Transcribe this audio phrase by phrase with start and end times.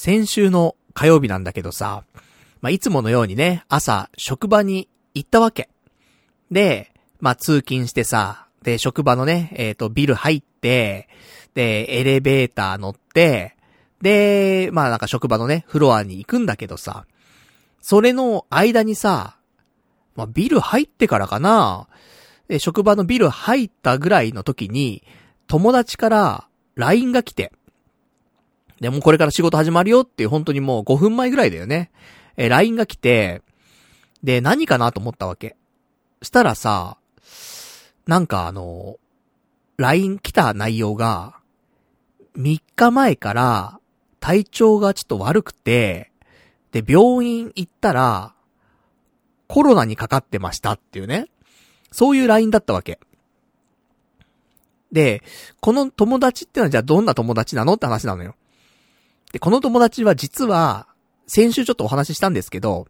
[0.00, 2.04] 先週の火曜日なんだけどさ、
[2.60, 5.68] まあ、いつものようにね、朝、職場に行ったわけ。
[6.52, 11.08] で、まあ、通勤してさ、で、職場のね、えっ、と、ビル入って、
[11.54, 13.56] で、エレベーター乗って、
[14.00, 17.04] で、まあなんか職場のね、フロアに行くんだけどさ、
[17.80, 19.36] それの間にさ、
[20.14, 21.88] まあビル入ってからかな、
[22.46, 25.02] で、職場のビル入ったぐらいの時に、
[25.48, 27.50] 友達から LINE が来て、
[28.80, 31.90] で、もこれから仕事始まるよっていう本当にもう5分前ぐらいだよね。
[32.36, 33.42] え、LINE が来て、
[34.22, 35.56] で、何かなと思ったわけ。
[36.22, 36.98] したらさ、
[38.06, 38.96] なんかあの、
[39.76, 41.34] LINE 来た内容が、
[42.36, 43.80] 3日前から
[44.20, 46.12] 体調がちょっと悪くて、
[46.72, 48.34] で、病院行ったら、
[49.46, 51.26] コロナにかかってましたっていうね。
[51.90, 53.00] そういう LINE だったわけ。
[54.92, 55.22] で、
[55.60, 58.34] この友達ってのはじゃあどんな友達なのって話なのよ。
[59.32, 60.86] で、この友達は実は、
[61.26, 62.88] 先週ちょっとお話ししたんですけど、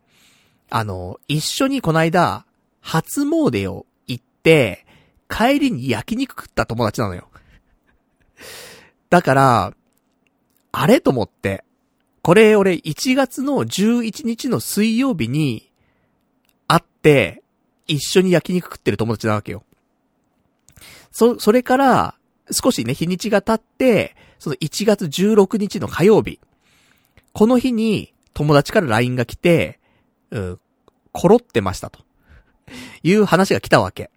[0.71, 2.45] あの、一緒にこの間、
[2.81, 4.87] 初詣を行って、
[5.29, 7.29] 帰りに焼肉食った友達なのよ。
[9.11, 9.75] だから、
[10.73, 11.65] あれと思って、
[12.23, 15.71] これ俺1月の11日の水曜日に
[16.67, 17.43] 会って、
[17.87, 19.65] 一緒に焼肉食ってる友達なわけよ。
[21.11, 22.15] そ、それから、
[22.51, 26.41] 少しね、日にちが経って、その1月16日の火曜日。
[27.33, 29.79] この日に友達から LINE が来て、
[30.31, 30.61] うん、
[31.13, 32.01] コロってましたと。
[33.03, 34.11] いう話が来たわけ。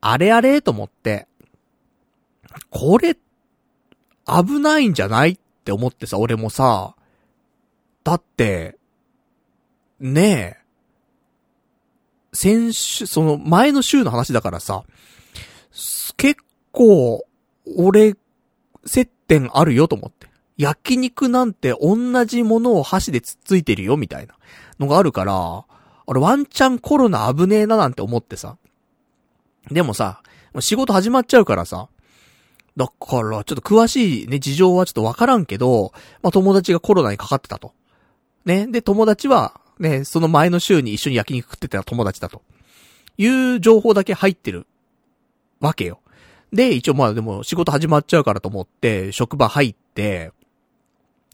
[0.00, 1.28] あれあれと思って、
[2.70, 3.16] これ、
[4.26, 6.94] 危ないんじゃないって思ってさ、俺もさ、
[8.04, 8.76] だって、
[10.00, 10.62] ねえ、
[12.32, 14.84] 先週、その前の週の話だからさ、
[16.16, 17.24] 結構、
[17.76, 18.16] 俺、
[18.84, 20.28] 接点あるよと思って。
[20.58, 24.34] 焼肉なんて同じものを箸でつっついてるよみたいな
[24.78, 25.64] のがあるから、
[26.06, 28.56] 俺ワンチャンコロナ危ねえななんて思ってさ。
[29.70, 30.22] でもさ、
[30.60, 31.88] 仕事始まっちゃうからさ。
[32.76, 35.92] だから、ちょっと詳しいね、事情はちょっとわからんけど、
[36.22, 37.74] まあ、友達がコロナにかかってたと。
[38.44, 38.66] ね。
[38.66, 42.42] で、友達は、ね、その前の週に一緒に焼肉食ってた友達だと。
[43.18, 44.66] いう情報だけ入ってる。
[45.60, 46.01] わけよ。
[46.52, 50.32] で、一応まあでも仕事始まっちゃうからと思って、職場入って、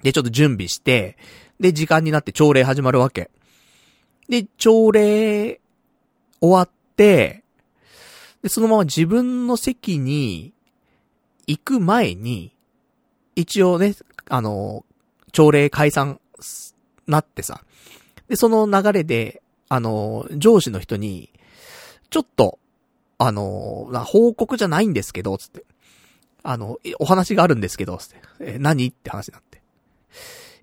[0.03, 1.17] で、ちょっと準備して、
[1.59, 3.31] で、時間になって朝礼始まるわけ。
[4.29, 5.61] で、朝礼
[6.41, 7.43] 終わって、
[8.43, 10.53] で、そのまま自分の席に
[11.47, 12.55] 行く前に、
[13.35, 13.95] 一応ね、
[14.29, 14.85] あの、
[15.33, 16.21] 朝礼解散
[17.07, 17.63] なってさ。
[18.29, 21.33] で、その流れで、あの、上司の人に、
[22.11, 22.59] ちょっと、
[23.19, 25.65] あの、報告じゃないんですけど、つって。
[26.43, 28.17] あの、お話があるんですけど、つって。
[28.41, 28.87] え、何？
[28.87, 29.59] って話になって。
[29.59, 29.61] い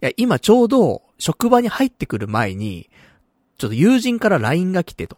[0.02, 2.90] や、今ちょうど、職場に入ってくる前に、
[3.58, 5.18] ちょっと友人から LINE が来てと。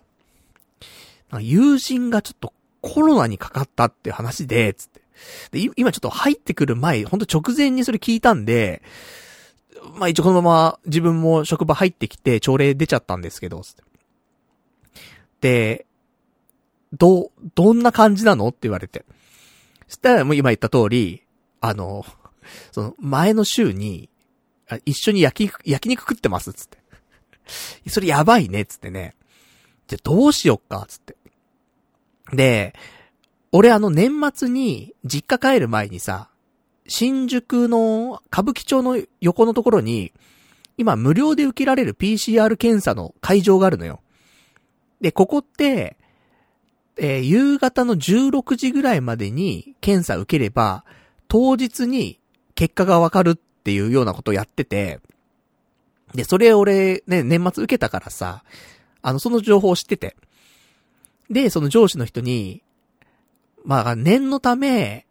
[1.40, 5.02] 友人がちょっとコロナにかかったって話で、つって。
[5.52, 8.82] で、今ちょっと入ってくる前、ほんと直前にそれ聞いたんで、
[9.96, 13.84] まあ一応このまま自分も職場入ってきて朝礼出ちゃったんですけど、つって。
[15.42, 15.87] で、
[16.94, 18.48] ど、どんな感じなの？
[18.50, 19.06] って言われて。
[19.88, 21.24] そしたらもう今言った通り、
[21.62, 22.06] あの、
[22.72, 24.10] その前の週に、
[24.86, 26.78] 一緒に焼肉、焼肉食ってます、つって。
[27.90, 29.16] それやばいね、つってね。
[29.88, 31.16] じゃ、どうしよっか、つって。
[32.34, 32.74] で、
[33.52, 36.30] 俺あの年末に実家帰る前にさ、
[36.88, 40.14] 新宿の歌舞伎町の横のところに、
[40.78, 44.02] 今無料で受けられる PCR 検査の会場があるのよ。
[45.02, 45.98] で、ここって、
[47.00, 50.84] えー、夕方の16時ぐらいまでに検査受ければ、
[51.28, 52.20] 当日に
[52.56, 55.00] 結果がわかるっていうようなことをやってて、
[56.14, 58.44] で、それ俺ね、年末受けたからさ、
[59.02, 60.16] あの、その情報を知ってて。
[61.30, 62.64] で、その上司の人に、
[63.66, 65.06] まあ、念のため、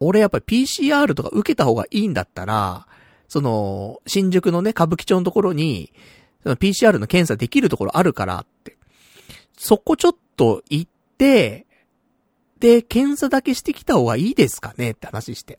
[0.00, 2.86] 俺やっぱり PCR とか受けた方がいいんだったら、
[3.28, 5.92] その、新宿のね、歌舞伎町のところに、
[6.42, 8.78] その PCR の検査できるところあるからって。
[9.58, 11.66] そこちょっと行って、
[12.60, 15.58] で、検査だけしてきた方がいいですかねって話して。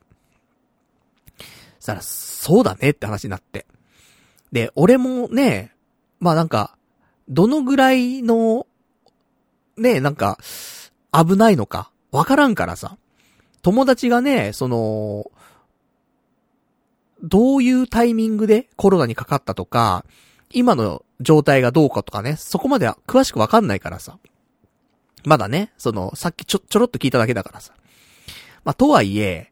[1.80, 3.68] そしたら、そうだねって話になって。
[4.52, 5.74] で、俺もね、
[6.20, 6.76] まあなんか、
[7.28, 8.66] どのぐらいの、
[9.78, 10.40] ね、なんか、
[11.12, 12.98] 危ないのか、わからんからさ。
[13.62, 15.30] 友達がね、その、
[17.22, 20.06] どういうタイミングでコロナにかかったとか、
[20.52, 24.18] 今の状態がどうかとかね、そこまでは詳しくわかんないからさ。
[25.25, 27.74] まだね、その、さっきちょ、ちょろっと聞いただけだからさ。
[28.63, 29.51] まあ、とはいえ、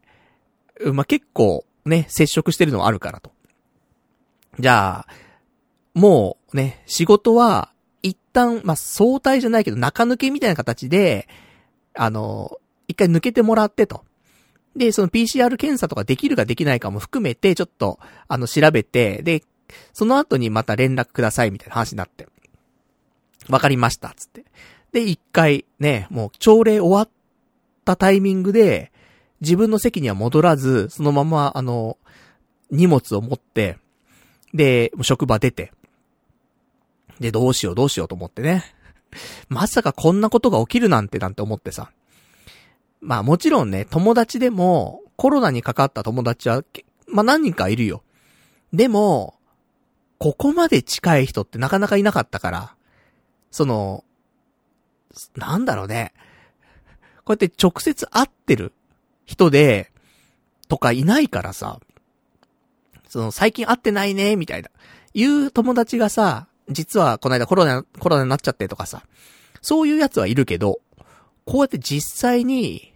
[0.92, 3.32] まあ、結構、ね、接触してるのはあるからと。
[4.58, 5.06] じゃあ、
[5.94, 7.72] もうね、仕事は、
[8.02, 11.28] 一旦、まあ、相対じゃないけど、中抜けみたいな形で、
[11.94, 14.04] あの、一回抜けてもらってと。
[14.76, 17.98] で、その PCR 検査とかできるかできないかも含めて、ちょっと、
[18.28, 19.42] あの、調べて、で、
[19.92, 22.28] その後にまた連絡くださいみたいな話になって。
[23.48, 24.44] わかりました、つって。
[24.92, 27.08] で、一回ね、もう朝礼終わっ
[27.84, 28.92] たタイミングで、
[29.40, 31.96] 自分の席には戻らず、そのまま、あの、
[32.70, 33.78] 荷物を持って、
[34.54, 35.72] で、職場出て、
[37.20, 38.64] で、どうしようどうしようと思ってね。
[39.48, 41.90] まさかこんなことが起きるなんてなんて思ってさ。
[43.00, 46.64] まあもちろんね、友達でも、コロナにかかった友達は、
[47.06, 48.02] まあ何人かいるよ。
[48.72, 49.34] でも、
[50.18, 52.74] ここまで近い人ってなかなかいなかったから、
[53.50, 54.04] その、
[55.36, 56.12] なんだろうね。
[57.24, 58.72] こうやって直接会ってる
[59.26, 59.92] 人で、
[60.68, 61.80] とかいないからさ、
[63.08, 64.70] その最近会ってないね、みたいな。
[65.14, 69.02] いう友達がさ、実はこの間コロナ、コロナになっちゃってとかさ、
[69.62, 70.80] そういうやつはいるけど、
[71.44, 72.92] こうやって実際に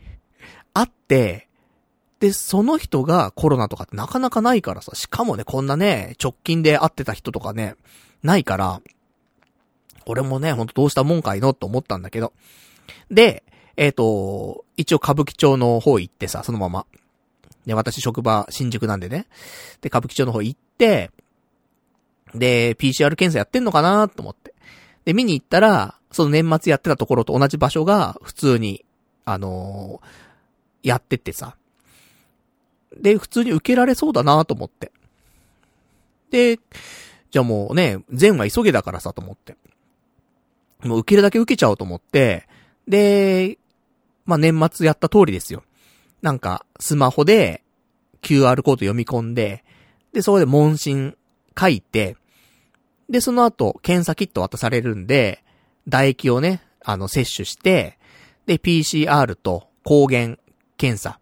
[0.75, 1.49] 会って、
[2.21, 7.75] で、その人がコロナとかってなかなかないからさ、しかもね、こんなね、直近で会ってた人とかね、
[8.23, 8.81] ないから、
[10.07, 12.33] 俺もね、ほんとどうしたもんかいのと思ったんだけど。
[13.11, 13.43] で、
[13.77, 16.87] えっ、ー、と、一応歌舞伎町の方行ってさ、そのまま。
[17.67, 19.27] で、私職場新宿なんでね。
[19.81, 21.11] で、歌舞伎町の方行って、
[22.35, 24.55] で、PCR 検査やってんのかなと思って。
[25.05, 28.85] で、見に行ったら、その年末やってたところと同じ場所が普通に、
[29.25, 31.57] あのー、やってってさ。
[32.97, 34.93] で、普通に受けられそうだなと思って。
[36.31, 36.59] で、
[37.31, 39.57] じゃあもうね、善は急げだからさと思って。
[40.85, 42.49] もう受けるだけ受けちゃおうと思って、
[42.89, 43.59] で、
[44.25, 45.63] まあ、年末やった通りですよ。
[46.21, 47.63] なんか、スマホで
[48.23, 49.65] QR コード読み込んで、
[50.13, 51.17] で、そこで問診
[51.59, 52.17] 書いて、
[53.09, 55.45] で、その後、検査キット渡されるんで、
[55.87, 57.99] 唾液をね、あの、摂取して、
[58.47, 60.37] で、PCR と抗原
[60.77, 61.21] 検査、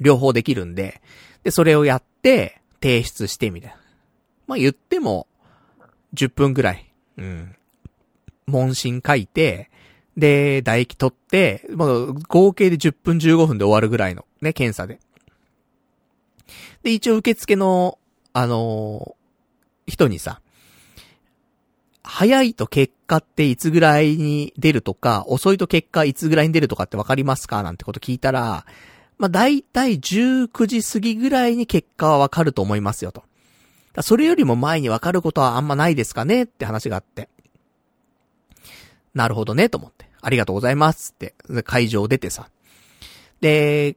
[0.00, 1.02] 両方できるんで、
[1.42, 3.76] で、それをやって、提出してみたいな。
[4.46, 5.28] まあ、言っても、
[6.14, 6.92] 10分ぐらい。
[7.16, 7.56] うん。
[8.46, 9.70] 問診書いて、
[10.16, 11.88] で、唾液取って、まあ、
[12.28, 15.00] 合計で10分15分で終わるぐらいのね、検査で。
[16.82, 17.98] で、一応受付の、
[18.32, 20.40] あのー、人にさ、
[22.02, 27.62] 早いと結果っていつぐらいに出るとか、遅いと結果いつぐらいに出るとかってわかりますか？
[27.62, 28.66] なんてこと聞いたら、
[29.18, 33.22] まあ、大体19時過ぎぐらいに結果はわかると思いますよと。
[34.02, 36.42] それよりも前にわかることはあんまないですかね？
[36.42, 37.28] って話があって。
[39.14, 40.06] なるほどね、と思って。
[40.20, 42.48] ありがとうございますって、会場出てさ。
[43.40, 43.96] で、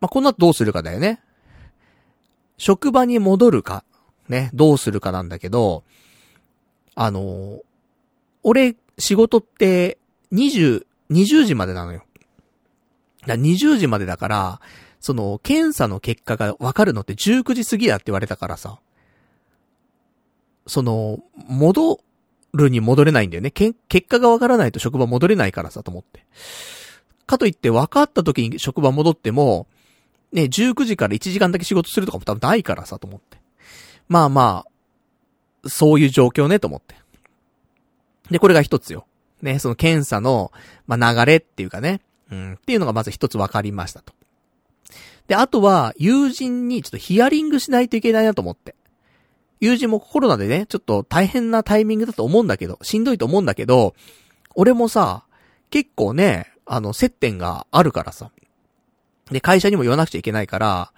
[0.00, 1.20] まあ、この後どうするかだよね。
[2.58, 3.84] 職場に戻るか、
[4.28, 5.84] ね、どうするかなんだけど、
[6.94, 7.60] あの
[8.42, 9.98] 俺、仕事って、
[10.32, 12.04] 20、20時までなのよ。
[13.26, 14.60] だ20時までだから、
[15.00, 18.78] その、検査の結果がわかるのって19時過ぎだって言われたからさ、
[20.66, 22.00] その、戻
[22.56, 23.50] るに戻れないんだよね。
[23.50, 26.24] け結果がわからないと職場戻れないからさ、と思って。
[27.26, 29.66] かといって分かった時に職場戻っても、
[30.32, 33.38] ね、19時から1時間だけ仕事するとかも多分ないからさ、と思って。
[34.08, 34.64] まあま
[35.64, 36.94] あ、そういう状況ね、と思って。
[38.30, 39.06] で、これが一つよ。
[39.42, 40.52] ね、その検査の、
[40.86, 44.12] まあ、流れっていうかね、うん、っていうのがまず一つ分かりましたと。
[45.28, 48.74] で、あとは、友人にちょっとヒアリングしないといけないなと思って。
[49.60, 53.94] 友人もコロナでね、ちょっと大変なタイミングだと思うんだけど、しんどいと思うんだけど、
[54.54, 55.24] 俺もさ、
[55.70, 58.30] 結構ね、あの、接点があるからさ。
[59.30, 60.92] で、会社にも言わなくちゃいけないから、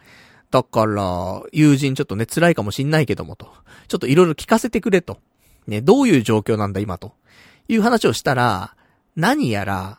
[0.51, 3.53] だから、友人ちょっとね、辛いかもしんないけどもと。
[3.87, 5.19] ちょっといろいろ聞かせてくれと。
[5.67, 7.13] ね、どういう状況なんだ今と。
[7.69, 8.75] いう話をしたら、
[9.15, 9.99] 何やら、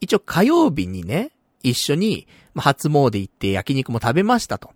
[0.00, 4.70] 一応火曜日にね、一緒に、ま初詣行って焼肉も食べましたと。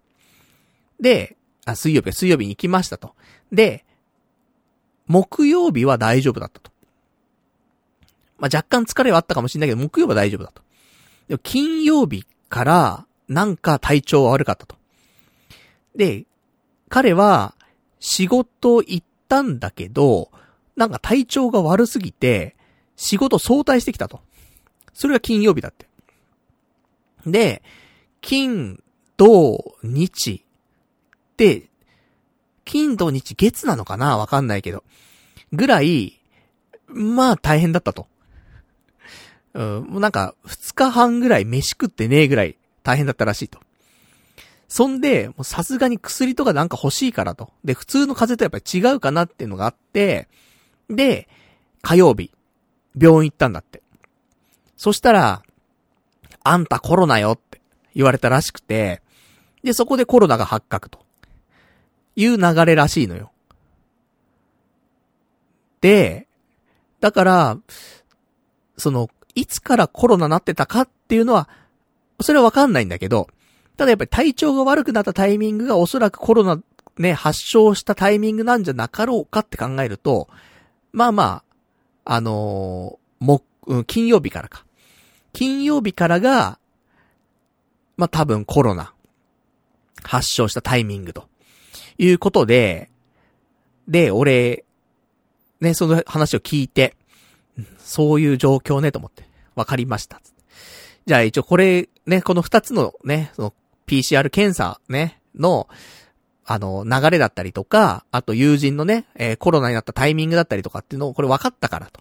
[1.00, 3.14] で、あ、水曜日、水曜日に行きましたと。
[3.52, 3.84] で、
[5.06, 6.70] 木曜日は大丈夫だったと。
[8.38, 10.62] まあ、若干疲れはあったかもしれないけど、木曜は大丈夫だと。
[11.28, 14.76] でも金曜日から、なんか体調悪かったと。
[15.94, 16.24] で、
[16.88, 17.54] 彼は、
[18.00, 20.30] 仕事行ったんだけど、
[20.74, 22.56] なんか体調が悪すぎて、
[22.96, 24.20] 仕事早退してきたと。
[24.92, 25.86] それが金曜日だって。
[27.26, 27.62] で、
[28.20, 28.82] 金、
[29.16, 30.44] 土、日、
[31.36, 31.70] で、
[32.64, 34.16] 金土日月なのかな？
[34.16, 34.84] わかんないけど。
[35.52, 36.20] ぐらい、
[36.86, 38.06] まあ大変だったと。
[39.54, 43.60] うん、もうなんか、二日半ぐらい飯食ってねえぐらい大変だったらしいと。
[44.68, 47.52] そんで、もうさすがに薬とかなんか欲しいからと。
[47.62, 50.28] で、普通の風邪とやっぱり違うかなっていうのがあって、
[50.88, 51.28] で、
[51.82, 52.30] 火曜日、
[52.98, 53.82] 病院行ったんだって。
[54.78, 55.42] そしたら、
[56.42, 57.60] あんたコロナよって
[57.94, 59.02] 言われたらしくて、
[59.62, 61.04] で、そこでコロナが発覚と。
[62.16, 63.30] いう流れらしいのよ。
[65.80, 66.28] で、
[67.00, 67.58] だから、
[68.76, 71.48] その、いつからコロナなってたかっていうのは、
[72.20, 73.28] それはわかんないんだけど、
[73.76, 76.62] ただやっぱり体調が悪くなったタイミングがおそらくコロナ
[76.98, 80.28] ね、発症したタイミングなんじゃなかろうかって考えると、
[80.92, 81.42] まあま
[82.04, 83.42] あ、あのー、も、
[83.86, 84.64] 金曜日からか。
[85.32, 86.58] 金曜日からが、
[87.96, 88.92] まあ多分コロナ、
[90.02, 91.28] 発症したタイミングと、
[92.04, 92.90] いうことで、
[93.86, 94.64] で、俺、
[95.60, 96.96] ね、その話を聞いて、
[97.78, 100.20] そういう状況ねと思って、わかりました。
[101.06, 103.54] じゃあ一応これ、ね、この二つのね、その
[103.86, 105.68] PCR 検査ね、の、
[106.44, 112.00] あの、流れだったりとか、あと友人のね、えー、コロナになったタイミングだったりとかっていうのをこれ分かったからと。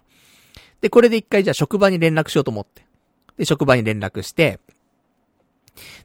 [0.80, 2.84] で、これで一回じゃあ職場に連絡しようと思って。
[3.36, 4.58] で、職場に連絡して、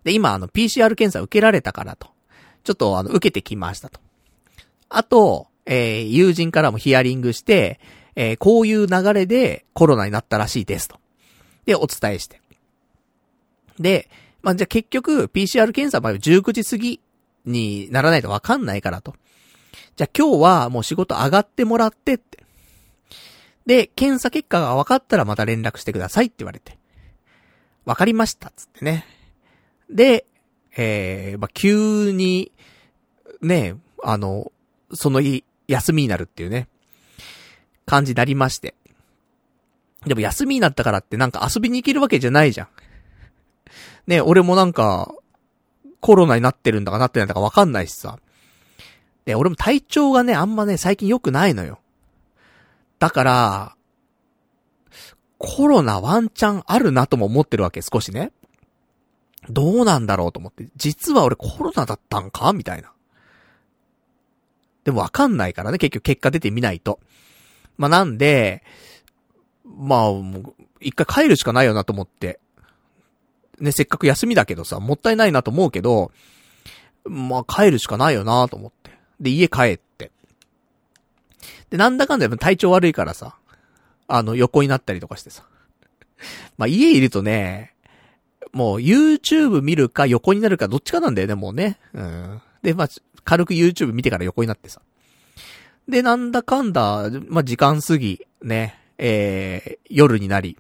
[0.03, 2.09] で、今あの PCR 検査受けられたからと。
[2.67, 4.01] ちょっとあの、受けてきましたと。
[4.89, 7.79] あと、えー、友人からもヒアリングして、
[8.17, 10.99] えー、こういう流れでコロナになったらしいですと。
[11.63, 12.41] で、お伝えして。
[13.79, 14.09] で、
[14.41, 16.99] まあ、じゃあ結局、PCR 検査まで19時過ぎ
[17.45, 19.15] にならないとわかんないからと。
[19.95, 22.43] じゃあ今日はもう仕事上がってもらってって。
[23.65, 26.77] で、検査結果が分かったらまた連絡してくださいって言われて。
[27.85, 29.05] わかりましたつってね。
[29.89, 30.25] で、
[30.77, 32.51] えー、まあ、急に、
[33.41, 34.51] ね、あの、
[34.93, 36.67] その日、休みになるっていうね、
[37.85, 38.75] 感じになりまして。
[40.05, 42.67] でも休みになったからってなんか遊びに行けるわけじゃないじゃん。
[44.07, 45.13] ね、俺もなんか、
[45.99, 48.19] コロナになってるんだかなってないんだかわかんないしさ。
[49.25, 51.79] で、俺も体調がね、あんまね、最近良くないのよ。
[52.99, 53.75] だから、
[55.37, 58.31] コロナワンチャンあるなとも思ってるわけ、少しね。
[59.49, 60.67] どうなんだろうと思って。
[60.75, 62.91] 実は俺コロナだったんかみたいな。
[64.87, 67.01] でもわかんないからね、結局結果出てみないと。
[67.75, 68.63] まあ、なんで、
[69.65, 72.39] まあ、もう、一回帰るしかないよなと思って。
[73.59, 76.13] ね、せっかく休みだけどさ、もったいないなと思うけど、
[77.03, 78.91] まあ帰るしかないよなと思って。
[79.19, 80.13] で、家帰って。
[81.69, 83.35] で、なんだかんだ体調悪いからさ、
[84.07, 85.43] あの、横になったりとかしてさ。
[86.57, 87.73] まあ家いるとね、
[88.53, 91.77] もう YouTube 見るか横になるかどっちかなんだよね、もうね。
[91.93, 92.41] うん。
[92.61, 92.89] で、まあ、
[93.27, 94.81] 軽く YouTube 見てから横になってさ。
[95.89, 100.57] で、なんだかんだ、まあ、時間過ぎ、ね、えー、夜になり。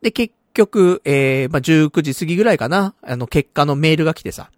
[0.00, 4.50] で、結局、えー、まあ、19時過ぎぐらいかな、あの、結果のメールが来てさ、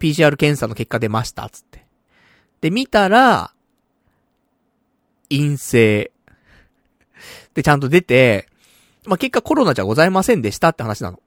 [0.00, 1.84] PCR 検査の結果出ました、つって。
[2.62, 3.52] で、見たら、
[5.28, 6.10] 陰性。
[7.52, 8.48] で、ちゃんと出て、
[9.04, 11.20] まあ、結果コロナじゃございませんでしたって話なの。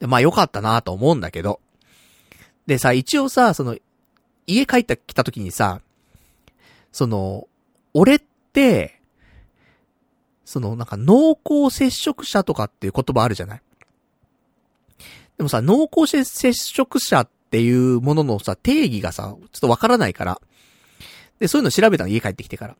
[0.00, 1.58] で、まあ、よかったなと思うんだけど。
[2.66, 3.76] でさ、一応さ、その、
[4.46, 5.80] 家帰ってきた時にさ、
[6.92, 7.48] その、
[7.94, 8.18] 俺っ
[8.52, 9.00] て、
[10.44, 13.62] そのなんか濃厚接触者とかっていう言葉あるじゃない？
[15.38, 20.40] でもさ、濃厚接触者っていうもののさ、定義がさ、ちょっとわからないから。
[21.38, 22.76] で、そういうの調べたの、家帰ってきてから。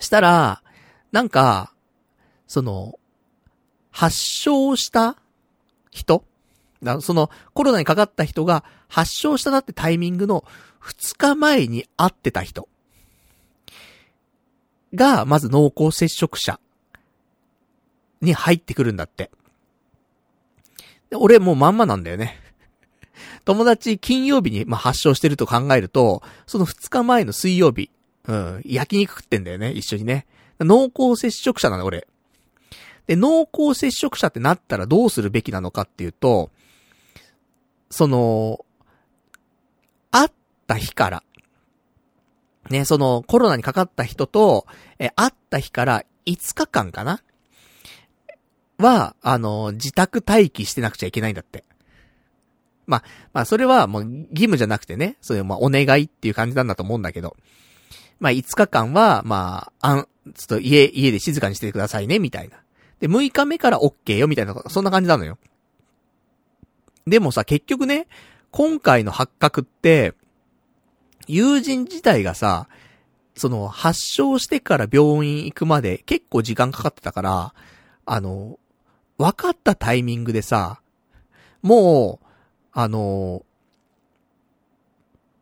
[0.00, 0.62] したら、
[1.12, 1.72] なんか、
[2.46, 2.98] その、
[3.90, 5.16] 発症した
[5.90, 6.24] 人
[7.00, 10.44] その、コロナにかかった人が発症したなってタイミングの
[10.82, 12.68] 2日前に会ってた人。
[14.94, 16.60] が、まず濃厚接触者
[18.20, 19.30] に入ってくるんだって。
[21.10, 22.40] で俺もうまんまなんだよね。
[23.44, 27.90] 友達金曜日に、まあ、発症してると考えると、その2日前の水曜日、
[28.26, 30.26] うん、焼肉食ってんだよね、一緒にね。
[30.60, 32.06] 濃厚接触者なの、俺。
[33.06, 36.50] で、濃厚接触者ってなったらどうするべきなのかっていうと、
[37.90, 38.64] その、
[40.10, 40.30] 会っ
[40.66, 41.22] た日から、
[42.70, 44.66] ね、そのコロナにかかった人と、
[44.98, 47.22] え、会った日から5日間かな？
[48.78, 51.64] は、あの、自宅待機してなくちゃいけないんだって。
[52.86, 57.36] まあ、まあ、それはもう義務じゃなくてね、そういう、まあ、お願いっていう感じなんだと思うんだけど。
[58.20, 62.58] まあ、5日間は、まあ、あん、ちょっと家、家で静かにしててくださいね、みたいな。
[63.00, 65.38] で、6日目から OK よ、みたいな、そんな感じなのよ。
[67.06, 68.06] でもさ、結局ね、
[68.50, 70.14] 今回の発覚って、
[71.26, 72.68] 友人自体がさ、
[73.36, 77.54] その、発症してから病院行くまで結構時間かかってたから、
[78.06, 78.58] あの、
[79.18, 80.80] 分かったタイミングでさ、
[81.62, 82.26] もう、
[82.72, 83.44] あの、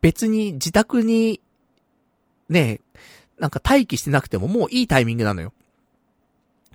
[0.00, 1.40] 別に自宅に、
[2.49, 2.81] ね、
[3.38, 5.52] なんか待機してなくてももういいタイミングなのよ。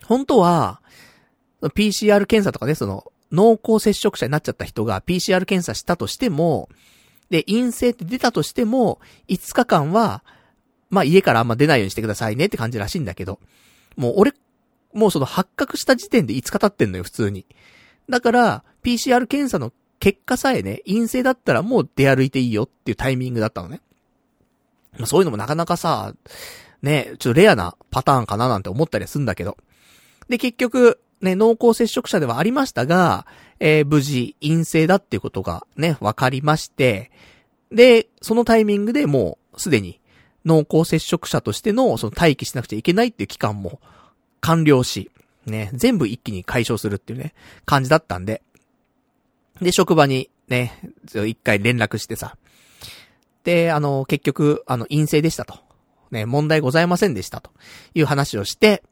[0.06, 0.82] 本当は、
[1.62, 6.70] PCR 検査とかね、その、濃厚接触者になっちゃった人が PCR 検査したとしても、
[7.30, 10.24] で、陰性って出たとしても、5日間は、
[10.90, 13.40] まあ家からあんま出ないようにしてくださいねって感じらしいんだけど、
[13.98, 14.34] もう俺、
[14.94, 17.46] もうその発覚した時点で5日経ってんのよ、普通に。
[18.10, 23.82] だから、PCR 検査の結果さえね、陰性だったらもう出歩いていいよっていうタイミングだったのね。
[24.98, 26.14] まあそういうのもなかなかさ、
[26.82, 29.58] ね、ちょっとレアなパターンかななんて思ったりするんだけど。
[30.30, 33.26] で、結局、ね、濃厚接触者ではありましたが、
[33.60, 37.12] えー、無事陰性だっていうことがね、わかりまして、
[37.72, 40.00] で、そのタイミングでもうすでに
[40.46, 43.80] 濃厚接触者としてのその待機しなくちゃいけないっていう期間も
[44.42, 45.12] 完了し、
[45.46, 47.34] ね、全部一気に解消するっていうね、
[47.66, 48.42] 感じだったんで、
[49.62, 50.80] で、職場にね、
[51.14, 52.38] 一回連絡してさ、
[53.44, 55.56] で、あの、結局、あの、陰性でしたと。
[56.12, 57.52] ね、問題ございませんでしたと
[57.94, 58.84] いう話をして、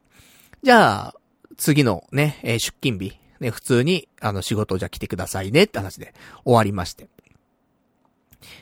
[0.62, 1.14] じゃあ、
[1.56, 7.08] 次のね、えー、出勤日、ね、普通に、あの、仕事じゃ来てくださいねって話で終わりまして。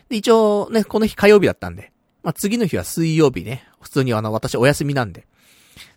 [0.09, 5.27] で、一応ね、この日火曜日だったんで、まあ、次の日は水曜日ね、普通にあの、私お休みなんで。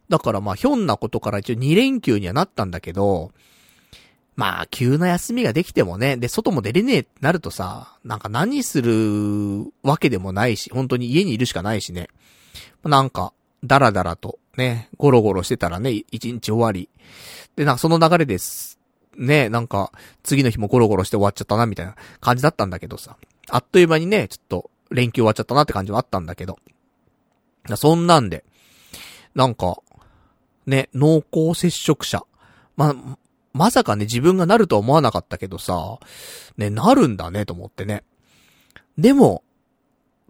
[0.09, 3.31] だからまあ、ひょんなことから一応2連休にはなったんだけど、
[4.35, 12.07] まあ、急な休みができてもね、で、外も出れねえってなるとさ、なんか何するわけでもないし、本当に家にいるしかないしね。
[12.83, 16.89] なんか、だらだらと、ね、ゴロゴロしてたらね、一日終わり。
[17.55, 18.79] で、なんかその流れです。
[19.15, 19.91] ね、なんか、
[20.23, 23.17] 次の日もゴロゴロして終わっちゃったな、みたいな感じだったんだけどさ。
[23.49, 26.59] あっという間にね、ちょっと、連休終わっちゃったなって感じはあったんだけど。
[27.75, 28.45] そんなんで、
[29.35, 29.77] なんか、
[30.65, 32.23] ね、濃厚接触者。
[32.75, 32.95] ま
[33.53, 35.97] まさかね、自分がなるとは思わなかったけどさ、
[36.57, 38.03] ね、なるんだね、と思ってね。
[38.97, 39.43] でも、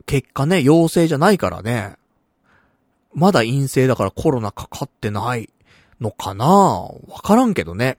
[0.06, 1.96] 結果ね、陽性じゃないからね。
[3.18, 5.50] まだ陰性だからコロナかかってない
[6.00, 6.46] のかな？
[6.46, 7.98] わからんけどね。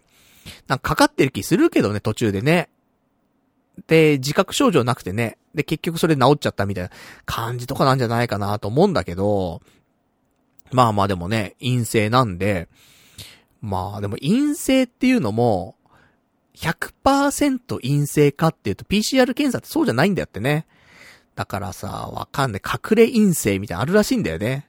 [0.68, 2.70] なんかかかってる気するけどね、途中でね。
[3.88, 5.36] で、自覚症状なくてね。
[5.56, 6.90] で、結局それ治っちゃったみたいな
[7.24, 9.60] 感じとかなんじゃないかなと思うんだけど、
[10.70, 12.68] まあまあでもね、陰性なんで、
[13.60, 15.74] まあでも陰性っていうのも、
[16.54, 20.68] 100%陰性かっていうと PCR 検査ってそうじゃないんだよってね。
[21.34, 22.62] だからさ、わかんない。
[22.64, 24.67] 隠れ陰性みたいなのあるらしいんだよね。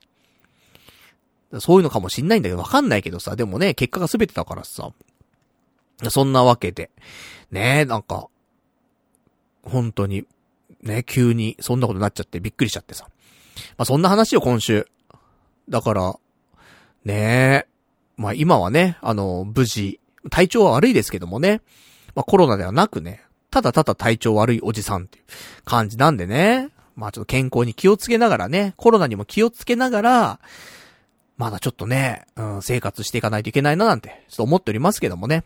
[1.58, 4.92] そういうのかもしんないんだけど、わかんないけどさ、でもね、結果が全てだからさ。
[6.10, 6.92] そんなわけで。
[7.52, 8.28] ねえ、なんか、
[9.64, 10.26] 本当に、
[10.82, 13.08] ね、急にそんなことになっちゃってびっくりしちゃってさ。
[13.78, 14.88] まあ、そんな話よ、今週。
[15.68, 16.16] だから、
[17.04, 17.68] ねえ、
[18.18, 21.62] まあ今はね、あの、無事、体調は悪いですけどもね、
[22.16, 25.26] まあコロナではなくね、ただただ体調悪いおじさんっていう
[25.64, 30.40] 感じなんでね、まあちょっと健康に気をつけながらね、コロナにも気をつけながら、
[31.40, 35.46] まだちょっとね、うん、生活していかないといけないななんて、ちょっと思っておりますけどもね。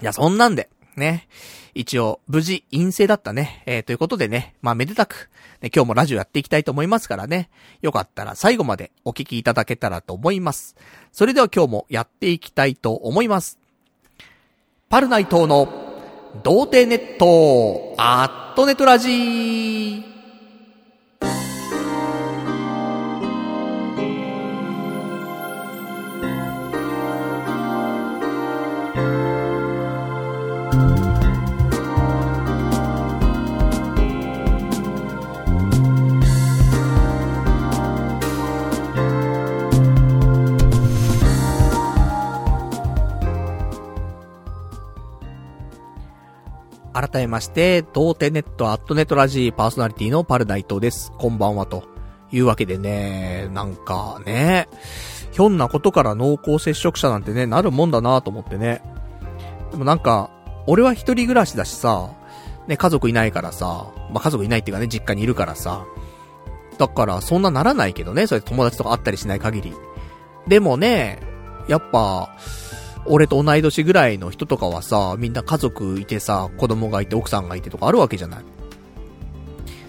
[0.00, 1.26] いや、そんなんで、ね。
[1.74, 3.64] 一応、無事陰性だったね。
[3.66, 5.28] えー、ということでね、まあめでたく、
[5.60, 7.50] ね、今日もラジオやっていきたいと思いますからね。
[7.82, 10.76] よかったら最後までお聞きいただけたらと思います。
[11.10, 13.58] それでは今日もやっていきたいと思います。
[14.88, 15.68] パルナイトの、
[16.44, 20.15] 童貞ネット、アットネトラジー。
[46.96, 51.12] 改めまして、童貞ネットアットネットラジーパーソナリティのパルナイトです。
[51.18, 51.84] こんばんはと。
[52.32, 54.66] いうわけでね、なんかね、
[55.30, 58.80] ひょんなことから濃厚接触者なんてね、なるもんだなと思ってね。
[59.72, 60.30] でもなんか、
[60.66, 62.08] 俺は一人暮らしだしさ、
[62.66, 65.84] ね、家族いないからさ、まあ、家族いないっていうかね、実家にいるからさ、
[66.78, 69.74] だからそんなならないけどね、それ友達とか会ったりしない限り。
[70.48, 71.20] でもね、
[71.68, 72.30] やっぱ、
[73.08, 78.44] 俺と同い年ぐらいの人とかはさ、みんな家族いてさ、子供がいて奥さんがいてとかあるわけじゃない。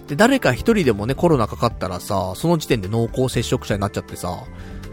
[0.06, 4.44] で、誰か一人でもね、コロナかかったらさ、その時点で濃厚接触者になっちゃってさ、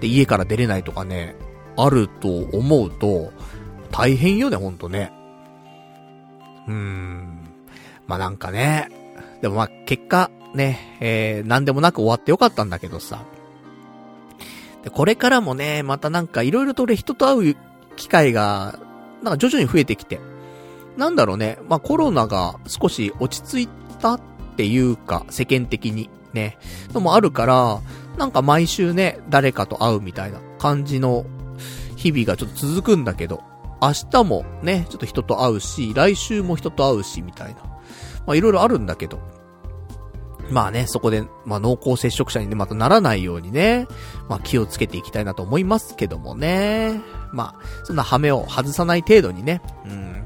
[0.01, 1.35] で、家から出れないとかね、
[1.77, 3.31] あると思うと、
[3.91, 5.11] 大変よね、ほんとね。
[6.67, 7.39] うーん。
[8.07, 8.89] まあ、なんかね。
[9.41, 13.23] でもまあ、結果、ね、えー、なんでもなく終わってよかったんだけどさ。
[14.83, 17.57] で、これからもね、またなんかいろいろと俺人と会う
[17.95, 18.79] 機会が、
[19.23, 20.19] なんか徐々に増えてきて。
[20.97, 24.21] なんだろうね、まあ、コロナが少し落ち着いたっ
[24.55, 26.57] ていうか、世間的にね、
[26.93, 27.81] のもあるから、
[28.17, 31.25] なんか毎週ね、誰かと会うみたいな感じの
[31.97, 33.43] 日々がちょっと続くんだけど、
[33.81, 37.61] 明日もね、ちょっと人と会うし、来週も人と会うし、みたいな。
[38.25, 39.19] まあいろいろあるんだけど、
[40.51, 43.87] まあね、そこで、まあ濃厚接触者にね、またならないようにね、
[44.29, 47.01] まあ気をつけていきたいなと思いますけどもね。
[47.33, 50.25] まあ、そんな羽目を外さない程度にね、うん。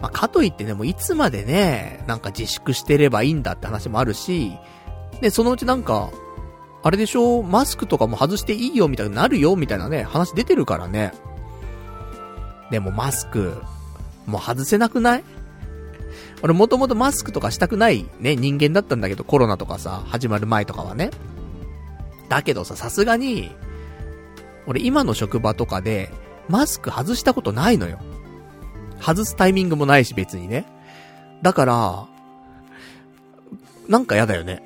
[0.00, 4.52] まあかといってね、もういつまでね、なんか自粛してればいいんだって話もあるし、
[5.20, 6.10] で、そのうちなんか、
[6.82, 11.12] あれでしょマスクとかも外していいよみたいになるよみたいなね、話出てるからね。
[12.70, 13.60] でもマスク、
[14.26, 15.24] もう外せなくない？
[16.42, 21.10] 俺もともとマスクとかしたくないね、人間だったんだけど、コロナとかさ、始まる前とかはね。
[22.28, 23.50] だけどさ、さすがに、
[24.66, 26.10] 俺今の職場とかで、
[26.48, 27.98] マスク外したことないのよ。
[29.00, 30.64] 外すタイミングもないし別にね。
[31.42, 32.06] だから、
[33.88, 34.62] なんかやだよね。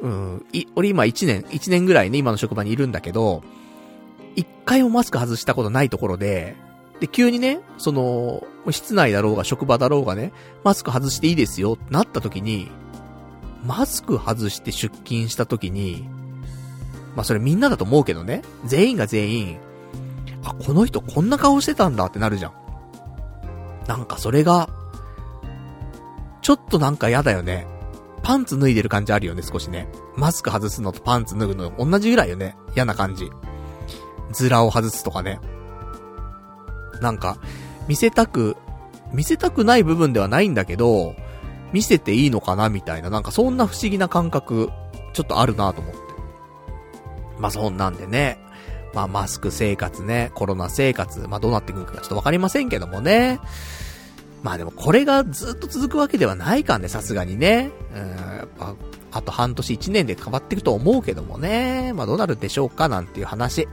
[0.00, 3.42] うん、い、俺今1年、1年ぐらいね、今の職場にいるんだけど、
[4.34, 6.56] 一回もマスク外したことないところで、
[7.00, 10.32] で、急にね、その、室内だろうが職場だろうがね、
[10.64, 12.70] マスク外していいですよってなった時に、
[13.64, 16.06] マスク外して出勤した時に、
[17.16, 19.58] まあそれみんなだと思うけどね、全員が全員、
[20.44, 22.52] あ、この人こんな顔してたんだってなるじゃん。
[23.88, 24.68] なんかそれが、
[26.42, 27.66] ちょっとなんか嫌だよね。
[28.22, 29.88] パンツ脱いでる感じあるよね、少しね。
[30.16, 32.56] マスク外すのとパンツ脱ぐの同じぐらいよね。
[32.74, 33.30] 嫌な感じ。
[34.32, 35.40] ズラを外すとかね。
[37.00, 37.38] なんか、
[37.88, 38.56] 見せたく、
[39.12, 41.14] 見せたくない部分ではないんだけど、
[41.72, 44.70] 見せていいのかなみたいな、なんかそんな不思議な感覚、
[45.12, 46.00] ちょっとあるなと思って。
[47.38, 48.38] まあそんなんでね。
[48.92, 53.40] まあマスク生活ね、コロナ生活、まあどうなっていくかちょっとわかりませんけどもね。
[54.42, 57.70] まあでもこれがずっと続くわけではないかんね、さすがにね。
[57.94, 58.74] うん、やっぱ、
[59.12, 61.92] あと半年一年で変わっていくと思うけどもね。
[61.94, 63.68] まあどうなるでしょうかなんていう話。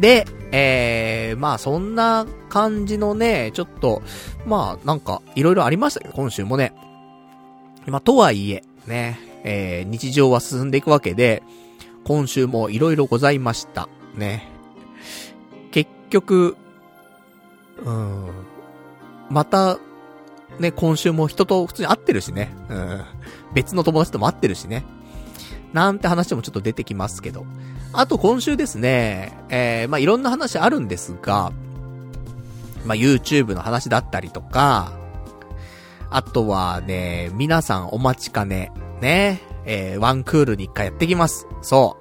[0.00, 4.02] で、えー、まあそんな感じのね、ちょっと、
[4.46, 6.72] まあなんか、いろいろありましたけど、今週もね。
[7.86, 11.42] まあとはいえ、ね、えー、日常は進んでいくわけで、
[12.04, 13.88] 今週もいろいろございました。
[14.14, 14.48] ね。
[15.70, 16.56] 結局、
[17.84, 18.30] うん、
[19.30, 19.78] また、
[20.58, 22.54] ね、今週も人と普通に会ってるしね。
[22.68, 23.04] うん。
[23.54, 24.84] 別の友達とも会ってるしね。
[25.74, 27.44] なんて話もちょっと出てきますけど。
[27.92, 31.52] あと今週ですね、えー、まあ、いろんな話あるんですが、
[32.84, 34.92] まあ、YouTube の話だったりとか、
[36.10, 41.46] あとはね、皆さんお待ちかね、ね、えー、ワンクールに一回やってきます。
[41.60, 41.98] そ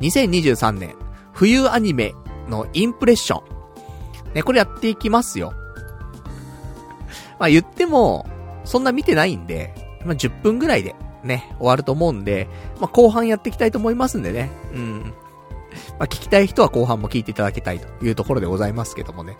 [0.00, 0.02] う。
[0.02, 0.94] 2023年、
[1.32, 2.14] 冬アニメ
[2.48, 4.34] のインプレッション。
[4.34, 5.52] ね、これやっていきますよ。
[7.38, 8.26] まあ言っても、
[8.64, 12.48] そんな見てないんで、まあ10分ぐらいで、ね、終わると思うんで、
[12.80, 14.50] まあ、後半やっていきたいと思いますんでね。
[14.72, 15.14] うん。
[15.98, 19.36] まあ、聞きたい人は後半も聞いていただきたいというところでございますけどもね。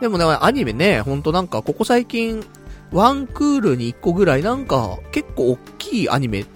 [0.00, 2.42] でもね、アニメね、ほんとなんか、ここ最近、
[2.90, 6.46] ワンクールに1個ぐらいなんか、結構大きいアニメ、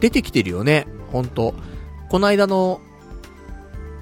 [0.00, 0.86] 出てきてるよね。
[1.12, 1.54] ほんと。
[2.10, 2.80] この間の、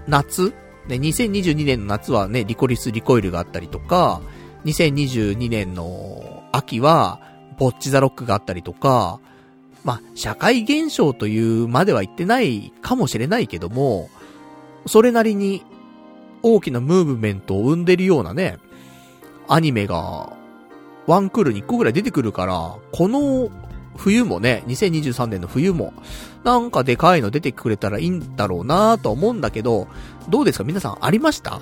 [0.06, 0.54] 夏？
[0.88, 4.22] ね、2022年の夏はね、リコリス・リコイルがあったりとか、
[4.64, 7.20] 2022年の秋は、
[7.60, 9.20] ボッチザロックがあったりとか、
[9.84, 14.10] まあ、社会現象というまでは言ってないかもしれないけども、
[14.86, 15.62] それなりに
[16.42, 18.58] 大きなムーブメントを生んでるようなね、
[19.46, 20.32] アニメが、
[21.06, 23.50] ワンクールに1個ぐらい出てくるから、この
[23.96, 25.92] 冬もね、2023年の冬も、
[26.44, 29.88] なんかでかいの出てくれたらいいんだろうなぁと思うんだけど、
[30.28, 30.64] どうですか？
[30.64, 31.60] 皆さんありました？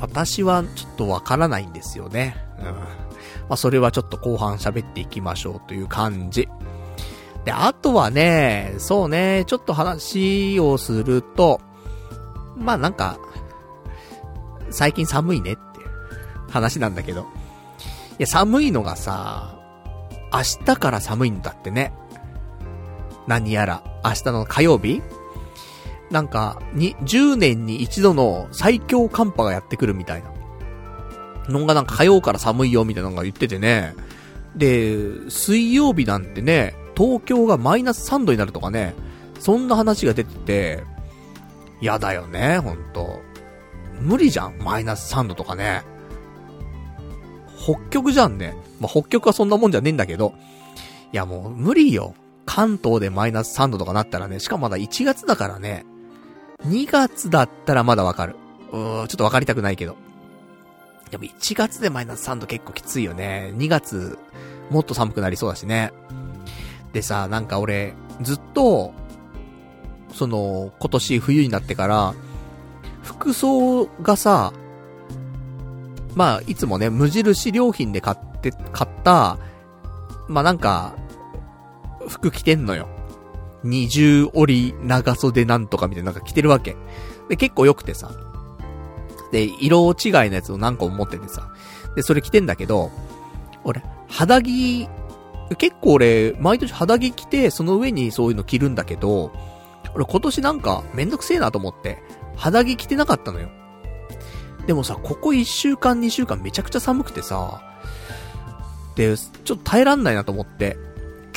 [0.00, 2.36] 私はちょっとわからないんですよね。
[2.58, 3.09] うん。
[3.50, 6.48] まあ、それはちょっと後半喋っていきましょうという感じ。
[7.44, 11.60] で、あとはね、そうね、ちょっと話をすると、
[12.56, 13.18] まあなんか、
[14.70, 15.88] 最近寒いねっていう
[16.48, 17.22] 話なんだけど。
[17.22, 17.24] い
[18.20, 19.58] や、寒いのがさ、
[20.32, 21.92] 明日から寒いんだってね。
[23.26, 25.02] 何やら、明日の火曜日
[26.12, 30.39] なんか、に、10年に一度の最強寒波がやってくるみたいな。
[31.50, 33.94] のがなんか火曜から寒いよみたいなのが言っててね。
[34.56, 34.96] で、
[35.28, 38.94] 水曜日なんてね、東京がマイナス3度になるとかね、
[39.38, 40.84] そんな話が出てて、
[41.80, 43.20] やだよね、ほんと。
[44.00, 45.82] 無理じゃん、マイナス3度とかね。
[47.62, 48.56] 北極じゃんね。
[48.80, 50.34] まあ、北極はそんなもんじゃねえんだけど。
[51.12, 52.14] いやもう無理よ。
[52.46, 55.84] 関東でマイナス3度とかなったらね、しかもまだ1月だからね。
[56.66, 58.36] 2月だったらまだわかる。
[58.72, 59.96] うーん、ちょっとわかりたくないけど。
[61.10, 63.52] でも1月でマイナス3度結構きついよね。
[63.56, 64.18] 2月、
[64.70, 65.92] もっと寒くなりそうだしね。
[66.92, 68.92] でさ、なんか俺、ずっと、
[70.12, 72.14] その、今年冬になってから、
[73.02, 74.52] 服装がさ、
[76.14, 79.38] まあ、いつもね、無印良品で買って、買った、
[80.28, 80.94] まあなんか、
[82.08, 82.88] 服着てんのよ。
[83.62, 86.76] 二重折り長袖なんとかみたいななんか着てるわけ。
[87.28, 88.10] で、結構良くてさ。
[89.32, 91.48] で、色違いのやつを何個も持っててさ。
[91.94, 92.90] で、それ着てんだけど、
[93.64, 94.88] 俺、肌着、
[95.58, 99.32] 結構俺、毎年肌着着て、その上にそういうの着るんだけど、
[99.94, 102.02] 俺今年なんかめんどくせえなと思って、
[102.36, 103.50] 肌着着てなかったのよ。
[104.66, 107.62] でもさ、ここ1週間2週間めちゃくちゃ寒くてさ、
[108.94, 110.76] で、ちょっと耐えらんないなと思って、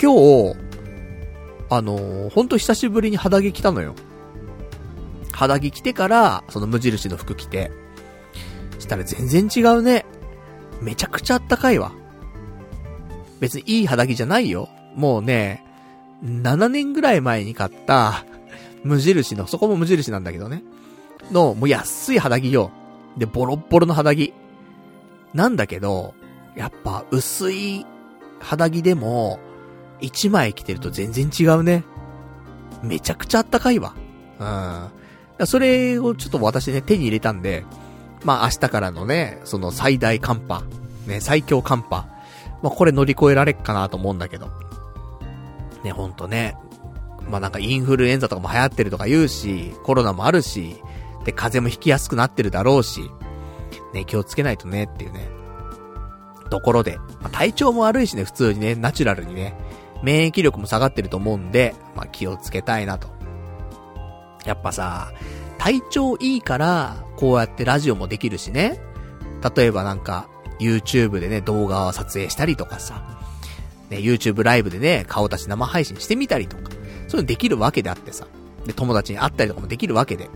[0.01, 0.55] 今日、
[1.69, 3.95] あのー、ほんと久しぶりに肌着着たのよ。
[5.31, 7.71] 肌着着てから、その無印の服着て、
[8.83, 10.05] したら全然違うね。
[10.81, 11.91] めちゃくちゃあったかいわ。
[13.39, 14.69] 別にいい肌着じゃないよ。
[14.95, 15.65] もうね、
[16.23, 18.25] 7年ぐらい前に買った、
[18.83, 20.63] 無印の、そこも無印なんだけどね。
[21.31, 22.71] の、もう安い肌着よ。
[23.17, 24.33] で、ボロッボロの肌着。
[25.33, 26.13] なんだけど、
[26.55, 27.85] やっぱ薄い
[28.39, 29.39] 肌着でも、
[30.01, 31.83] 1枚着てると全然違うね。
[32.83, 33.95] めちゃくちゃあったかいわ。
[35.39, 35.47] うん。
[35.47, 37.65] それをちょっと私ね、手に入れたんで、
[38.23, 40.63] まあ明日からのね、その最大寒波、
[41.07, 42.05] ね、最強寒波。
[42.61, 44.49] まあこれ乗り越えられっかなと思うんだけど。
[45.83, 46.55] ね、ほんとね。
[47.29, 50.77] まあなんかインフルエンザとかも流行ってるとか言うし、コロナもあるし、
[51.25, 53.09] で、風邪もひきやすくなってるだろうし、
[53.93, 55.29] ね、気をつけないとねっていうね。
[56.49, 59.55] ところで、まあ、体調も悪いしね、普通にね、ナチュラルにね、
[60.03, 63.07] 免疫力も下がってると思うんで、まあ気をつけたいなと。
[64.45, 65.13] やっぱさ、
[65.63, 68.81] 体調いいから、こうやってラジオもできるしね。
[69.55, 70.27] 例えばなんか、
[70.59, 73.21] YouTube でね、動画を撮影したりとかさ。
[73.89, 76.63] ね、YouTube ライブでね、顔出し生配信してみたりとか。
[77.07, 78.27] そういうのできるわけであってさ。
[78.65, 80.25] で、友達に会ったりとかもできるわけで。
[80.25, 80.29] や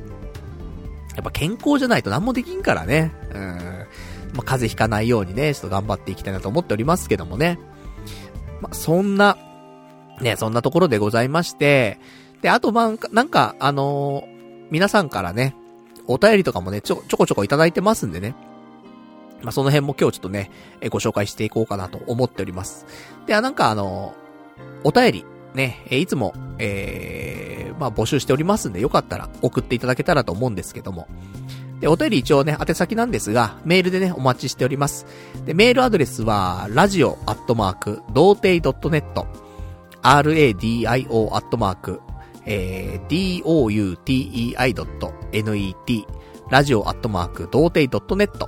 [1.19, 3.13] っぱ健康じゃないと何もできんからね。
[3.33, 3.41] うん。
[3.41, 7.59] まあ、風邪ひかないようにね、ちょっと頑張っていきたいなと思っておりますけどもね。
[8.61, 9.37] まあ、そんな、
[10.21, 11.99] ね、そんなところでございまして、
[12.41, 14.37] で、あとまあ、なんか、あのー、
[14.71, 15.56] 皆さんからね、
[16.08, 18.36] お便りとかもね、ちょ、ちょこちょこいただいてますんでね。
[19.43, 20.49] まあ、その辺も今日ちょっとね、
[20.82, 22.86] えご紹介していこうかなと思っております。
[23.27, 24.15] では、なんかあの、
[24.84, 31.08] お便り、ね、えいつも、えー、まあ、募集しておりますんで、よかったら送っていただけたらと思うんですけども。
[31.80, 35.06] で、お便り一応ね、宛先なんですが、メールでね、お待ちしております。
[35.45, 39.25] で、メールアドレスは、radio アットマーク、童貞 .net、
[40.01, 42.01] radio アットマーク、
[42.47, 44.57] えー、doutei.net、
[46.49, 48.47] ラジオアットマーク、童貞 .net。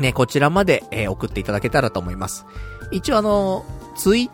[0.00, 2.46] ね、こちらまで、えー、送っていただけたらと思います。
[2.90, 3.64] 一応あの、
[3.96, 4.30] ツイ、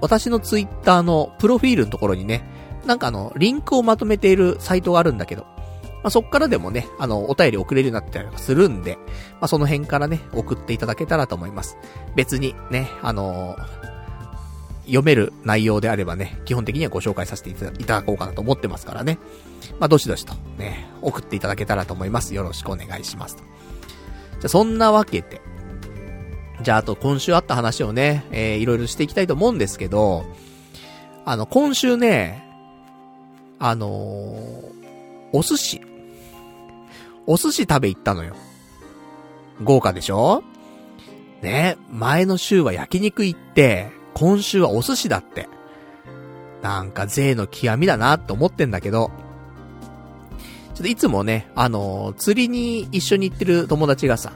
[0.00, 2.48] 私のツイッターのプロフィールのところにね、
[2.84, 8.98] なんかあの、リンクをまとめているサイトがあるんだけど、まあ、そっからでもね、あの、お便り送れるようになったりするんで、
[9.32, 11.78] まあ、その辺からね、送っていただけたらと思います。
[12.14, 13.85] 別にね、あのー
[14.86, 19.18] 読める内容であればね、基本的にはご紹介させていただこうかなと思ってますからね。
[19.78, 22.34] まあ、どしどしとね、送っていただけたらと思います。
[22.34, 23.42] よろしくお願いしますと。
[24.40, 25.40] じゃ、そんなわけで、
[26.62, 30.24] じゃあ、あと今週あった話をね、えー、いろいろしていきたいと思うんですけど、
[31.24, 32.44] あの、今週ね、
[33.58, 35.80] あのー、お寿司。
[37.26, 38.36] お寿司食べ行ったのよ。
[39.62, 40.44] 豪華でしょ？
[41.42, 45.46] ね、前の週は焼肉行って、今週はお寿司だって。
[46.62, 49.10] なんか税の極みだなって思ってんだけど、
[50.74, 54.32] ちょっといつもね、あのー、釣りに一緒に行ってる友達がさ、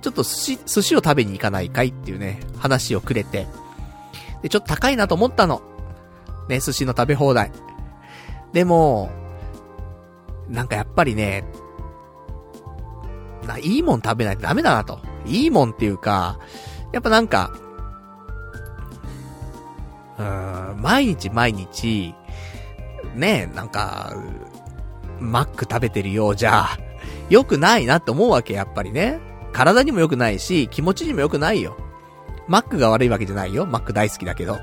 [0.00, 3.46] ちょっと寿司、寿司を食べに行かないかいっていうね、話をくれて、
[4.40, 5.60] で、ちょっと高いなと思ったの。
[6.48, 7.52] ね、寿司の食べ放題。
[8.54, 9.10] でも、
[10.48, 11.44] なんかやっぱりね、
[13.46, 14.98] な、いいもん食べないとダメだなと。
[15.26, 16.38] いいもんっていうか、
[16.94, 17.52] やっぱなんか、
[20.18, 22.14] うん、毎日毎日、
[23.14, 24.12] ねえ、なんか、
[25.20, 26.66] マック食べてるようじゃ、
[27.30, 29.20] 良くないなって思うわけ、やっぱりね。
[29.52, 31.76] 体にも良くないし、気持ちにも良くないよ。
[32.46, 33.66] マックが悪いわけじゃないよ。
[33.66, 34.58] マック大好きだけど。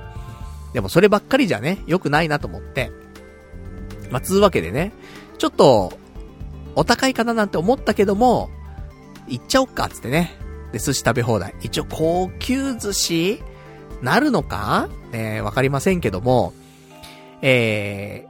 [0.73, 2.91] でもそればっかりじゃね、良くないなと思って。
[4.11, 4.93] まあ、つうわけでね、
[5.37, 5.93] ちょっと、
[6.75, 8.49] お高いかななんて思ったけども、
[9.27, 10.35] 行っちゃおっか、つってね。
[10.71, 11.55] で、寿司食べ放題。
[11.61, 13.43] 一応高級寿司
[14.01, 14.89] なるのか？
[15.11, 16.53] えー、わかりませんけども、
[17.41, 18.27] え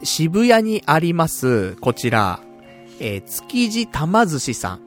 [0.00, 2.40] ー、渋谷にあります、こちら、
[3.00, 4.80] えー、築地玉寿司さん。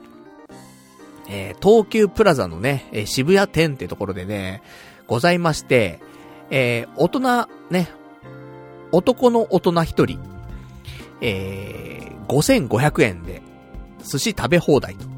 [1.27, 4.61] えー、東急プラザのね、えー、渋谷店ってところでね、
[5.07, 5.99] ございまして、
[6.51, 7.89] えー、大人、ね、
[8.91, 10.19] 男の大人一人、
[11.21, 13.41] えー、5500円で、
[14.03, 15.14] 寿司食べ放題と。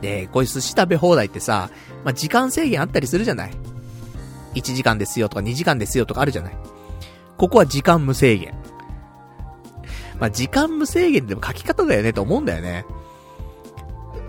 [0.00, 1.70] で、こういう寿司食べ放題ってさ、
[2.04, 3.52] まあ、時間制限あったりするじゃない
[4.54, 6.56] ?1 時間ですよとか2時間ですよとかあるじゃない
[7.36, 8.54] ここは時間無制限。
[10.18, 12.84] まあ、時間無制限でも書き方だよねと思うんだよね。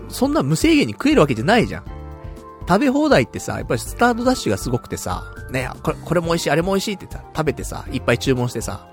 [0.08, 1.84] そんな無制限に食えるわけじゃないじゃん。
[2.68, 8.88] 食べ放題ってさ、やっぱりスタートダッシュがすごくてさ、ね、これ、これも美味しい、あれも美味しいってさ、食べてさ、いっぱい注文してさ、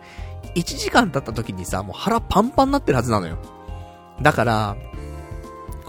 [0.55, 3.37] 1時間経った時にさ、もう腹パンパンになってるはずなのよ。
[4.21, 4.75] だから、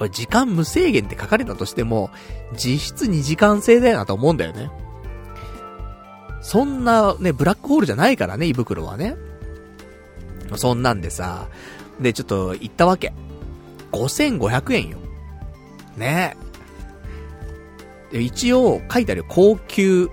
[0.01, 2.11] これ時間無制限って書かれたとしても、
[2.55, 4.71] 実質2時間制だよなと思うんだよね。
[6.41, 9.15] そんなね、ブラックホールじゃないからね、胃袋はね。
[10.57, 11.49] そんなんでさ、
[12.01, 13.13] で、ちょっと行ったわけ。
[13.93, 14.97] 5500円よ。
[15.99, 16.35] ね
[18.11, 19.27] え一応書いてあるよ。
[19.29, 20.09] 高級、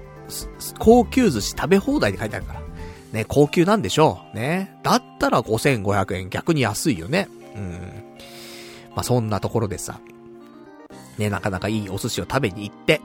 [0.79, 2.61] 高級寿司食べ放題って書いてあるから。
[3.13, 4.35] ね、高級なんでしょう。
[4.35, 4.77] ね。
[4.83, 7.29] だったら5500円逆に安いよね。
[7.55, 8.06] うん。
[8.97, 9.99] まあ、そんなところでさ。
[11.19, 12.99] ね、なかなかいいお寿司を食べに行って。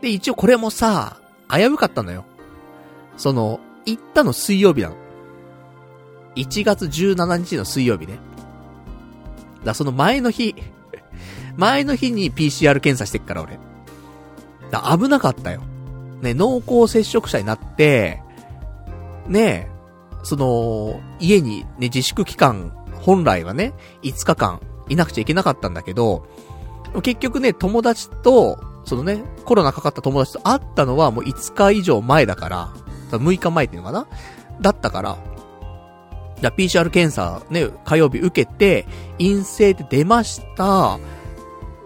[0.00, 1.16] で、一応これもさ、
[1.50, 2.24] 危うかったのよ。
[3.16, 4.96] その、行ったの水曜日なの。
[6.36, 8.20] 1月17日の水曜日ね。
[9.64, 10.54] だ、その前の日、
[11.58, 13.58] 前の日に PCR 検査してっから俺。
[14.70, 15.62] だ、危なかったよ。
[16.20, 18.22] ね、濃厚接触者になって、
[19.26, 19.68] ね
[20.22, 23.72] その、家にね、自粛期間、本来はね、
[24.04, 26.26] 5日間いなくちゃいけなかったんだけど、
[27.02, 32.74] 結局ね、友達と、そのね、コロナかかった友達と会ったのはもう5日以上前だから、
[33.10, 34.06] 6日前っていうのかな？
[34.60, 35.18] だったから、
[36.40, 38.86] じゃ PCR 検査ね、火曜日受けて、
[39.18, 40.98] 陰性で出ました。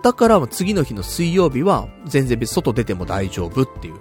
[0.03, 3.95] だから次の日の水曜日は全然別外出ても大丈夫っていう。
[3.95, 4.01] ま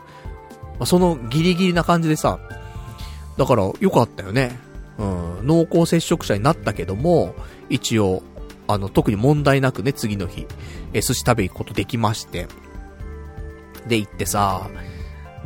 [0.82, 2.40] あ、そのギリギリな感じでさ、
[3.38, 4.60] だから良かったよね。
[4.98, 7.36] うん、濃厚接触者になったけども、
[7.70, 8.24] 一応、
[8.68, 10.46] あの、特に問題なくね、次の日、
[10.94, 12.48] え、寿司食べ行くことできまして。
[13.88, 14.70] で、行ってさ、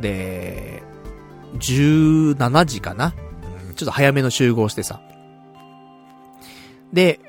[0.00, 0.82] で、
[1.58, 3.14] 17時かな、
[3.68, 5.00] うん、ちょっと早めの集合してさ。
[6.92, 7.20] で、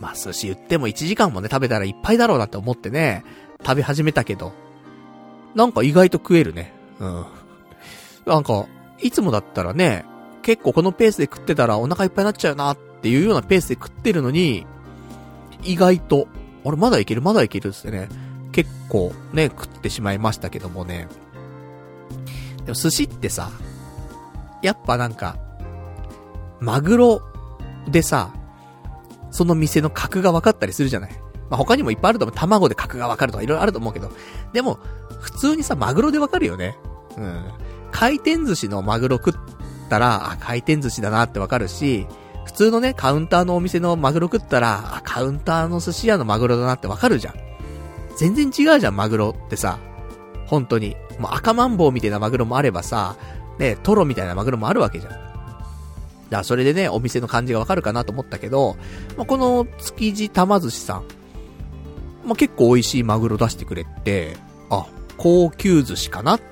[0.00, 3.24] まあ寿司言っても1時間もね、食べたらいっぱいだろうなって思ってね、
[3.62, 4.52] 食べ始めたけど、
[5.54, 6.72] なんか意外と食えるね。
[7.00, 7.26] うん。
[8.26, 8.66] なんか、
[9.00, 10.04] いつもだったらね、
[10.42, 14.66] 結構このペースで食ってたらお腹いっぱいになっちゃうなっていうようなペースで食ってるのに、
[15.68, 16.26] 意外と、
[16.64, 17.22] 俺まだいける？
[17.22, 18.08] まだいけるってね、
[18.52, 21.06] 結構ね、食ってしまいましたけどもね。
[22.64, 23.50] でも寿司ってさ、
[24.62, 25.36] やっぱなんか、
[26.60, 27.22] マグロ
[27.86, 28.32] でさ、
[29.30, 31.10] その店の格が分かったりするじゃない？
[31.50, 32.34] まあ、他にもいっぱいあると思う。
[32.34, 34.10] 卵で格が分かるとかいろいろあると思うけど。
[34.52, 34.78] でも、
[35.20, 36.76] 普通にさ、マグロで分かるよね。
[37.16, 37.44] うん。
[37.90, 39.34] 回転寿司のマグロ食っ
[39.88, 42.06] たら、あ、回転寿司だなって分かるし、
[42.48, 47.34] 普通のね、カウンターのお店のマグロ食ったら、カウンターの寿司屋のマグロだなって分かるじゃん。
[48.16, 49.78] 全然違うじゃん、マグロってさ。
[50.46, 50.96] 本当に。
[51.18, 53.16] もう赤マンボウみたいなマグロもあればさ、
[53.58, 55.12] ね、トロみたいなマグロもあるわけじゃん。
[55.12, 55.26] だか
[56.30, 58.78] らそれでね、お店の感じがわかるかなと思ったけど、
[59.18, 61.04] まあ、この築地玉寿司さん、
[62.24, 64.38] まあ、結構美味しいマグロ出してくれて、
[64.70, 64.86] あ、
[65.18, 66.46] 高級寿司かなって。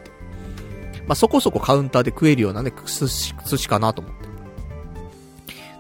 [1.06, 4.25] まあ、そこそこカウンターで食えるようなね、寿司、寿司かなと思って。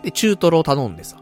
[0.06, 1.16] で、中トロを頼んでさ。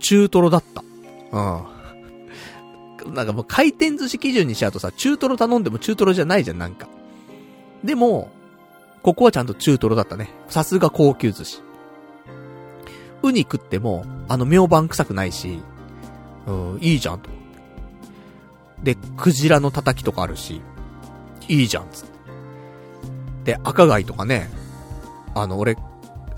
[0.00, 0.84] 中トロだった。
[1.32, 3.08] うん。
[3.14, 6.88] なんかもう回転寿司基準にしちゃうとさ、中トロ頼んでも中トロじゃないじゃん、なんか。
[7.82, 8.30] でも、
[9.02, 10.28] ここはちゃんと中トロだったね。
[10.48, 11.62] さすが高級寿司。
[13.22, 15.62] ウニ食っても、あの、妙番臭くないし、
[16.46, 17.30] うん、いいじゃんと。
[18.82, 20.60] で、クジラの叩きとかあるし、
[21.48, 22.06] いいじゃんつっ
[23.44, 23.52] て。
[23.52, 24.50] で、赤貝とかね、
[25.34, 25.78] あの、俺、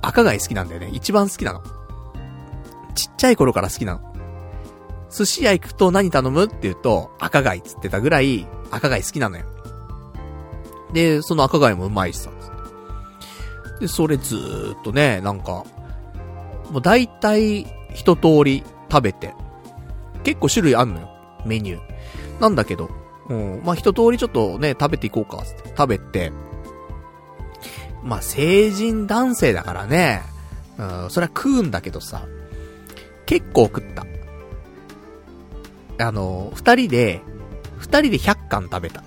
[0.07, 0.90] 赤貝好きなんだよね。
[0.92, 1.62] 一番好きなの。
[2.94, 4.14] ちっちゃい頃から好きなの。
[5.11, 9.44] 寿司屋行くと何頼むって言うと、赤貝つってたぐらい、赤貝好きなのよ。
[10.92, 12.30] で、その赤貝もうまいしさ。
[13.80, 15.64] で、それずーっとね、なんか、
[16.70, 19.34] もう大体一通り食べて、
[20.22, 21.09] 結構種類あんのよ、
[21.44, 22.40] メニュー。
[22.40, 22.90] なんだけど、
[23.28, 26.32] うん、まあ、一通りちょっとね、食べていこうか、って食べて、
[28.05, 30.22] まあ、成人男性だからね、
[30.78, 32.26] うん、それは食うんだけどさ、
[33.26, 34.07] 結構食った。
[36.07, 37.22] あの、二人で、
[37.78, 39.02] 二人で100貫食べた。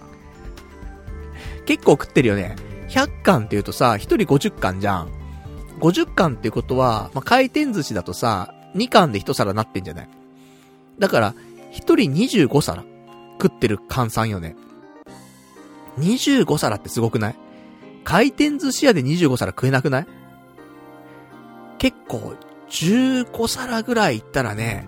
[1.66, 2.56] 結構食ってるよね。
[2.90, 5.10] 100貫って言うとさ、1人50貫じゃん。
[5.80, 10.10] 50貫っていうことは、まあ、回転寿司だとさ、2貫で1皿なってんじゃない？
[10.98, 11.34] だから、
[11.72, 12.84] 一人25皿
[13.42, 14.56] 食ってる換算よね。
[16.00, 17.36] 25皿ってすごくない？
[18.08, 20.08] 回転寿司屋で25皿食えなくない？
[21.78, 22.36] 結構、
[22.70, 24.88] 15皿ぐらいいったらね、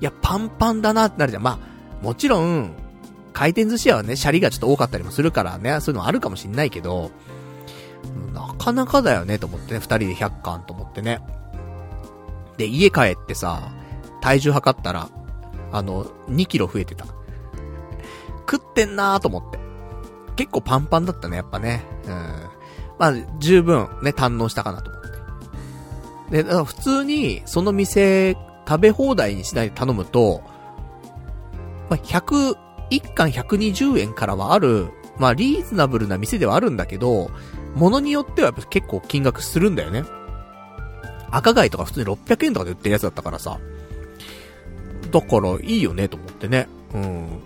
[0.00, 1.42] いや、パンパンだなってなるじゃん。
[1.42, 2.76] まあ、もちろん、
[3.32, 7.10] 回転寿司屋はね、シャリがちょっと多かったりもするからね、そういうのあるかもしんないけど、
[8.32, 11.20] なかなかだよね、と思ってね、二人で100貫と思ってね。
[12.56, 13.72] で、家帰ってさ、
[14.20, 15.10] 体重測ったら、
[15.72, 17.04] あの、2キロ増えてた。
[18.48, 19.58] 食ってんなーと思って。
[20.36, 21.84] 結構パンパンだったね、やっぱね。
[22.06, 22.43] うん。
[22.98, 25.08] まあ、十分ね、堪能したかなと思って。
[26.30, 28.36] で、だから普通に、その店、
[28.66, 30.42] 食べ放題にしないで頼むと、
[31.90, 32.56] まあ、100、
[32.90, 34.88] 1貫120円からはある、
[35.18, 37.30] まあ、リーズナブルな店ではあるんだけど、
[37.74, 40.04] ものによってはやっぱ結構金額するんだよね。
[41.30, 43.58] 赤貝とか普通に600円とかで売ってるやつだったからさ。
[45.10, 46.68] だからいいよねと思ってね。
[46.94, 47.42] うん。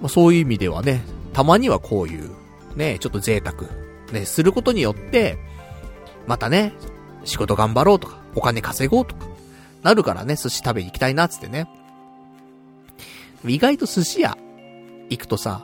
[0.00, 1.02] まあ、そういう意味ではね、
[1.32, 2.30] たまにはこういう、
[2.76, 3.64] ね、ちょっと贅沢、
[4.12, 5.38] ね、することによって、
[6.26, 6.72] またね、
[7.24, 9.26] 仕事頑張ろうとか、お金稼ごうとか、
[9.82, 11.68] なるからね、寿司食べに行きたいなつってね。
[13.46, 14.36] 意外と寿司屋
[15.10, 15.62] 行くとさ、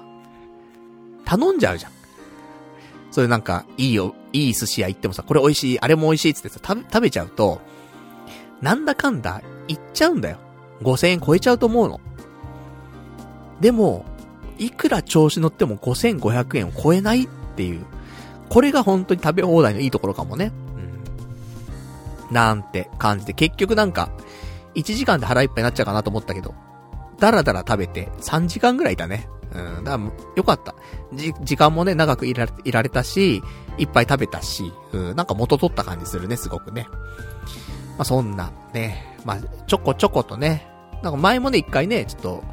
[1.24, 1.93] 頼んじゃうじゃん。
[3.11, 7.61] それなんか、いいよ、いい寿司屋行ってもさ、これ美味しい、あれも美味しいっつってさ、食べ、食べちゃうと、
[8.61, 10.38] なんだかんだ、行っちゃうんだよ。
[10.82, 12.01] 5000円超えちゃうと思うの。
[13.61, 14.05] でも、
[14.59, 17.84] いくら調子乗っても5500円を超えないっていう。
[18.51, 20.53] これが本当に食べ放題のいいところかもね。
[22.28, 22.34] うん。
[22.34, 24.11] なんて感じで、結局なんか、
[24.74, 26.55] 1時間で腹いっぱいになっちゃうかなと思ったけど、
[27.18, 29.28] だらだら食べて3時間ぐらいだね。
[29.53, 30.74] うん、だから、よかった。
[31.12, 33.42] じ、時間もね、長くいられ、いられたし、
[33.78, 36.86] いっぱい食べたし、うん、なんか元取った感じするね、すごくね。
[37.98, 40.66] まあ、そんな、ね、まあ、ちょこちょことね、
[41.03, 42.44] なんか前もね、一回ね、ちょっと、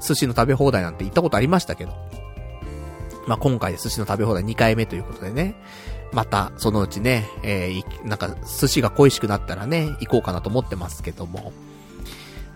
[0.00, 1.92] 寿司の食べ放題なんて行ったことありましたけど。
[3.26, 5.54] まあ、今回寿司の食べ放題2回目ということでね。
[6.12, 11.52] また、そのうちね、えー、なんか、寿司が恋しくなったらね、行こうかなと思ってますけども。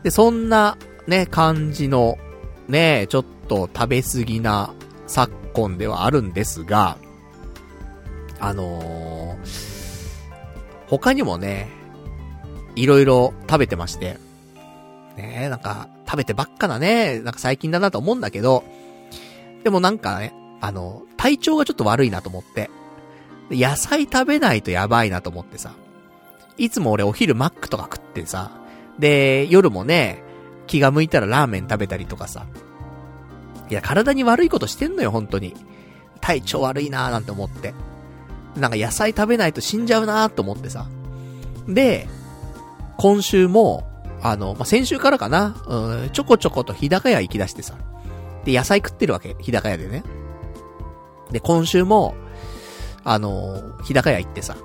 [0.03, 2.19] で、そんな、ね、感じの、
[2.69, 4.75] ね、ちょっと食べ過ぎな
[5.07, 6.99] 昨今ではあるんですが、
[8.39, 9.39] あのー、
[10.87, 11.69] 他にもね、
[12.77, 14.19] いろいろ食べてまして、
[15.17, 18.63] ねなんか、食べてばっかだね、なんか最近だなと思うんだけど、
[19.65, 22.71] でもなんかね、あの、体調がちょっと悪いなと思って、
[23.51, 25.73] 野菜食べないとやばいなと思ってさ、
[26.57, 28.51] いつも俺お昼マックとか食ってさ、
[28.99, 30.23] で、夜もね、
[30.67, 32.47] 気が向いたらラーメン食べたりとかさ。
[33.71, 35.55] いや、体に悪いことしてんのよ、本当に。
[36.21, 37.75] 体調悪いなーなんて思って。
[38.57, 40.87] なんか野菜食べないと死んじゃうなーと思ってさ。
[41.69, 42.09] で、
[42.97, 43.89] 今週も、
[44.21, 47.75] あの、まあ、先週からかな、うん、ちょこちょこと日高屋行き出してさ。
[48.45, 50.03] で、野菜食ってるわけ、日高屋でね。
[51.31, 52.15] で、今週も、
[53.05, 54.57] あの、日高屋行ってさ。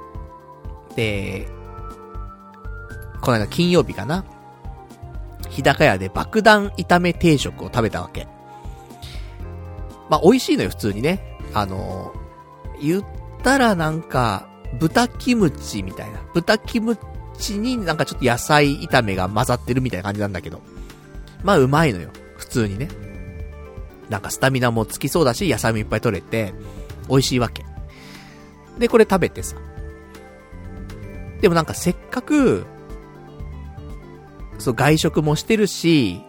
[0.96, 1.48] で、
[3.22, 4.26] この間金曜日かな。
[5.50, 8.28] 日高屋で爆弾炒め定食を食べたわけ。
[10.10, 11.38] まあ、美味しいのよ、普通にね。
[11.54, 12.14] あの、
[12.82, 13.06] 言っ
[13.44, 14.48] たらなんか、
[14.80, 16.20] 豚キムチみたいな。
[16.34, 16.98] 豚キム
[17.38, 20.62] チになんかちょっと野菜炒めが混ざってるみたいな感じなんだけど。
[21.44, 22.10] まあ、うまいのよ。
[22.38, 22.90] 普通にね。
[24.14, 26.54] なんかスタミナもつきそうだし、野菜もいっぱい取れて、
[27.10, 27.66] 美味しいわけ。
[28.78, 29.56] で、これ食べてさ。
[31.42, 32.64] でもなんかせっかく、
[34.60, 36.22] そう、外食もしてるし、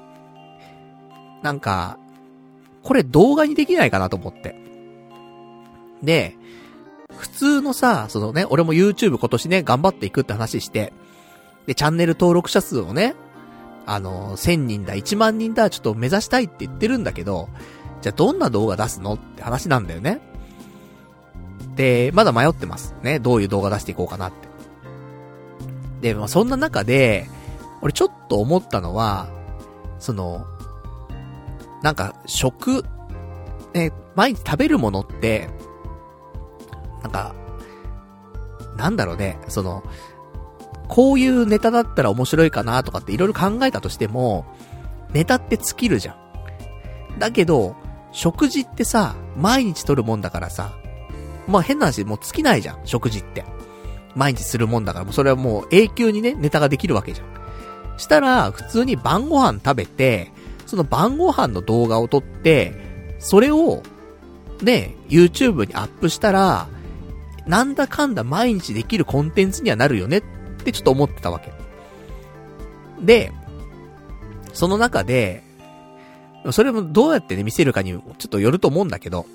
[1.43, 1.99] なんか、
[2.83, 4.57] これ動画にできないかなと思って。
[6.03, 6.39] で、
[7.15, 10.95] 普通のさ、そのね、俺も YouTube 今年ね、頑張っていくって話して、
[11.67, 13.15] で、チャンネル登録者数をね、
[13.87, 17.49] あの、1000人だ、1万人だ、ちょっと目指したいって言ってるんだけど、
[18.01, 20.21] じゃあどんな動画出すのって話なんだよね。
[21.77, 22.95] で、まだ迷ってます。
[23.03, 24.49] ね、どういう動画出していこうかなって。
[26.01, 27.29] で、まあ、そんな中で、
[27.81, 29.29] 俺ちょっと思ったのは、
[29.99, 30.47] その、
[31.83, 32.85] なんか、食、
[33.75, 35.49] ね、毎日食べるものって、
[37.03, 37.35] なんか、
[38.77, 39.83] なんだろうね、その、
[40.89, 44.45] こういうネタだったら面白いかなとかっていろいろ考えたとしても、
[45.13, 47.19] ネタって尽きるじゃん。
[47.19, 47.77] だけど、
[48.13, 50.73] 食事ってさ、毎日取るもんだからさ、
[51.47, 53.45] まあ変な話、もう尽きないじゃん、食事って。
[54.15, 57.99] 毎日するもんだから、もうそれはもう永久にね、ネタができるわけじゃん。
[57.99, 60.31] したら、普通に晩ご飯食べて、
[60.67, 62.73] その晩ご飯の動画を撮って、
[63.19, 63.83] それを、
[64.63, 66.69] ね、YouTube にアップしたら、
[67.47, 70.23] なんだかんだ毎日できるコンテンツにはなるよねっ
[70.65, 71.53] ってちょっと思ってたわけ。
[73.01, 73.33] で、
[74.53, 75.43] その中で、
[76.51, 79.27] それもどうやってね、見せるかにちょっとよると思うんだけど、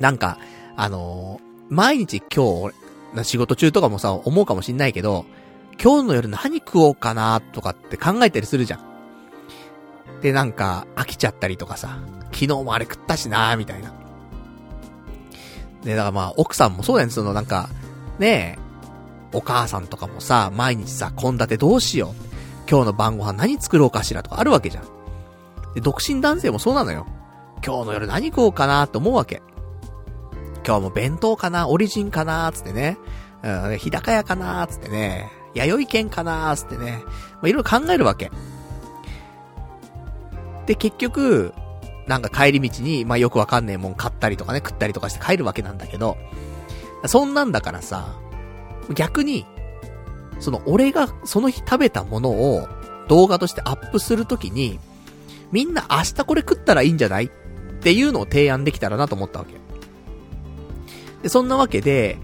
[0.00, 0.38] なんか、
[0.76, 5.24] あのー、毎日今日、仕事中とかもさ、思うかもしんないけど、
[5.82, 10.20] 今日の夜何食おうかなとかって考えたりするじゃん。
[10.20, 11.98] で、なんか、飽きちゃったりとかさ、
[12.32, 13.92] 昨日もあれ食ったしなみたいな。
[15.84, 17.68] で、だからまあ、奥さんもそうだよね、そのなんか、
[18.18, 18.67] ねえ、
[19.32, 22.28] お母さんとかもさ、毎日さ、献立どうしよう。
[22.70, 24.84] 今日の晩ご飯何作ろうかしらとかあるわけじゃん。
[25.74, 27.06] で、独身男性もそうなのよ。
[27.64, 29.42] 今日の夜何食おうかなと思うわけ。
[30.66, 32.98] 今日も弁当かなオリジンかなつってね。
[33.42, 35.30] うん、日高屋かなつってね。
[35.54, 37.02] 弥生県かなつってね。
[37.34, 38.30] まあ、いろいろ考えるわけ。
[40.66, 41.54] で、結局、
[42.06, 46.16] なんか帰り道に、まあ、よくわかんねえもん買ったりとかね、食ったりとかして帰るわけなんだけど、
[47.06, 48.16] そんなんだからさ、
[48.94, 49.46] 逆に、
[50.40, 52.68] その俺がその日食べたものを
[53.08, 54.78] 動画としてアップするときに、
[55.50, 57.24] みんな明日これ食ったらいいんじゃない？
[57.24, 57.28] っ
[57.80, 59.54] ていうのを提案できたらなと思ったわけ。
[61.22, 62.18] で、そんなわけで、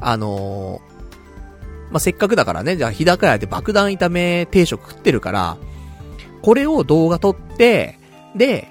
[0.00, 5.56] あのー、まあ、せっかくだからね、じゃあ日高屋で爆弾炒め定食食ってるから、
[6.42, 7.98] これを動画撮って、
[8.36, 8.68] で、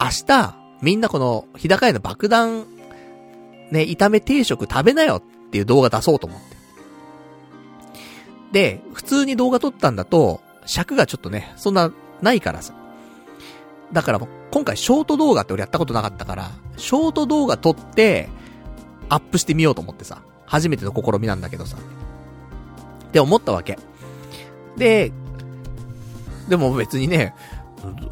[0.00, 2.66] 明日、みんなこの日高屋の爆弾、
[3.70, 6.53] ね、炒め定食食べなよっていう動画出そうと思って。
[8.54, 11.90] で、普通に動画撮ったんだと、尺がちょっとね、そんな、
[12.22, 12.72] ないからさ。
[13.92, 18.28] だからもう、今回ショート動画って俺やったことなかったから、ショート動画撮って、
[19.08, 20.22] アップしてみようと思ってさ。
[20.46, 21.76] 初めての試みなんだけどさ。
[21.76, 23.76] って思ったわけ。
[24.76, 25.12] で、
[26.48, 27.34] でも別にね、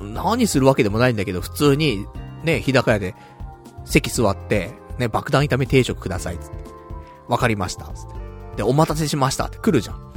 [0.01, 2.05] 何するわけでもないんだけど、普通に、
[2.43, 3.14] ね、日高屋で、
[3.84, 6.57] 席座って、ね、爆弾炒め定食ください、つって。
[7.28, 8.57] わかりました、つって。
[8.57, 10.11] で、お待たせしました、って来るじゃん。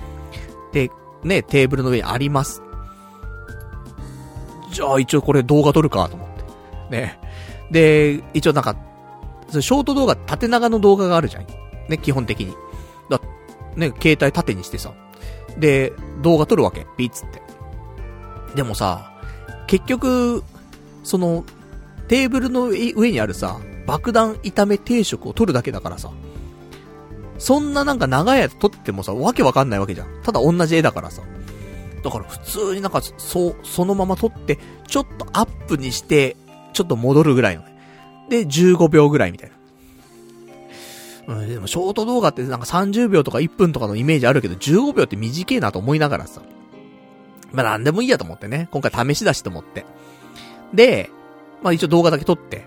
[0.75, 0.91] で、
[1.23, 2.61] ね、テーブルの上にあります。
[4.73, 6.29] じゃあ一応これ動画撮るかと思っ
[6.89, 6.91] て。
[6.91, 7.17] ね。
[7.71, 8.75] で、一応なんか、
[9.49, 11.47] ショート動画、縦長の動画があるじゃん。
[11.87, 12.53] ね、基本的に。
[13.09, 13.21] だ、
[13.77, 14.93] ね、携帯縦にしてさ。
[15.57, 16.85] で、動画撮るわけ。
[16.97, 17.41] ピッつって。
[18.53, 19.13] でもさ、
[19.67, 20.43] 結局、
[21.03, 21.45] その、
[22.09, 26.11] テーブルの上にあるさ、爆弾炒め定食を撮るだけだからさ。
[27.37, 30.07] そんななんか長いやつ撮ってもさ、わけわかんないわけじゃん。
[30.23, 31.21] ただ同じ絵だからさ。
[32.03, 36.35] だから普通になんか、そう、そのまま撮って、ちょっとアップにして、
[36.73, 37.75] ちょっと戻るぐらいのね。
[38.29, 39.55] で、15秒ぐらいみたいな。
[41.35, 46.41] うん、でもショート動画ってなんか30秒とか1分とかのイメージあるけど、15秒って短いなと思いながらさ。
[47.51, 48.67] まあなんでもいいやと思ってね。
[48.71, 49.85] 今回試し出しと思って。
[50.73, 51.09] で、
[51.63, 52.65] まあ一応動画だけ撮って、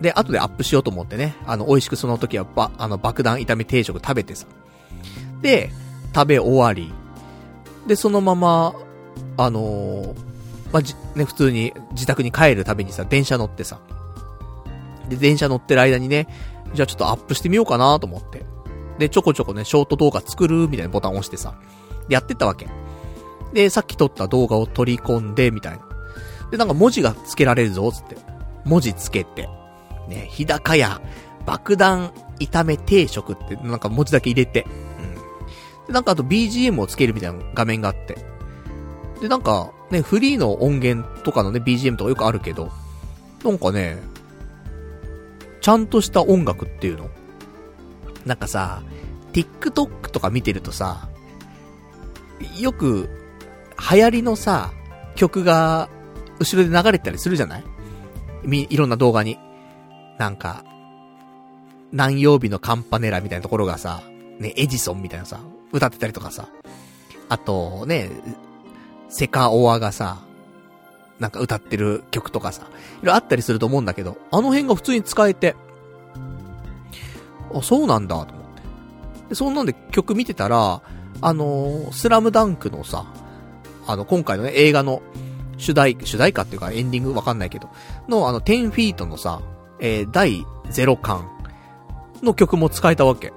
[0.00, 4.46] で、後でアップしようと思ってね、あの、美味しくその時はば、あの、爆弾炒め定食食べてさ。
[5.40, 5.70] で、
[6.14, 6.92] 食べ終わり。
[7.86, 8.74] で、そのまま、
[9.36, 10.14] あのー、
[10.72, 13.80] まあ、じ、ね、普通に自宅に帰るためにさ、電車乗ってさ。
[15.08, 16.28] で、電車乗ってる間にね、
[16.74, 18.44] じゃあちょっとアップしてみようかなと思って。
[18.98, 21.54] で、ちょこちょこね、ショート動画作るみたいなボタンを押してさ、
[22.08, 22.68] でやってったわけ。
[23.52, 25.80] で、さっき撮った動画を取り込んで、みたいな。
[26.50, 28.16] で、なんか文字が付けられるぞ、つって。
[28.64, 29.48] 文字付けて。
[30.08, 31.00] ね、日高屋、
[31.46, 34.66] 爆弾炒め定食ってなんか文字だけ入れて、
[35.80, 35.86] うん。
[35.86, 38.18] で、なんかあと BGM をつけるみたいな画面があって。
[39.20, 42.70] で、なんかね、フリーの音源とかのね、BGM とかよくあるけど、
[43.44, 44.02] なんかね、
[45.60, 47.08] ちゃんとした音楽っていうの
[48.26, 48.82] なんかさ、
[49.32, 51.08] TikTok とか見てるとさ、
[52.58, 53.08] よく、
[53.90, 54.72] 流行りのさ、
[55.14, 55.88] 曲が、
[56.38, 57.64] 後ろで流れてたりするじゃない？
[58.42, 59.38] み、いろんな動画に。
[60.18, 60.64] なんか、
[61.92, 64.02] 何曜日のカンパネラみたいなところがさ、
[64.38, 65.40] ね、エジソンみたいなさ、
[65.72, 66.48] 歌ってたりとかさ、
[67.28, 68.10] あと、ね、
[69.08, 70.18] セカオワがさ、
[71.18, 75.54] なんか歌ってる曲とかさ、いろいろあったりすると思うんだけど、あの辺が普通に使えて、
[77.54, 78.62] あ、そうなんだ、と思って。
[79.30, 80.82] で、そんなんで曲見てたら、
[81.20, 83.06] あのー、スラムダンクのさ、
[83.86, 85.02] あの、今回のね、映画の
[85.58, 87.70] 主題、主題歌っていうかエンディングわかんないけど、
[88.08, 89.40] のあの、10フィートのさ、
[89.84, 91.28] えー、第0巻
[92.22, 93.34] の曲も使えたわけ。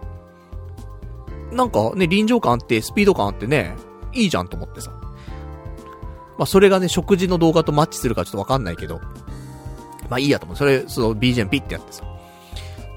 [1.51, 3.75] なんかね、臨場感あって、スピード感あってね、
[4.13, 4.91] いいじゃんと思ってさ。
[6.37, 9.01] まあ、それがね、食事の動画とマッチするかちょっとわかんないけど。
[10.09, 10.57] まあ、いいやと思う。
[10.57, 12.05] それ、その BGM ピッてやってさ。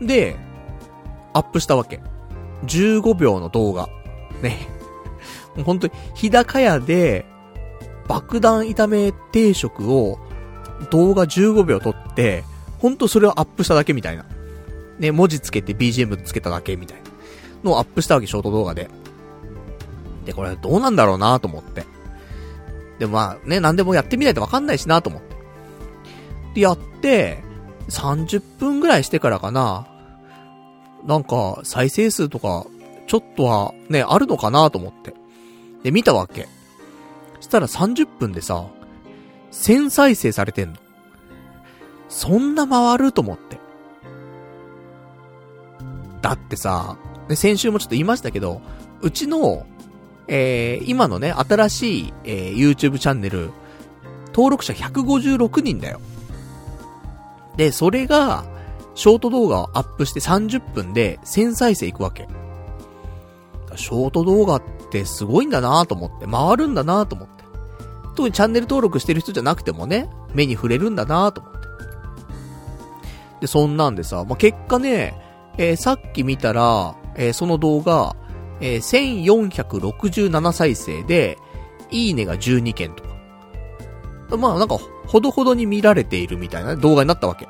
[0.00, 0.36] で、
[1.32, 2.00] アップしたわけ。
[2.66, 3.88] 15秒の動画。
[4.42, 4.68] ね。
[5.56, 7.26] もう本当に、日高屋で、
[8.06, 10.20] 爆弾炒め定食を
[10.90, 12.44] 動画15秒撮って、
[12.80, 14.24] ほんとそれをアップしただけみたいな。
[14.98, 17.10] ね、文字つけて BGM つけただけみたいな。
[17.62, 18.88] のをアップしたわけ、ショート動画で。
[20.24, 21.84] で、これどうなんだろうなと思って。
[22.98, 25.36] でまあね、なんでもやってみないとわかんないしなと思って。
[26.54, 27.42] で、やって、
[27.88, 29.86] 30分ぐらいしてからかな。
[31.06, 32.66] なんか、再生数とか、
[33.06, 35.14] ちょっとはね、あるのかなと思って。
[35.82, 36.46] で、見たわけ。
[37.40, 38.66] したら30分でさ、
[39.50, 40.76] 1000再生されてんの。
[42.10, 43.58] そんな回ると思って。
[46.20, 46.98] だってさ、
[47.34, 48.60] 先週もちょっと言いましたけど、
[49.00, 49.64] うちの、
[50.28, 53.52] えー、今のね、新しい、えー、YouTube チャンネル、
[54.34, 56.00] 登録者156人だよ。
[57.56, 58.44] で、それが、
[58.94, 62.28] ショート動画をアップして30分で1000再生いくわけ。
[63.76, 67.44] ショート動画ってすごいんだなと思って、回るんだなと思って。
[68.16, 71.59] 特にチャンネル登録してる人じゃなくてもね、目に触れるんだなと思って。
[73.40, 75.14] で、そんなんでさ、まあ、結果ね、
[75.58, 78.16] えー、さっき見たら、えー、その動画、
[78.60, 81.38] えー、1467再生で、
[81.90, 84.36] いいねが12件とか。
[84.36, 87.48] まあなんか、ほどほどに見られているみたいな動画になったわけ。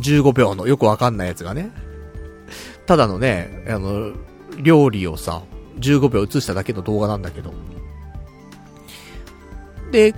[0.00, 1.70] 15秒のよくわかんないやつがね。
[2.86, 4.12] ただのね、あの、
[4.60, 5.42] 料理をさ、
[5.78, 7.52] 15秒映しただけの動画なんだけど。
[9.92, 10.14] で、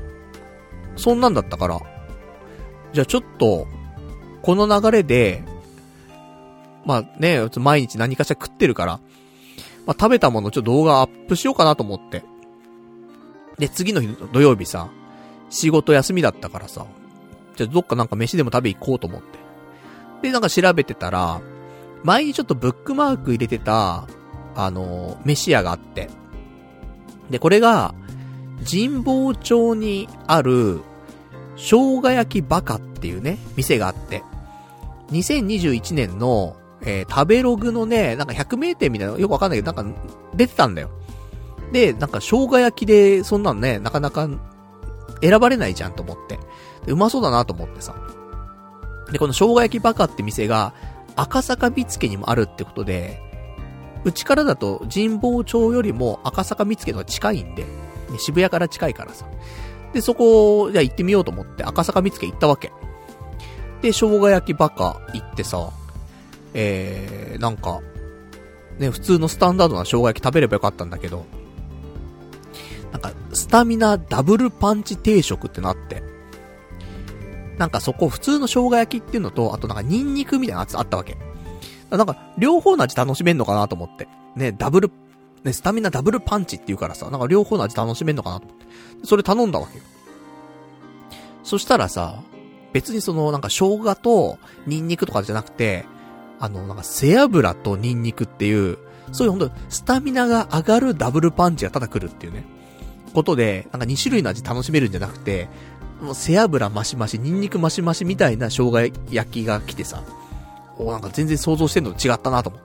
[0.97, 1.81] そんなんだったから、
[2.93, 3.67] じゃあちょっと、
[4.43, 5.43] この流れで、
[6.85, 9.01] まあね、毎日何かしら食ってるから、
[9.87, 12.25] まあ食べたものちょっと動画アップしようかなと思って。
[13.59, 14.91] で、次の日土曜日さ、
[15.51, 16.87] 仕事休みだったからさ、
[17.57, 19.39] じゃあどっかなんか飯でも食べ行こうと思って。
[20.23, 21.41] で、なんか調べてたら、
[22.03, 24.07] 前にちょっとブックマーク入れてた、
[24.55, 26.09] あの、飯屋があって。
[27.29, 27.95] で、これが、
[28.71, 30.81] 神保町にある、
[31.57, 34.23] 生姜焼きバカっていうね、店があって。
[35.11, 40.01] 2021年の、えー、食べログのね、なんか100名店みたいなよくわかんないけど、なんか
[40.35, 40.91] 出てたんだよ。
[41.73, 44.29] で、なんか生姜焼きで、そんなんね、なかなか
[45.23, 46.39] 選ばれないじゃんと思って。
[46.87, 47.95] うまそうだなと思ってさ。
[49.13, 50.73] で、この生姜焼きバカって店が、
[51.17, 53.21] 赤坂見附にもあるってことで、
[54.05, 57.69] うちからだと神保町よりも赤坂見附の方が近いんで、ね、
[58.19, 59.27] 渋谷から近いからさ。
[59.93, 62.73] で、そこ、じゃあ行ってみようと思って赤坂見附行ったわけ。
[63.83, 65.71] で、生姜焼きバカ行ってさ、
[66.55, 67.81] えー、なんか、
[68.79, 71.25] ね、普通のスタンダードな生姜焼き食べればよかったんだけど、
[72.93, 76.03] なんか、スタミナダブルパンチ定食ってなって、
[77.59, 81.17] なんかそこ普通の生姜焼きっていうのと、あとなんかニンニクみたいなやつあったわけ。
[81.91, 84.09] なんか、両方の味楽しめんのかなと思って。
[84.37, 84.91] ね、ダブル、
[85.45, 88.67] ね、スタミナダブルパンチって言うからさ、なんか両方の味楽しめんのかなと思って。
[89.05, 89.85] それ頼んだわけよ。
[91.43, 92.23] そしたらさ、
[92.73, 95.87] 別にその、なんか生姜とニンニクとかじゃなくて、
[96.39, 98.79] あの、なんか背脂とニンニクっていう、
[99.13, 102.45] そういうほんと、スタミナが上がるダブルパンチがただ来るっていうね。
[103.13, 105.49] ことで、なんか2種類の味楽しめるんじゃなくて、
[106.01, 110.03] もう背脂マシマシ、ニンニクマシマシみたいな生姜焼きが来てさ、
[110.79, 112.63] おなんか全然想像してんのと違ったなと思っ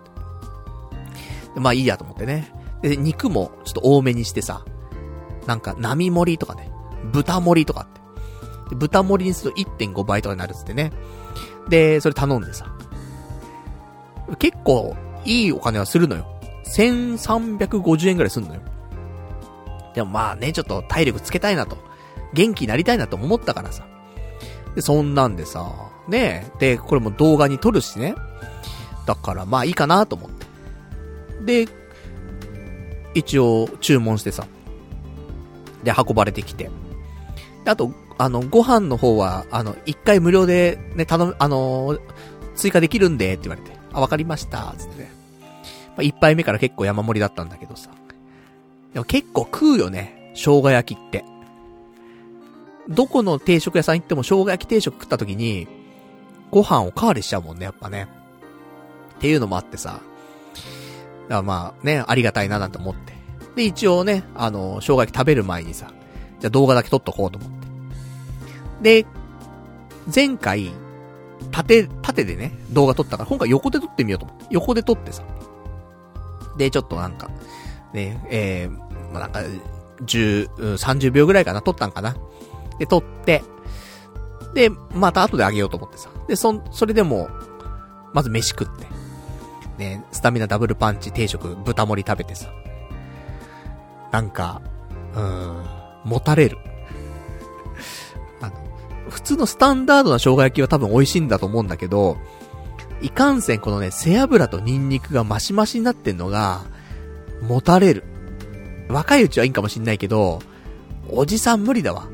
[1.55, 1.59] て。
[1.59, 2.53] まあいいやと思ってね。
[2.81, 4.63] で、肉もちょっと多めにしてさ、
[5.47, 6.71] なんか並盛りとかね、
[7.11, 8.01] 豚盛りとかって。
[8.69, 10.91] で豚盛りにすると1.5倍とかになるっつってね。
[11.69, 12.65] で、それ頼んでさ。
[14.39, 16.27] 結構、いいお金はするのよ。
[16.75, 18.61] 1350円くらいすんのよ。
[19.93, 21.77] でもまあね、ちょっと体力つけたいなと。
[22.33, 23.85] 元気になりたいなと思ったからさ。
[24.75, 25.71] で、そんなんでさ、
[26.07, 28.15] ねで、これも動画に撮るしね。
[29.05, 30.29] だからまあいいかなと思っ
[31.45, 31.65] て。
[31.65, 31.71] で、
[33.13, 34.45] 一応注文してさ。
[35.83, 36.69] で、運ばれてきて。
[37.65, 41.99] あと、あの、ご飯の方は、あの、一回無料でね、頼む、あのー、
[42.55, 43.77] 追加できるんで、って言われて。
[43.91, 45.11] あ、わかりました、つってね。
[45.89, 47.89] まあ、一杯目から結構山盛りだったんだけどさ。
[48.93, 51.25] でも結構食うよね、生姜焼きって。
[52.87, 55.67] どこの定食屋さん行っても生姜焼き定食食った時に、
[56.51, 58.07] ご飯おかわりしちゃうもんね、やっぱね。
[59.15, 59.99] っていうのもあってさ。
[61.23, 63.13] だからまあね、ありがたいななんて思って。
[63.55, 65.91] で、一応ね、あの、生姜焼き食べる前にさ、
[66.39, 67.64] じゃあ動画だけ撮っとこうと思って。
[68.85, 69.03] で、
[70.13, 70.71] 前回、
[71.51, 74.45] 縦、縦でね、動画撮ったから、今回横で撮ってみようと思って。
[74.51, 75.23] 横で撮ってさ。
[76.55, 77.31] で、ちょっとなんか、
[77.93, 79.39] ね、えー、まあ、なんか、
[80.03, 82.15] 10、30秒ぐらいかな、撮ったんかな。
[82.77, 83.41] で、撮って、
[84.53, 86.11] で、また後であげようと思ってさ。
[86.27, 87.27] で、そ、それでも、
[88.13, 88.85] まず飯食って。
[89.79, 92.53] ね、スタミナダブルパンチ定食、豚盛り食べてさ。
[94.11, 94.61] なんか、
[95.15, 95.65] うーん、
[96.03, 96.59] 持たれる。
[99.09, 102.17] 普通のスタンダードな生姜焼きは多分美味しいんだと思うんだけど、
[103.01, 106.61] いかんせんこのね、背脂とニンニクがマシマシになってんのが、
[107.41, 108.03] 持たれる。
[108.89, 110.39] 若いうちはいいんかもしんないけど、
[111.09, 112.07] おじさん無理だわ。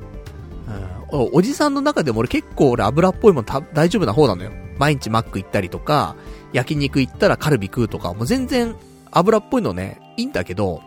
[1.12, 4.52] おおじさんの中でも俺結構俺油っぽいもんた大丈夫な方なのよ。
[4.78, 6.16] 毎日マック行ったりとか、
[6.54, 8.76] 焼肉行ったらカルビ食うとか、もう全然
[9.12, 10.82] 油っぽいのね、いいんだけど、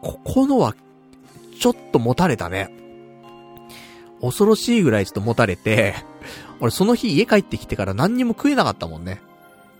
[0.00, 0.74] ここのは、
[1.60, 2.70] ちょっと持たれたね。
[4.20, 5.94] 恐ろしいぐらいちょっと持たれて、
[6.60, 9.20] 俺その日家帰ってきてから何にも食えなかったもんね。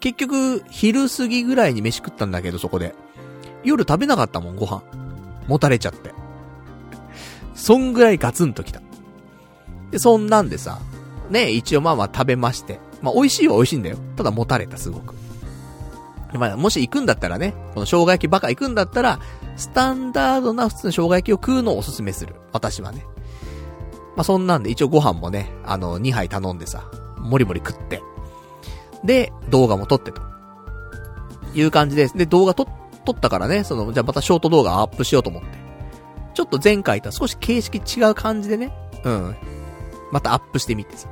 [0.00, 2.94] 結局、昼過ぎぐらいに飯食ったんだけど、そこで。
[3.64, 4.82] 夜食べなかったもん、ご飯。
[5.48, 6.14] 持たれちゃって。
[7.54, 8.80] そんぐらいガツンときた。
[9.90, 10.78] で、そんなんでさ、
[11.30, 12.78] ね、一応まあまあ食べまして。
[13.02, 13.96] まあ美味しいは美味しいんだよ。
[14.16, 15.14] ただ持たれた、すごく。
[16.34, 19.18] まあ、もし行くんだったらね、この生姜焼きばか行くんだったら、
[19.56, 22.34] スタンダードな普通の生姜焼きを食うのをおすすめする。
[22.52, 23.04] 私はね。
[24.18, 28.02] まあ、そんなんで一応ご飯もね、あの、2杯頼んでさ、もりもり食って。
[29.04, 30.20] で、動画も撮ってと。
[31.54, 32.18] いう感じです。
[32.18, 32.66] で、動画撮、
[33.04, 35.48] 撮ったからね、その、じゃあまたショート動画アップしようと思って。
[36.34, 38.72] ちょっと前回とは少し形式違う感じでね、
[39.04, 39.36] うん。
[40.10, 41.08] またアップしてみてさ。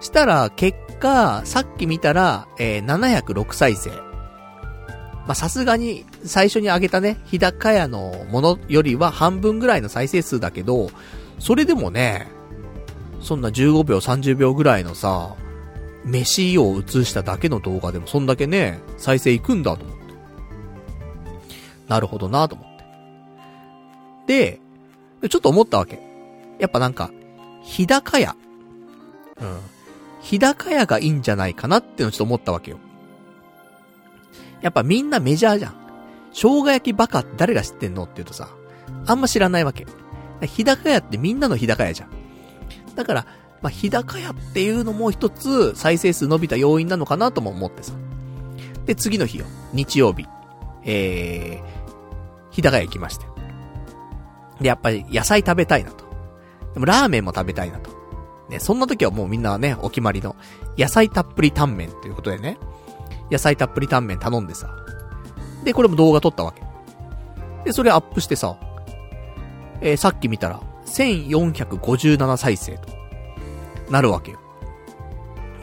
[0.00, 3.90] したら、結果、さっき見たら、えー、706再生。
[5.26, 10.90] ま、さすがに、最初に上げたね、日高屋のものよりは半分ぐらいの再生数だけど、
[11.38, 12.28] それでもね、
[13.20, 15.34] そんな15秒、30秒ぐらいのさ、
[16.04, 20.04] 飯を映しただけの動画でもそんだけね、再生いくんだと思って。
[21.88, 22.66] なるほどなと思っ
[24.26, 24.60] て。
[25.20, 26.00] で、ちょっと思ったわけ。
[26.58, 27.10] やっぱなんか、
[27.62, 28.36] 日高屋。
[29.40, 29.58] うん。
[30.20, 32.78] 日高屋がいいんじゃないかなってのちょっと思ったわけよ。
[34.60, 35.74] やっぱみんなメジャーじゃん。
[36.32, 38.48] 生姜焼きバカって誰が知ってんのって言うとさ、
[39.06, 39.86] あんま知らないわけ。
[40.42, 42.10] 日高屋ってみんなの日高屋じゃん。
[42.94, 43.26] だから、
[43.62, 47.94] まあ、日高屋っていうのも一つ再生数伸びた要因なのかなとも思ってさ。
[48.86, 49.46] で、次の日よ。
[49.72, 50.26] 日曜日。
[50.84, 53.26] えー、日高屋行きまして。
[54.60, 56.04] で、やっぱり野菜食べたいなと。
[56.74, 57.90] でもラーメンも食べたいなと。
[58.50, 60.36] ね、そんな時はもうみんなはね、お決まりの
[60.76, 62.58] 野菜たっぷりタンメンということでね。
[63.30, 64.68] 野菜たっぷりタンメン頼んでさ。
[65.64, 66.62] で、これも動画撮ったわけ。
[67.64, 68.58] で、それアップしてさ、
[69.80, 72.88] えー、さっき見たら、1457再生と、
[73.90, 74.40] なるわけよ。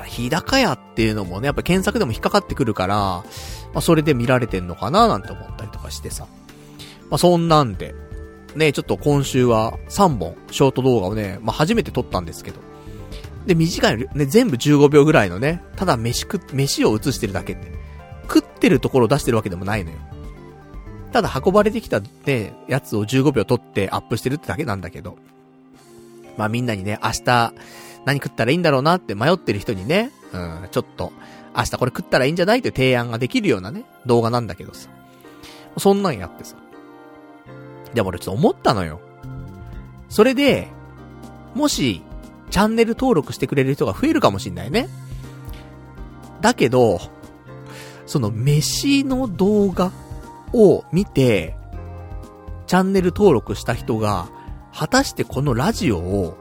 [0.05, 3.23] 日高屋っていうのもね、やっぱ検索でも引っかかってくるから、ま
[3.75, 6.27] あ、それで見られてんのかななんて思ったりとかしてさ。
[7.09, 7.95] まあ、そんなんで、
[8.55, 12.59] ね、ちょっと今週は3本、ショート動画をね、まあ、初めて撮ったんですけど。
[13.45, 17.71] で、短いね、全部15秒ぐらいのね、ただ飯食、飯を映してるだけって。
[18.23, 19.97] 食ってるところを出してるわけでもないのよ。
[21.11, 25.17] ただ運ばれてきたね、やつを15秒撮ってアップしてるってだけなんだけど。
[26.37, 27.53] まあみんなにね、明日
[28.05, 31.11] 何食ったらいいんだろうなって迷ってる人にね、うん、ちょっと、
[31.55, 34.89] 明日これ食ったらいいんじゃないという提案ができるようなね、動画なんだけどさ。
[35.77, 36.55] そんなんやってさ。
[37.93, 39.01] でも俺ちょっと思ったのよ。
[40.09, 40.69] それで、
[41.55, 42.01] もし、
[42.49, 44.89] チャンネル登録してくれる人が増えるかもしんないね。
[46.41, 46.99] だけど、
[48.05, 49.91] その飯の動画
[50.53, 51.55] を見て、
[52.67, 54.29] チャンネル登録した人が、
[54.73, 56.37] 果たしてこのラジオを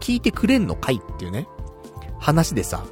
[0.00, 1.48] 聞いてくれんのかいっていうね、
[2.18, 2.84] 話でさ、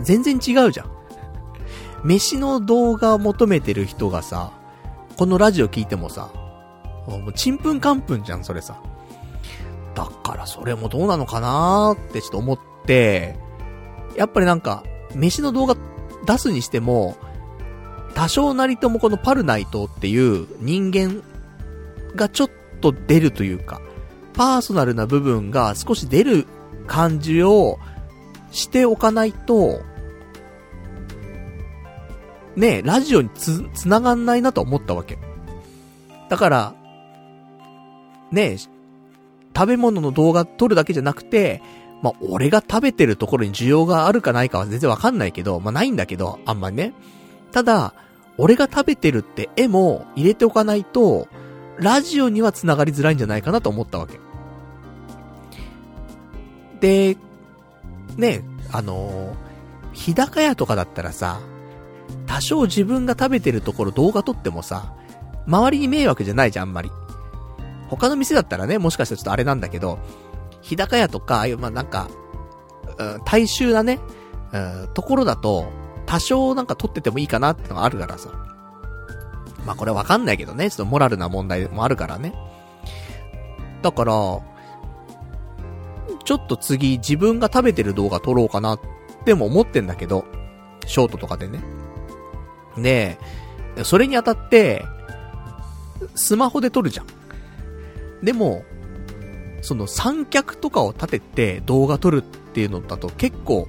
[0.00, 0.90] 全然違うじゃん。
[2.04, 4.52] 飯の動画を求めてる人がさ、
[5.16, 6.30] このラジオ聞いてもさ、
[7.06, 8.80] もうちんぷんかんぷんじゃん、それさ。
[9.94, 13.36] だからそれもどうなのかなーってちょっと思って、
[14.16, 14.84] やっぱりなんか、
[15.14, 15.76] 飯の動画
[16.26, 17.16] 出すにしても、
[18.18, 21.22] 多少なりともこのパルナイトっていう人間
[22.16, 22.50] がちょっ
[22.80, 23.80] と出るというか、
[24.34, 26.44] パーソナルな部分が少し出る
[26.88, 27.78] 感じを
[28.50, 29.82] しておかないと、
[32.56, 35.16] ねラジオにつ、繋がんないなと思ったわけ。
[36.28, 36.74] だから、
[38.32, 38.56] ね
[39.56, 41.62] 食べ物の動画撮るだけじゃなくて、
[42.02, 46.94] まあ、俺が食べてるところに需要があるかないかは全然わかんないけど、まあ、ないんだけど、あんまりね。
[47.52, 47.94] ただ、
[48.38, 51.28] 俺が食べてるって絵も入れておかないと、
[51.78, 54.18] ラジオには繋がりづらいんじゃないかなと思ったわけ。
[56.80, 57.16] で、
[58.16, 61.40] ね、あのー、日高屋とかだったらさ、
[62.26, 64.94] 多少自分が食べてるところ動画撮ってもさ、
[65.46, 66.90] 周りに迷惑じゃないじゃん、あんまり。
[67.88, 69.98] 他の店だったらね、もしかしたらちょっとあれなんだけど、
[70.60, 72.08] 日高屋とか、ああいう、まあ、なんか、
[72.98, 73.98] うん、大衆なね、
[74.52, 75.70] うん、ところだと、
[76.08, 78.30] 多少なんか撮っててもいいかなってのがあるからさ。
[79.66, 82.32] まあ、これわかんないけどね、ちょっとモラルな問題もあるからね。
[83.82, 84.12] だから、
[86.24, 88.80] ちょっと次自分が食べてる動画撮ろうかなっ
[89.26, 90.24] ても思ってんだけど、
[90.86, 91.60] ショートとかでね。
[92.78, 93.18] で、
[93.84, 94.86] それにあたって、
[96.14, 97.06] スマホで撮るじゃん。
[98.24, 98.64] でも、
[99.60, 103.68] その三脚とかを立てて動画撮るっていうのだと結構、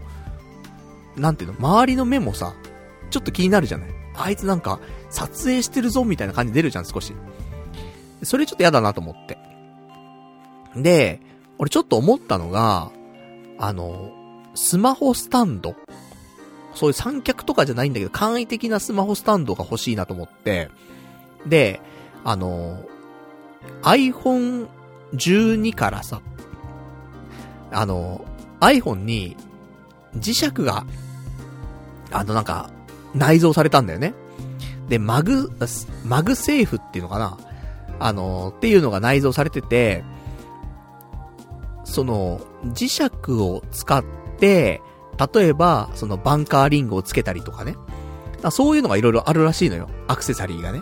[1.20, 2.54] なんていうの、周りの目もさ、
[3.10, 3.90] ちょっと気になるじゃない？
[4.16, 7.14] あいつなんか、撮影してるぞみたいな感じ出るじゃん、少し。
[8.24, 9.38] それちょっと嫌だなと思って。
[10.76, 11.22] で、
[11.58, 12.92] 俺ちょっと思ったのが、
[13.58, 14.12] あの、
[14.56, 15.76] スマホスタンド。
[16.76, 20.70] そういう三脚とかじゃないんだけど、簡易的なスマホスタンドが欲しいなと思って、
[21.46, 21.82] で、
[22.24, 22.84] あの、
[23.82, 24.68] iPhone
[25.14, 26.22] 12からさ、
[27.72, 28.26] あの、
[28.60, 29.36] iPhone に
[30.16, 30.86] 磁石が、
[32.12, 32.70] あのなんか、
[33.16, 34.14] 内蔵されたんだよね。
[34.88, 35.52] で、マグ、
[36.06, 37.38] MagSafe っていうのかな
[38.00, 40.04] あの、っていうのが内蔵されてて、
[41.84, 43.04] その、磁石
[43.42, 44.04] を使っ
[44.38, 44.82] て、
[45.34, 47.76] 例えば、そのバンカーリングをつけたりとかね。
[48.52, 49.90] そういうのがいろいろあるらしいのよ。
[50.08, 50.82] アクセサリーがね。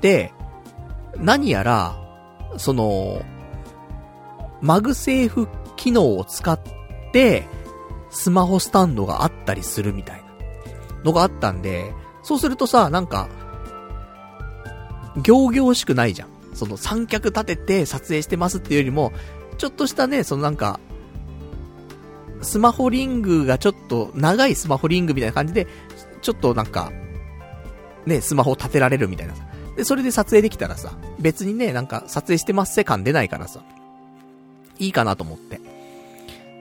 [0.00, 0.32] で、
[1.18, 1.96] 何やら、
[2.56, 3.22] その、
[4.60, 6.58] MagSafe 機能を使っ
[7.12, 7.48] て、
[8.16, 10.24] スマホスタンドがあったりするみたいな
[11.04, 11.92] のがあったんで、
[12.22, 13.28] そうするとさ、なんか、
[15.22, 16.28] 行々しくないじゃん。
[16.54, 19.12] その三脚立てて撮影してますっていうよりも、
[19.58, 20.80] ちょっとしたね、そのなんか、
[22.40, 25.66] スマホリングがちょっと、長いスマホリングみたいな感じで、
[26.22, 26.90] ちょっとなんか、
[28.06, 29.46] ね、スマホを立てられるみたいなさ。
[29.76, 33.60] で、それで撮影できたらさ、別にね、なんか撮影してますせ感出ないからさ、
[34.78, 35.60] いいかなと思って。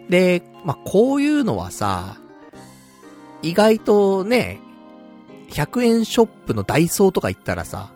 [0.10, 2.18] で、まあ、こういうのはさ、
[3.42, 4.60] 意外とね、
[5.50, 7.92] 100円ショップのダイソーとか行ったらさ、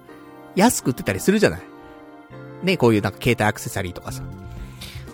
[0.56, 1.62] 安く売ってたりするじゃない
[2.64, 4.24] ね、こういうなんか携帯アクセサリーとかさ。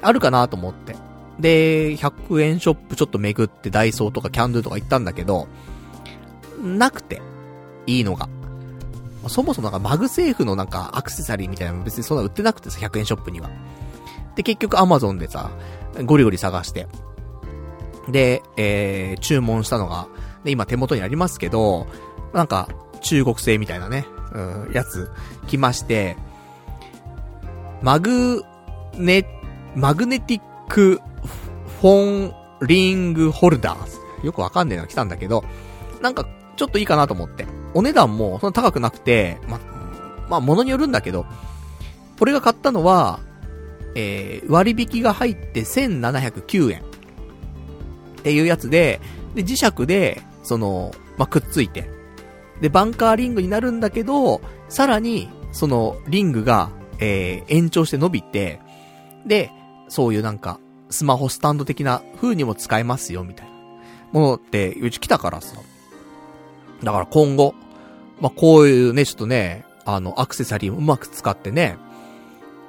[0.02, 0.96] あるかなと思って。
[1.40, 5.48] で、100円ショップちょっと巡ってダイソーとかキャンドゥとか行ったんだけど、
[6.64, 7.22] なくて、
[7.86, 8.30] いいのが。
[9.28, 13.50] そもそもなんか MagSafe のなんかアクセサリーみたいなの別にそんな売ってなくてさ、100円ショップには。
[14.36, 15.52] で、結局アマゾンでさ、
[16.04, 16.88] ゴリゴリ探して。
[18.10, 20.08] で、えー、注文したのが、
[20.44, 21.88] で、今手元にありますけど、
[22.34, 22.70] なんか、
[23.02, 25.10] 中国製みたいなね、うん、やつ、
[25.48, 26.18] 来まして、
[27.82, 28.44] マグ
[28.96, 29.26] ネ、
[29.76, 31.02] マグネティック
[31.82, 32.34] フォン
[32.68, 34.26] リングホルダー。
[34.26, 35.44] よくわかんねえな、来たんだけど、
[36.02, 37.46] なんか、ちょっといいかなと思って。
[37.74, 39.60] お値段もそんな高くなくて、ま、
[40.30, 41.26] まあ、物によるんだけど、
[42.20, 43.20] 俺が買ったのは、
[43.96, 46.82] えー、割引が入って1709円。
[46.82, 46.84] っ
[48.24, 49.00] ていうやつで、
[49.36, 51.90] で、磁石で、その、まあ、くっついて。
[52.62, 56.70] で、バンカーリングになるんだけど、さらに、その、リングが、
[57.00, 58.60] えー、延長して伸びて、
[59.26, 59.52] で、
[59.88, 63.54] そういうなんか、スマホスタンド的な風にも使えますよ、みたいな。
[64.12, 65.58] ものって、うち来たからさ。
[66.84, 67.54] だから今後、
[68.20, 71.78] まあ、こういうね、ちょっとね、あの、アクセサリーもうまく使ってね、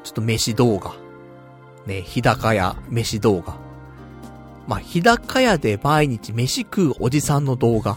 [0.05, 1.06] ちょっと飯動画。
[1.87, 3.57] ね、日高屋飯動画。
[4.67, 7.97] まあ、日高屋で毎日飯食うおじさんの動画。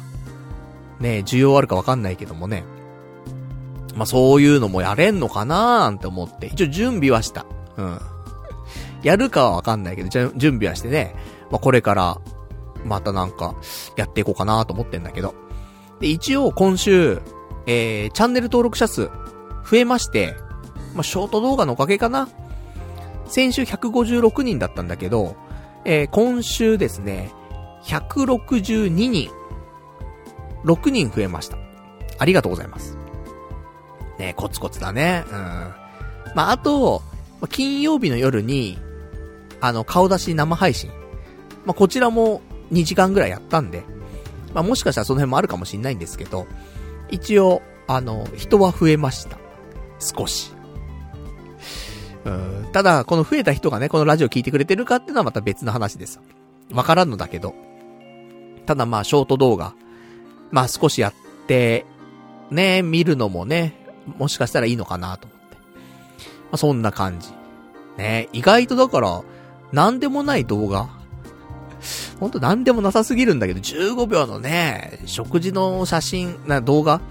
[1.00, 2.64] ね、需要あるかわかんないけどもね。
[3.96, 7.46] まあ、そういうのもやれんのかなーなんて思って、一応準備はした。
[7.78, 8.00] うん。
[9.02, 11.16] やるかはわかんないけど、じゃ、準備はしてね。
[11.50, 12.22] まあ、これから、
[12.86, 13.56] またなんか、
[13.96, 15.34] やっていこうかなと思ってんだけど。
[16.00, 17.22] で、一応今週、
[17.66, 19.10] えー、チャンネル登録者数、
[19.70, 20.36] 増えまして、
[20.94, 22.30] まあ、ショート動画のおかげかな
[23.30, 25.36] 先週156人だったんだけど、
[25.86, 27.32] えー、今週ですね、
[27.84, 29.30] 162人、
[30.66, 31.58] 6人増えました。
[32.18, 32.98] ありがとうございます。
[34.18, 35.24] ねコツコツだね。
[35.28, 35.34] うん。
[36.36, 37.02] まあ、あと、
[37.50, 38.78] 金曜日の夜に、
[39.62, 40.90] あの、顔出し生配信。
[41.66, 43.84] まあ、こちらも2時間ぐらいやったんで、
[44.54, 46.48] まあ、もしかしたらその辺もあるかもしんないんですけど、
[47.10, 49.38] 一応、あの、人は増えました。
[50.00, 50.52] 少し。
[52.26, 52.70] うん。
[52.72, 56.20] ただ、この増えた人がね、このラジオ聞いてくれてるかっていうのはまた別の話です。
[56.74, 57.56] わからんのだけど。
[58.66, 59.74] ただまあ、ショート動画。
[60.52, 61.14] まあ少しやっ
[61.48, 61.86] て、
[62.52, 63.74] ね、見るのもね、
[64.18, 65.58] もしかしたらいいのかなと思って。
[65.58, 65.62] ま
[66.54, 67.30] あそんな感じ。
[67.98, 69.22] ね、意外とだから、
[69.72, 70.90] なんでもない動画
[72.20, 77.02] ほんとなんでもなさすぎるんだけど、15秒のね、食事の写真、な、動画、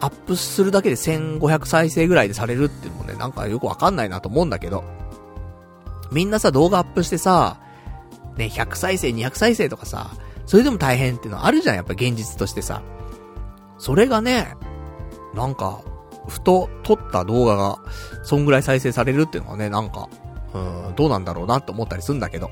[0.00, 4.84] アップするだけで1500再生ぐらいでされるっていうのもね、なんかよくわかんないなと思うんだけど。
[6.12, 7.58] みんなさ、動画アップしてさ、
[8.36, 10.10] ね、100再生、200再生とかさ、
[10.44, 12.82] それでも大変っていうのあるじゃん、やっぱ現実としてさ。
[13.78, 14.54] それがね、
[15.34, 15.80] なんか、
[16.28, 17.78] ふと撮った動画が、
[18.22, 20.08] そんぐらい再生されるっていうのはね、なんか、
[20.54, 20.58] う
[20.90, 22.48] ん、どうなんだろうなって思ったりするんだけど。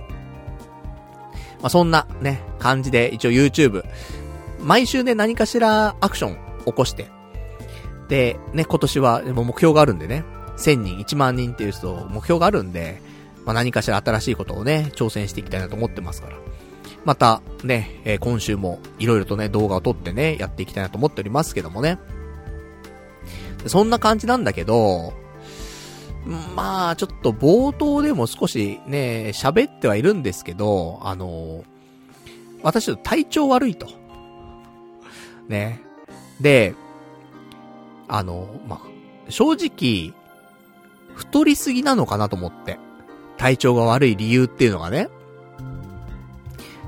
[1.61, 3.84] まあ、そんなね、感じで一応 YouTube、
[4.61, 7.09] 毎週ね、何かしらアクション起こして、
[8.09, 10.25] で、ね、今年は、も目標があるんでね、
[10.57, 13.01] 1000人、1万人っていう人、目標があるんで、
[13.45, 16.37] まあ、何かしら新しいことをね、挑戦していきたいなと思ってますから。
[17.05, 21.99] また、ね、えー、今週も、いろいろとね、動画を撮ってね、やっていきたいなと思っておりますけどもね。
[23.67, 25.15] そんな感じなんだけど、
[26.55, 31.65] まあ、ちょっと冒頭でも少しね、喋ってはいるんですけど、あのー、
[32.63, 33.89] 私ちょっと体調悪いと。
[35.49, 35.83] ね。
[36.41, 36.75] で、
[38.09, 38.81] あの、まあ、
[39.31, 40.15] 正直、
[41.15, 42.79] 太りすぎなのかなと思って。
[43.37, 45.09] 体調が悪い理由っていうのがね。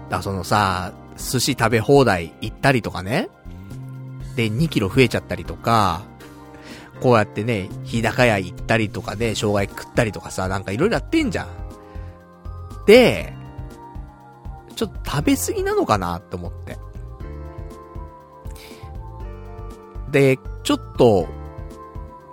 [0.09, 3.29] だそのさ、寿司食べ放題行ったりとかね。
[4.37, 6.03] で、2キロ増えちゃったりとか、
[7.01, 11.49] こうやってね、日高屋行ったりとかで、生姜焼き食ったりとかさ、なんかいろいろやってんじゃん。
[12.87, 13.35] で、
[14.77, 16.79] ちょっと食べ過ぎなのかなって思って。
[20.11, 21.29] で、ちょっと、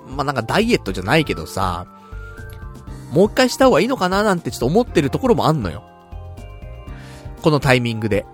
[0.10, 1.86] まあ、なんかダイエットじゃないけどさ、
[3.12, 5.84] もう一回した方がいいのかななんてちょっと思ってるところもあんのよ。
[7.44, 8.26] このタイミングで。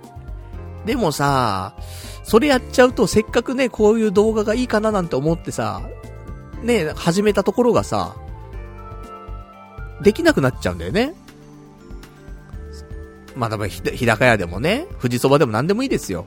[0.85, 1.75] でもさ、
[2.23, 5.81] それやっちゃうとせっかくね、こういう動画がいいかななんて思ってさ、
[6.63, 8.15] ね、始めたところがさ、
[10.01, 11.13] できなくなっちゃうんだよね。
[13.35, 16.25] まあ、多分、日高屋でもね、富士そばでも何でもいいですよ。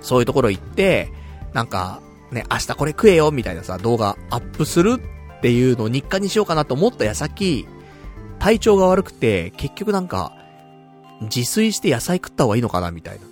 [0.00, 1.12] そういうところ行って、
[1.52, 2.00] なんか、
[2.32, 5.00] ね、明日これ食えよ、みたいなさ、動画アップする
[5.38, 7.66] っていうのを日課にしようかなと思った矢先、
[8.38, 10.32] 体調が悪くて、結局なんか、
[11.22, 13.26] 自炊して野菜食った方がいいのかな、みたいな。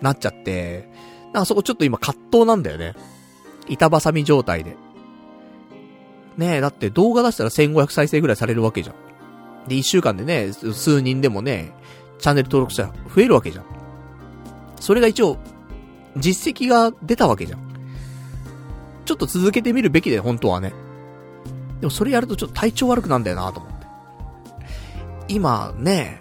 [0.00, 0.88] なっちゃって、
[1.32, 2.94] なんかそこちょっと今葛藤なんだよね。
[3.68, 4.76] 板挟み状態で。
[6.36, 9.68] ねえ、だって動画出したら1500再生ぐらいされるわけじゃん。
[9.68, 11.72] で、1週間でね、数人でもね、
[12.18, 13.64] チャンネル登録者増えるわけじゃん。
[14.80, 15.38] それが一応、
[16.16, 17.71] 実績が出たわけじゃん。
[19.12, 20.72] ちょっと続けてみるべきで、本当はね。
[21.80, 23.86] でもそれやるとちょっと体調悪くなんだよなと思って。
[25.28, 26.18] 今ね、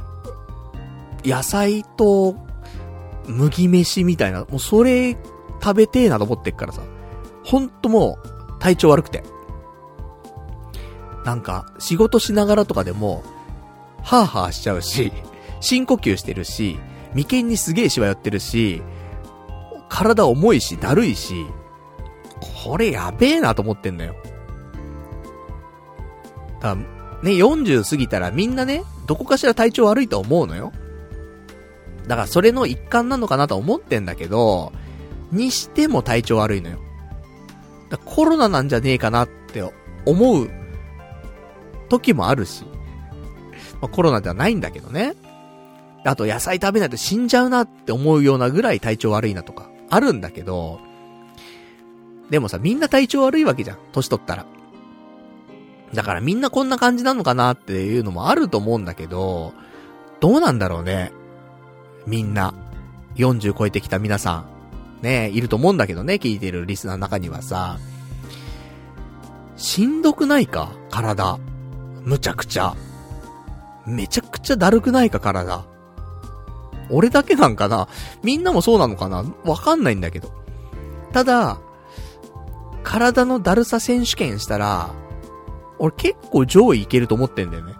[1.23, 2.35] 野菜と
[3.27, 5.15] 麦飯みたいな、もうそれ
[5.63, 6.81] 食べてえなと思ってっからさ。
[7.45, 9.23] ほんともう体調悪くて。
[11.23, 13.23] なんか、仕事しながらとかでも、
[14.03, 15.13] ハーハーしちゃうし、
[15.61, 16.77] 深呼吸してるし、
[17.13, 18.81] 眉間にすげえしわ寄ってるし、
[19.87, 21.45] 体重いし、だるいし、
[22.63, 24.15] これやべえなと思ってんのよ。
[26.59, 26.83] だね、
[27.23, 30.71] 40過ぎたらみんなね、どこかしら体調悪いと思うのよ。
[32.07, 34.71] だからそれの一環なのかなと思ってんだけど、
[35.31, 36.79] にしても体調悪いのよ。
[37.89, 39.63] だコロナなんじゃねえかなって
[40.05, 40.49] 思う
[41.89, 42.63] 時もあるし。
[43.81, 45.13] まあ、コロナではないんだけどね。
[46.03, 50.79] あと野菜食べないと死んじゃうなって思うようなぐらい体調悪いなとか、あるんだけど、
[52.31, 53.77] でもさ、みんな体調悪いわけじゃん。
[53.91, 54.47] 年取ったら。
[55.93, 59.53] だからみんなこんな感じなのかなっていうのもあると思うんだけど、
[60.21, 61.11] どうなんだろうね。
[62.07, 62.53] みんな。
[63.15, 64.45] 40超えてきた皆さ
[65.01, 65.03] ん。
[65.03, 67.77] ねいると思うんだけどね、聞いてるリスナーの中にはさ。
[69.57, 70.71] しんどくないか？
[70.89, 71.37] 体。
[72.03, 72.73] むちゃくちゃ。
[73.85, 75.65] めちゃくちゃだるくないか、体。
[76.89, 77.89] 俺だけなんかな？
[78.23, 79.25] みんなもそうなのかな？
[79.43, 80.31] わかんないんだけど。
[81.11, 81.59] ただ、
[82.83, 84.93] 体のだるさ選手権したら、
[85.79, 87.75] 俺結構上位いけると思ってんだよね。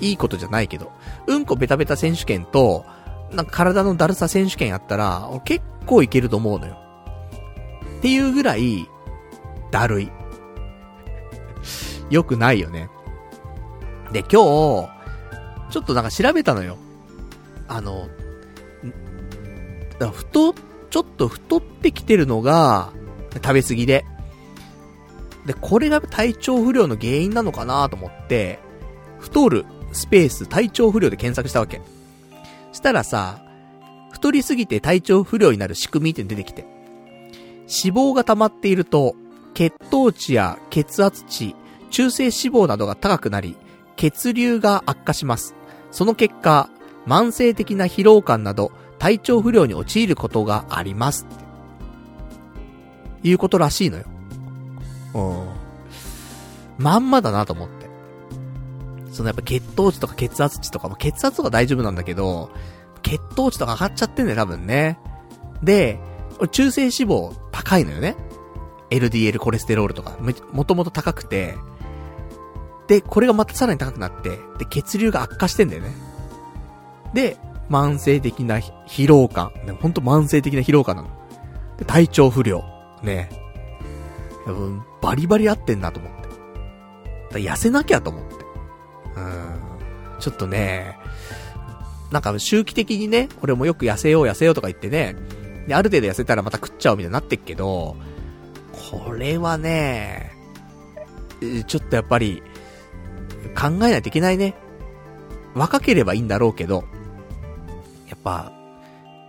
[0.00, 0.92] いいことじゃないけど。
[1.26, 2.84] うんこベタベタ選手権と、
[3.32, 6.76] なんか体のだるさ選手権やったら、俺結構いけると思うのよ。
[7.98, 8.88] っていうぐらい、
[9.70, 10.12] だるい。
[12.10, 12.90] よくないよね。
[14.12, 14.32] で、今日、
[15.70, 16.76] ちょっとなんか調べたのよ。
[17.68, 18.08] あの、
[20.12, 22.92] 太、ちょっと太ってきてるのが、
[23.34, 24.04] 食べ過ぎで。
[25.46, 28.58] で、これが体調不良の原因なのかなと思って、
[29.18, 31.80] 太る、スペース、体調不良で検索したわけ。
[32.72, 33.42] したらさ、
[34.10, 36.66] 太りすぎて体調不良になる仕組みって出てきて。
[37.82, 39.14] 脂肪が溜まっていると、
[39.54, 41.54] 血糖値や血圧値、
[41.90, 43.56] 中性脂肪などが高くなり、
[43.96, 45.54] 血流が悪化します。
[45.90, 46.70] その結果、
[47.06, 51.26] 慢性的な疲労感など、体調不良に陥ることがあります。
[53.22, 54.04] いうことらしいのよ。
[55.14, 55.48] うん。
[56.78, 57.88] まんまだなと思って。
[59.12, 62.50] そのやっぱ血糖値とか血圧値とか、も血圧とか大丈夫なんだけど、
[63.02, 64.98] 血糖値とか上がっちゃってんだよ、多分ね。
[65.62, 65.98] で、
[66.52, 68.16] 中性脂肪高いのよね。
[68.90, 70.16] LDL コレステロールとか、
[70.52, 71.56] もともと高くて、
[72.88, 75.92] で、これがまたさらに高くなって、で、血流が悪化してんだよね。
[77.14, 77.36] で、
[77.68, 79.52] 慢性的な疲労感。
[79.64, 81.08] ね、ほんと慢性的な疲労感なの。
[81.78, 82.64] で、体調不良。
[83.02, 83.30] ね。
[85.00, 86.12] バリバリ合ってんなと思っ
[87.30, 87.38] て。
[87.38, 88.34] 痩せなきゃと思って。
[89.16, 89.60] うん。
[90.18, 90.98] ちょっとね、
[92.10, 95.16] なんか周期的にね、俺もよく痩せよう痩せようとか言ってね、
[95.66, 97.96] で、ある程度痩せたらまた食っちゃうみたいになってっけど、
[98.72, 100.32] これはね、
[101.66, 102.42] ちょっとやっぱり、
[103.56, 104.54] 考えないといけないね。
[105.54, 106.84] 若ければいいんだろうけど、
[108.08, 108.52] やっぱ、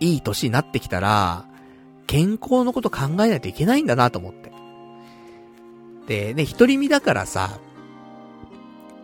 [0.00, 1.46] いい歳になってきたら、
[2.06, 4.52] 健康のこと考えないといけないんだなと思って。
[6.06, 7.58] で、ね、独り身だからさ、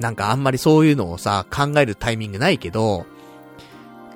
[0.01, 3.07] なんかあんまりそういうのをさ、考えるタイミングないけど、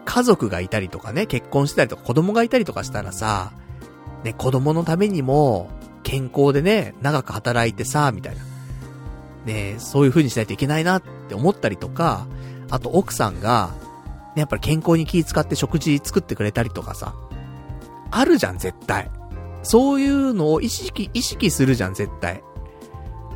[0.05, 3.53] 家族がいたりとかね、結婚したりとか子供がいたりとかしたらさ、
[4.24, 5.70] ね、子供のためにも、
[6.03, 8.43] 健康でね、長く働いてさ、みたいな。
[9.45, 12.26] ね、そういう風にしないといけないなって思ったりとか、
[12.70, 13.74] あと奥さんが、
[14.37, 17.14] ね、やっぱり健康に気使って食事作ってくれたりとかさ、
[18.12, 19.10] あるじゃん、絶対。
[19.62, 22.42] そういうのを意識、意識するじゃん、絶対。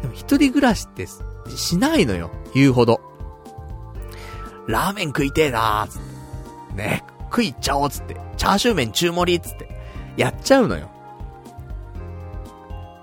[0.03, 1.07] でも一人暮らしって
[1.57, 3.01] しないのよ、言うほど。
[4.67, 6.01] ラーメン食いてえなーつっ
[6.73, 6.75] て。
[6.75, 8.17] ね、食いっちゃおうつって。
[8.37, 9.69] チャーシュー麺中盛りつって。
[10.17, 10.91] やっちゃうのよ。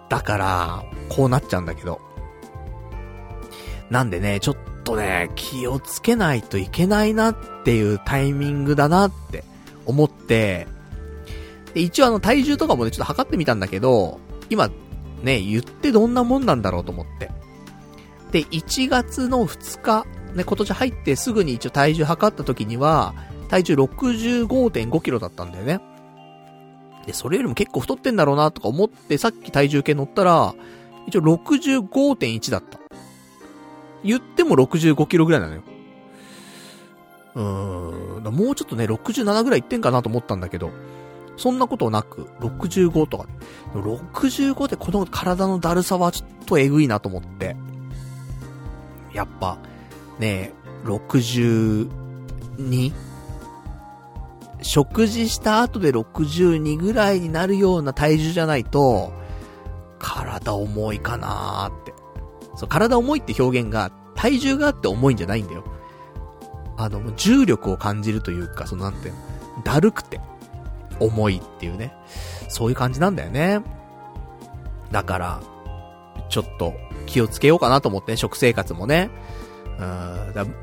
[0.10, 2.00] だから、こうなっちゃうんだけど。
[3.90, 9.44] なんでね、ちょっとね、気をつけないといけないなっていうタイミングだなって
[9.86, 10.68] 思って、
[11.74, 14.20] で、一応あの体重とかもね、ちょっと測ってみたんだけど、
[14.50, 14.70] 今、
[15.24, 17.32] ね、言ってどんなもんなんだろうと思って。
[18.32, 20.06] で、1月の2日、
[20.36, 23.14] ね、今年入ってすぐに一応体重測った時には、
[23.50, 25.80] 体重65.5キロだったんだよね。
[27.06, 30.56] で、それよりも結構太ってんだろうなとか思って、さっき体重計乗ったら、
[31.08, 32.80] 一応65.1だった。
[34.04, 35.62] 言っても65キロぐらいなのよ。
[37.36, 40.72] うーん、もうちょっとね、67ぐらいいってんかなと思ったんだけど、
[41.38, 43.26] そんなことなく、65とか。
[43.74, 47.56] 65でこの体のだるさはちょっとえぐいなと思って。
[49.14, 49.58] やっぱ、
[50.20, 50.52] ね
[50.84, 51.90] 62?
[54.62, 59.12] 食事した後で62ぐらいになるような体重じゃないと、
[60.00, 61.94] 体重いかなーって。
[62.56, 65.64] そう、体重いって表現が、体重があって重いんじゃないんだよ。
[66.78, 69.20] あの、重力を感じるというか、そのなんていうの、
[69.64, 70.20] だるくて、
[71.00, 71.94] 重いっていうね。
[72.50, 73.62] そういう感じなんだよね。
[74.92, 75.42] だから、
[76.30, 76.74] ちょっと
[77.06, 79.10] 気をつけようかなと思ってね、食生活もね。
[79.80, 80.56] うん、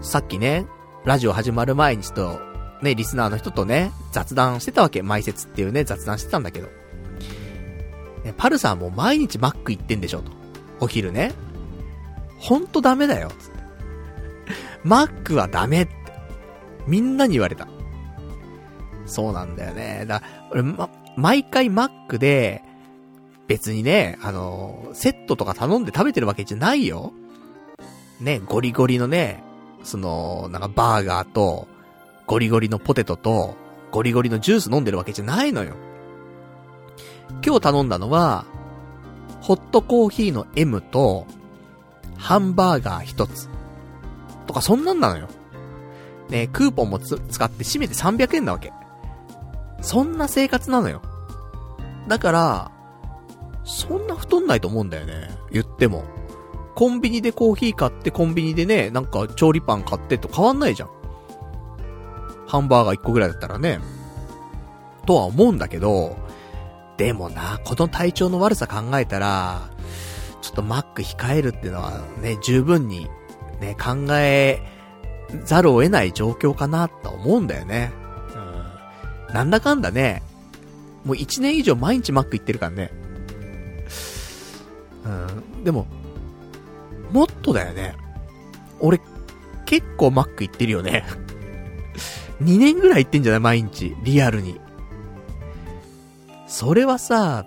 [0.00, 0.66] さっきね、
[1.04, 2.40] ラジオ始まる前にちょっと、
[2.82, 5.02] ね、リスナーの人とね、雑談してたわけ。
[5.02, 6.68] 埋設っていうね、雑談してたんだけど。
[8.24, 10.30] ね、パルさんも毎日マック行ってんでしょと。
[10.80, 11.32] お昼ね。
[12.38, 13.28] ほんとダメだよ。
[13.38, 13.62] つって。
[14.84, 15.92] マックはダメって。
[16.86, 17.68] みんなに言われた。
[19.12, 20.04] そうなんだよね。
[20.06, 22.62] だ、俺、ま、毎回マックで、
[23.46, 27.12] 別にね、あの、セットとか頼んで食べてるわけじゃないよ。
[28.20, 29.42] ね、ゴリゴリのね、
[29.82, 31.68] その、なんかバーガーと、
[32.26, 33.56] ゴリゴリのポテトと、
[33.90, 35.74] ゴリゴリのジュース飲んでるわけじゃないのよ。
[37.44, 38.46] 今日頼んだのは、
[39.40, 41.26] ホットコーヒーの M と、
[42.16, 43.50] ハンバーガー一つ。
[44.46, 45.28] とかそんなんなのよ。
[46.28, 48.72] ね、クーポンも使って締めて300円なわけ。
[49.82, 51.02] そんな生活なのよ。
[52.08, 52.70] だから、
[53.64, 55.30] そんな太んないと思うんだよね。
[55.50, 56.04] 言っても。
[56.74, 60.90] コンビニでコーヒー買ってコンビニでね、なんか調理パン買ってと変わんないじゃん。
[62.46, 63.80] ハンバーガー1個ぐらいだったらね。
[65.06, 66.16] とは思うんだけど、
[66.96, 69.70] でもな、この体調の悪さ考えたら、
[70.40, 73.08] ちょっとマック控えるっていうのはね、十分に
[73.60, 74.60] ね、考え
[75.44, 77.92] ざるを得ない状況かなと思うんだよね。
[79.32, 80.22] なんだかんだね、
[81.04, 82.90] もう一年以上毎日マック行ってるからね。
[85.04, 85.08] う
[85.60, 85.64] ん。
[85.64, 85.86] でも、
[87.10, 87.94] もっとだよね。
[88.80, 89.00] 俺、
[89.66, 91.04] 結構マック行ってるよね。
[92.42, 93.96] 2年ぐらい行ってんじゃない毎日。
[94.02, 94.60] リアルに。
[96.46, 97.46] それはさ、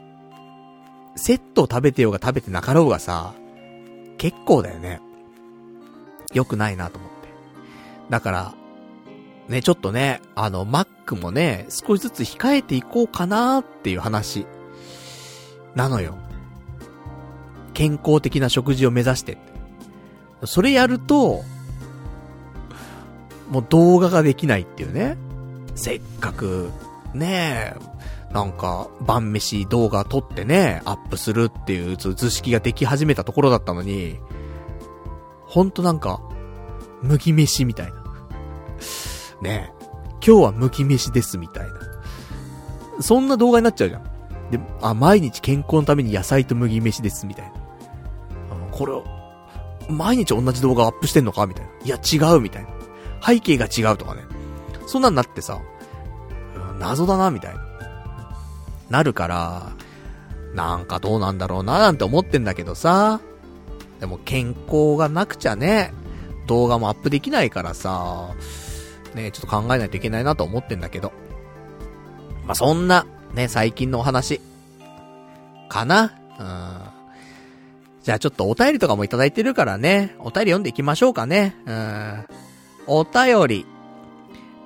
[1.16, 3.34] セットを食べてようが食べてなかろうがさ、
[4.18, 5.02] 結構だよね。
[6.34, 7.16] 良くないなと思って。
[8.10, 8.54] だから、
[9.48, 14.48] ね、ちょっとね、あの、マックもね、少しずつ控えていこうかなっていう話、
[15.76, 16.16] なのよ。
[17.74, 19.38] 健康的な食事を目指して。
[20.46, 21.44] それやると、
[23.50, 25.18] もう動画ができないっていうね。
[25.76, 26.72] せっかく、
[27.14, 34.20] ねえ、なんか、晩飯動画撮ってね、アップするっていう図式ができ始めたところだったのに、
[35.46, 36.22] ほんとなんか、
[37.02, 37.94] 麦飯みたいな。
[39.46, 39.72] ね、
[40.26, 41.74] 今日は麦飯ですみたいな。
[43.02, 44.04] そんな動画になっちゃうじゃん。
[44.50, 47.52] で、あ、毎日健康のために野菜と麦飯ですみたいな。
[48.72, 49.06] これを、
[49.88, 51.72] 毎日同じ動画アップしてんのかみたいな。
[51.86, 52.70] いや、違うみたいな。
[53.26, 54.24] 背景が違うとかね。
[54.88, 55.60] そんなんなってさ、
[56.80, 57.62] 謎だな、みたいな。
[58.90, 59.72] なるから、
[60.54, 63.20] なんかどうなんだろうな、なんて思ってんだけどさ。
[64.00, 65.94] でも健康がなくちゃね、
[66.48, 68.30] 動画もアップできないからさ、
[69.16, 71.14] ね、ちょっと考えないといけないなと思ってんだけど。
[72.46, 74.40] まあ、そんな、ね、最近のお話。
[75.70, 76.14] かな？
[76.40, 76.96] うん。
[78.04, 81.56] じゃあちょっとお便りとかもいただいてるからね、お便り読んでいきましょうかね。
[81.66, 82.26] うん。
[82.86, 83.66] お便り。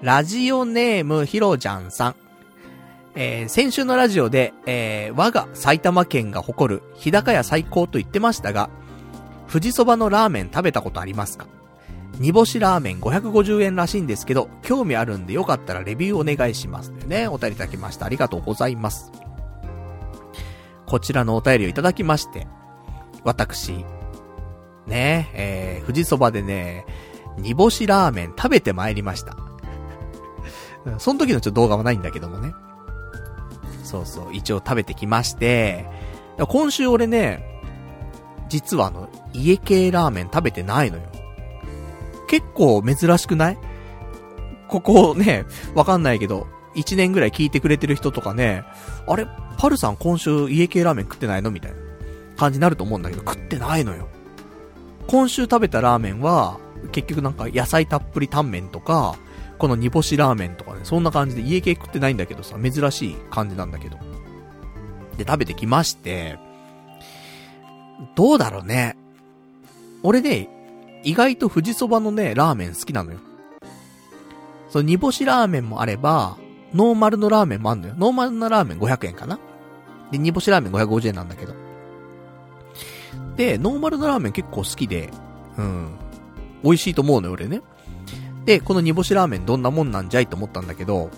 [0.01, 2.15] ラジオネームひろちゃんさん。
[3.15, 8.69] えー、先週のラジオで、えー、我が埼玉県が誇る日高屋最高と言ってましたが、
[9.51, 11.47] 富士そばのラーメン食べたことありますか？
[12.19, 16.89] 煮干しラーメン550円らしいんですけど、興味あるんでよかったらレビューお願いします。
[17.07, 18.05] ね、お便りいただきました。
[18.05, 19.11] ありがとうございます。
[20.85, 22.47] こちらのお便りをいただきまして、
[23.23, 23.85] 私、
[24.85, 26.85] ね、えー、富士そばでね、
[27.37, 29.37] 煮干しラーメン食べて参りました。
[30.99, 32.53] その時のちょっと動画はないんだけどもね。
[33.83, 35.85] そうそう、一応食べてきまして、
[36.37, 37.61] 今週俺ね、
[38.49, 41.03] 実はあの、家系ラーメン食べてないのよ。
[42.29, 43.57] 結構珍しくない？
[44.67, 48.63] ここね、わかんないけど、1年ぐらい聞いてくれてる人とかね、
[49.07, 49.25] あれ、
[49.57, 51.49] パルさん今週家系ラーメン食ってないの？
[51.49, 51.77] みたいな
[52.37, 54.07] 感じになると思うんだけど、食ってないのよ。
[55.07, 56.59] 今週食べたラーメンは、
[56.91, 59.15] 結局なんか野菜たっぷりタンメンとか、
[59.57, 63.97] この煮干しラーメンとかね、そんな感じで家系食ってないんだけどさ、珍しい感じなんだけど。
[65.17, 66.37] で、食べてきまして、
[68.15, 68.95] どうだろうね。
[70.03, 70.47] 俺ね、
[71.03, 73.19] 意外と富士そばのね、ラーメン好きなのよ。
[74.69, 76.37] その煮干しラーメンもあれば、
[76.73, 77.95] ノーマルのラーメンもあんのよ。
[77.97, 79.39] ノーマルのラーメン500円かな
[80.11, 81.53] で、煮干しラーメン550円なんだけど。
[83.35, 85.09] で、ノーマルのラーメン結構好きで、
[85.57, 85.97] うん。
[86.63, 87.61] 美味しいと思うのよ、俺ね。
[88.45, 91.09] で、この煮干しラーメンどんなもんなんじゃいと思ったんだけど、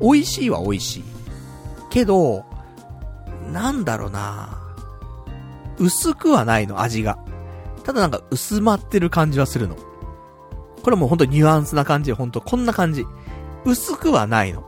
[0.00, 1.04] 美味しいは美味しい。
[1.90, 2.44] けど、
[3.52, 4.58] なんだろうな
[5.78, 7.18] 薄くはないの、味が。
[7.84, 9.76] ただなんか薄まってる感じはするの。
[10.82, 13.06] これもうほんとニュアンスな感じほんとこんな感じ。
[13.64, 14.64] 薄くはないの。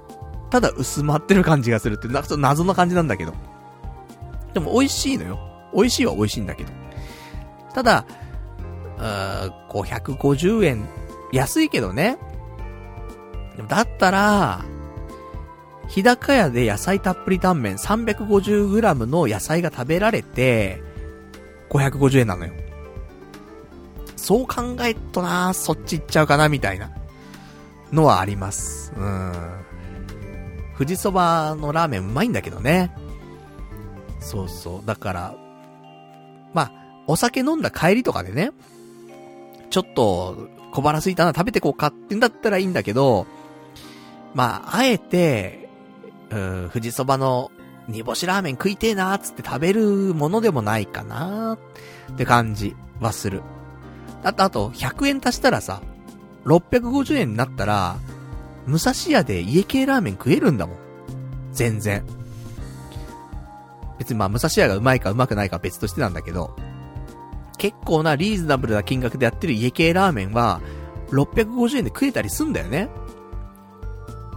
[0.51, 3.34] ただ薄まってる感じがするって、なんかちょっと謎な感じなんだけど。
[4.55, 5.38] でも美味しいのよ。
[5.74, 6.72] 美味しいは美味しいんだけど。
[7.74, 8.06] ただ、
[8.98, 10.88] うー、550円、
[11.32, 12.18] 安いけどね。
[13.56, 14.64] でもだったら、
[15.88, 20.82] 日高屋で野菜たっぷりタンメン 350g の野菜が食べられて、
[21.70, 22.52] 550円なのよ。
[24.26, 26.90] そう考えっとなそっち行っちゃうかな、みたいな。
[27.92, 28.92] のはあります。
[28.96, 29.32] うん。
[30.76, 32.92] 富士そばのラーメンうまいんだけどね。
[34.18, 34.82] そうそう。
[34.84, 35.34] だから、
[36.52, 36.72] まあ、
[37.06, 38.50] お酒飲んだ帰りとかでね、
[39.70, 43.28] ちょっと小腹空いたな、食べてこうかってんだったらいいんだけど、
[44.34, 45.68] まあ、あえて、
[46.30, 47.52] うん、富士そばの
[47.86, 51.58] 煮干しラーメン食いてえなーつって食べるものでもないかな
[52.10, 53.44] って感じはする。
[54.26, 55.80] あと、あと、100円足したらさ、
[56.46, 57.96] 650円になったら、
[58.66, 60.76] 武蔵屋で家系ラーメン食えるんだもん。
[61.52, 62.04] 全然。
[64.00, 66.56] 別にまあ、武蔵屋がうまいかうまくないか別としてなんだけど、
[67.56, 70.60] 結構なリーズナブルな金額でやってる家系ラーメンは、
[71.12, 72.88] 650円で食えたりすんだよね。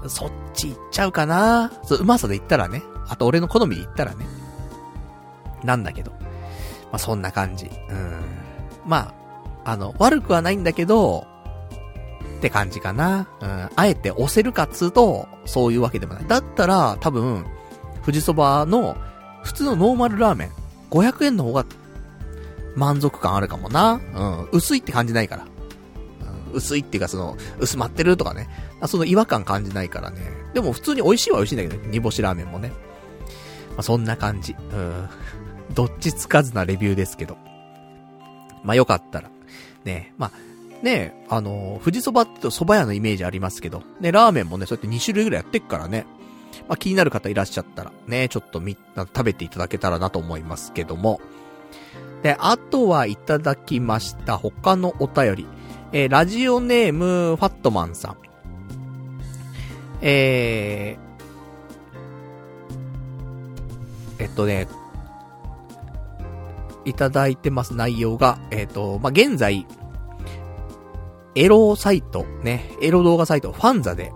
[0.08, 2.84] そっち行っちゃうかなそう、うまさで言ったらね。
[3.08, 4.28] あと俺の好みで言ったらね。
[5.64, 6.12] なんだけど。
[6.12, 6.28] ま
[6.94, 7.66] あ、そんな感じ。
[7.66, 8.40] うん。
[8.86, 9.19] まあ、
[9.66, 11.28] あの、悪くはないんだけど、
[12.40, 13.28] って感じかな。
[13.42, 13.70] うん。
[13.76, 16.28] あえて押せるかっつうと、そういうわけでもない。
[16.28, 17.46] だったら、多分、
[18.06, 18.96] 富士そばの、
[19.44, 20.52] 普通のノーマルラーメン、
[20.90, 21.66] 500円の方が、
[22.76, 24.00] 満足感あるかもな。
[24.14, 24.50] うん。
[24.52, 25.48] 薄いって感じないから。
[26.52, 28.48] うん、薄いっていうかその、薄まってるとかね。
[28.88, 30.22] その違和感感じないからね。
[30.54, 31.90] でも普通に美味しいは美味しいんだけどね。
[31.92, 32.70] 煮干しラーメンもね。
[33.72, 34.56] まあ、そんな感じ。
[34.72, 35.10] うん。
[35.76, 37.38] どっちつかずなレビューですけど。
[38.64, 39.30] まあ、よかったら。
[39.90, 46.06] ねまあ、ねあの、富士そばって蕎麦屋のイメージありますけど、ね、ラーメンもね、そうやって2種類ぐらいやってっからね。
[46.68, 51.20] まあ、気になる方いらっしゃったら、ね、ちょっとみ、食べていただけたらなと思いますけども。
[52.22, 55.48] で、あとはいただきました他のお便り。
[55.92, 58.18] えー、ラジオネーム、ファットマンさん。
[60.02, 64.68] えー、えっとね、
[66.86, 69.66] いただいてます内容が、えっ、と、まあ、現在、
[71.36, 74.12] エロサイト、ね、エロ動画サイト、ファンザで、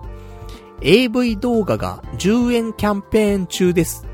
[0.81, 4.05] AV 動画が10円キャンペーン中です。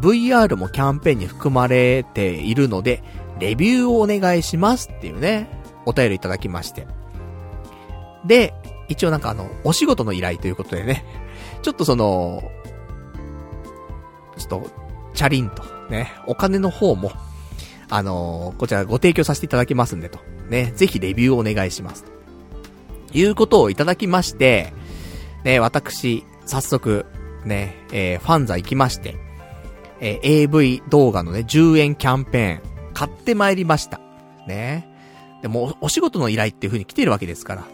[0.00, 3.02] VR もキャンペーンに含まれているので、
[3.38, 5.48] レビューをお願いしますっていうね、
[5.86, 6.86] お便りいただきまして。
[8.26, 8.54] で、
[8.88, 11.04] 一応なんかあの、お仕事の依頼ということでね、
[11.62, 12.42] ちょっとその、
[14.36, 14.70] ちょっと、
[15.14, 17.12] チャリンと、ね、お金の方も、
[17.88, 20.18] あのー、こちらご提供させていただきますんでと。
[20.48, 22.13] ね、ぜひレビューをお願いします。
[23.14, 24.72] いうことをいただきまして、
[25.44, 27.06] ね、私、早速、
[27.44, 29.16] ね、えー、ファンザ行きまして、
[30.00, 34.00] えー、AV 動画のね、10円キャンペーン、買ってまいりました。
[34.46, 34.88] ね。
[35.42, 37.64] でも、お仕事の依頼っていう風に来てるわけですから、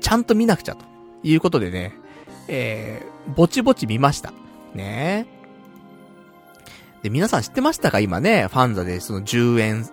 [0.00, 0.84] ちゃんと見なくちゃと
[1.22, 1.92] いうことでね、
[2.48, 4.32] えー、ぼちぼち見ました。
[4.74, 5.26] ね
[7.02, 8.00] で、皆さん知ってましたか？
[8.00, 9.88] 今ね、ファンザでその10円、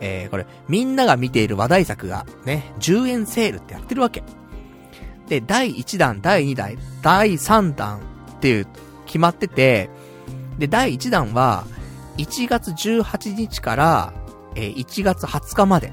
[0.00, 4.22] えー、これ、みんなが見ている話題作がね、10円セールってやってるわけ。
[5.28, 8.00] で、第1弾、第2弾、第3弾
[8.32, 8.66] っていう、
[9.06, 9.90] 決まってて、
[10.58, 11.64] で、第1弾は、
[12.18, 14.12] 1月18日から、
[14.54, 15.92] えー、1月20日まで。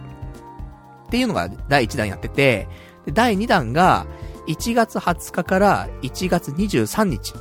[1.08, 2.68] っていうのが第1弾やってて、
[3.06, 4.06] で第2弾が、
[4.48, 7.34] 1月20日から1月23日。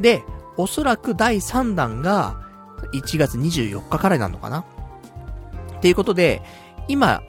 [0.00, 0.22] で、
[0.56, 2.42] おそらく第3弾が、
[2.92, 4.64] 1月24日からになるのかな
[5.84, 6.40] っていうことで、
[6.88, 7.22] 今、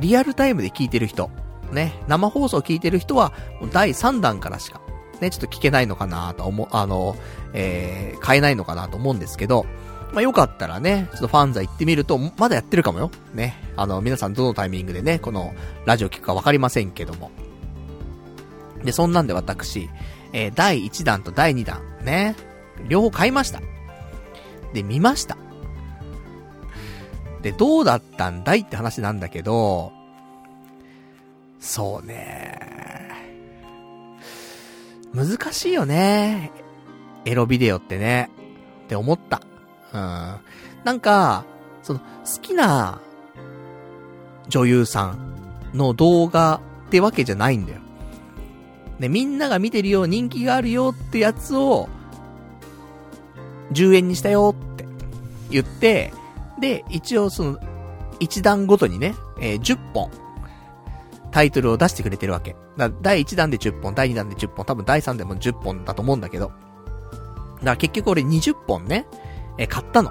[0.00, 1.30] リアルタイムで聞いてる人、
[1.70, 3.32] ね、生放送聞いてる人は、
[3.72, 4.80] 第3弾からしか、
[5.20, 7.14] ね、ちょっと聞けないのかなと思う、あの、
[7.52, 9.64] えー、買えないのかなと思うんですけど、
[10.12, 13.12] まあ、よかったらね、ちょっとファンザ行ってみると、まだやってるかもよ。
[13.32, 13.54] ね。
[13.76, 15.54] あの、皆さんどのタイミングでね、この、
[15.86, 17.30] ラジオ聞くかわかりませんけども。
[18.82, 19.88] で、そんなんで私、
[20.32, 22.34] えー、第1弾と第2弾、ね。
[22.88, 23.60] 両方買いました。
[24.72, 25.36] で、見ました。
[27.44, 29.92] で、どうだったんだいって話なんだけど、
[31.60, 32.58] そうね。
[35.12, 36.50] 難しいよね。
[37.26, 38.30] エロビデオってね。
[38.86, 39.42] って思った。
[39.92, 40.40] うん。
[40.84, 41.44] なんか、
[41.82, 42.04] その、好
[42.40, 43.02] きな
[44.48, 45.18] 女優さん
[45.74, 47.80] の動画ってわけじゃないんだよ。
[48.98, 51.90] ね、みんなが見てるよ、人気があるよってやつを、
[53.72, 54.86] 10円にしたよって
[55.50, 56.14] 言って、
[56.64, 57.58] で、一応その、
[58.20, 60.10] 一段ごとにね、えー、10本、
[61.30, 62.56] タイトルを出してくれてるわけ。
[62.78, 66.46] だ第1弾で10本、第2弾で10本、多分第3弾も10本だと思うんだけど。
[66.46, 66.56] だか
[67.60, 69.06] ら結局俺20本ね、
[69.58, 70.10] え、買ったの。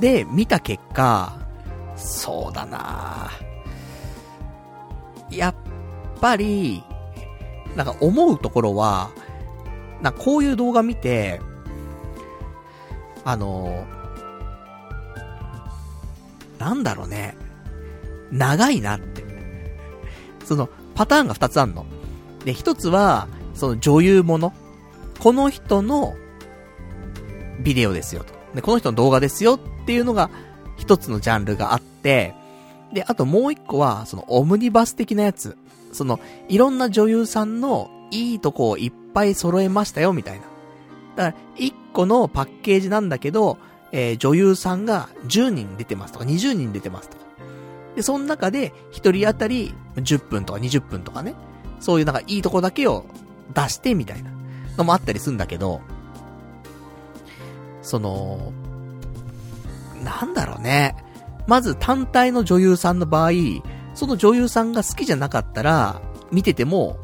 [0.00, 1.32] で、見た結果、
[1.96, 3.30] そうだな
[5.30, 5.54] やっ
[6.20, 6.84] ぱり、
[7.74, 9.08] なんか思うところは、
[10.02, 11.40] なこういう動画見て、
[13.24, 13.86] あの
[16.58, 17.36] なんだろうね。
[18.30, 19.24] 長いなって。
[20.44, 21.86] その、パターンが2つあんの。
[22.44, 24.52] で、1つは、その女優もの。
[25.18, 26.14] この人の
[27.60, 28.34] ビデオですよと。
[28.54, 30.30] で、この人の動画ですよっていうのが
[30.76, 32.34] 一つのジャンルがあって、
[32.92, 35.56] で、あともう一個は、そのオムニバス的なやつ。
[35.92, 40.42] その、いろんな女優さんのいいとこをいっぱい揃えましたよ、みたいな。
[41.16, 43.58] だから、一個のパッケージなんだけど、
[43.92, 47.24] えー、女優さんが10人出てますとか、20人出てますとか。
[47.96, 51.34] で、その中で、一人当たり10分とか20分とかね、
[51.80, 53.06] そういうなんかいいとこだけを
[53.54, 54.30] 出してみたいな
[54.76, 55.80] のもあったりするんだけど、
[57.82, 58.52] その、
[60.04, 60.94] なんだろうね。
[61.46, 63.30] まず単体の女優さんの場合、
[63.94, 66.98] その女優さんが好きじゃなかったら、見てても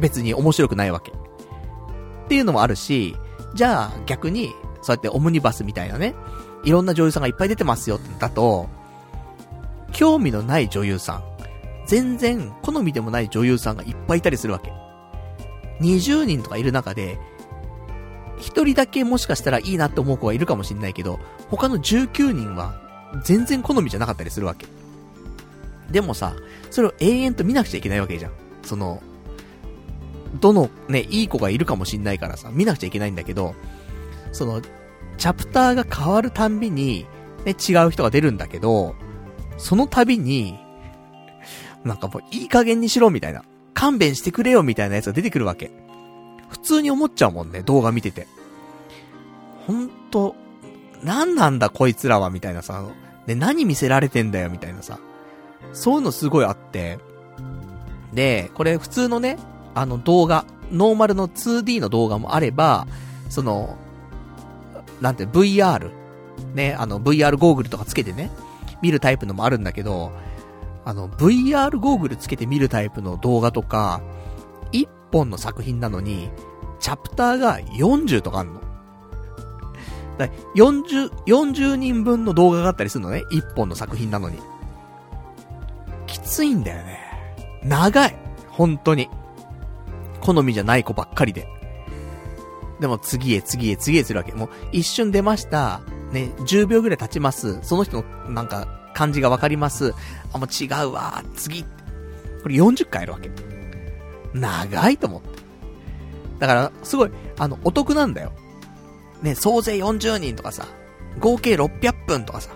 [0.00, 1.10] 別に面白くないわけ。
[1.10, 1.14] っ
[2.28, 3.16] ていうのもあるし、
[3.54, 6.14] じゃあ逆に、そうやってオムニバスみたいなね、
[6.64, 8.68] いろんな女優さんがいっぱい出てますよってだと、
[9.92, 11.24] 興味のない女優さん、
[11.86, 14.72] 全然好みでもない女優さんがいっぱいいたりするわけ。
[15.80, 17.18] 20人とかいる中で、
[18.38, 22.74] 一人だけもしかしたらいいなって思う子がいるかもしんないけど、他の19人は
[23.22, 24.66] 全然好みじゃなかったりするわけ。
[25.90, 26.34] でもさ、
[26.70, 28.32] それを永遠と見なくちゃいけないわけじゃん。
[28.62, 29.02] その、
[30.40, 33.54] どのね、いい子がいるかもしんないからさ、見なくちゃいけないんだけど、
[34.32, 34.60] その、
[35.18, 37.06] チャプターが変わるたんびに、
[37.44, 38.94] ね、違う人が出るんだけど、
[39.58, 40.58] その度に、
[41.84, 43.44] なんかもういい加減にしろみたいな。
[43.74, 45.70] 勘弁してくれよみたいなやつが出てくるわけ。
[46.48, 48.26] 普通に思っちゃうもんね、動画見てて。
[49.66, 50.36] ほんと、
[51.02, 52.84] 何なんだこいつらは、みたいなさ、
[53.26, 54.98] ね、何見せられてんだよ、みたいなさ。
[55.72, 56.98] そういうのすごいあって。
[58.12, 59.38] で、これ普通のね、
[59.74, 62.86] あの動画、ノーマルの 2D の動画もあれば、
[63.28, 63.78] その、
[65.02, 65.90] なんて、VR、
[66.54, 68.30] ね、あの VR ゴーグルとかつけてね、
[68.80, 70.12] 見るタイプのもあるんだけど、
[70.84, 74.00] あの VR ゴーグルつけて見るタイプの動画とか、
[74.70, 76.30] 1本の作品なのに、
[76.78, 78.60] チャプターが40とかあんの。
[80.18, 83.22] だ40、40人分の動画があったりするのね。
[83.32, 84.38] 1本の作品なのに。
[86.06, 87.00] きついんだよね。
[87.64, 88.16] 長い。
[88.48, 89.08] 本当に。
[90.20, 91.48] 好みじゃない子ばっかりで。
[92.82, 94.32] でも次へ次へ次へするわけ。
[94.32, 95.80] もう一瞬出ました。
[96.10, 97.60] ね、10秒ぐらい経ちます。
[97.62, 99.94] その人のなんか感じがわかります。
[100.32, 101.22] あ、もう違うわ。
[101.36, 101.62] 次。
[102.42, 103.30] これ40回やるわけ。
[104.34, 105.28] 長いと思って。
[106.40, 108.32] だから、すごい、あの、お得なんだよ。
[109.22, 110.66] ね、総勢40人とかさ、
[111.20, 112.50] 合計600分とかさ、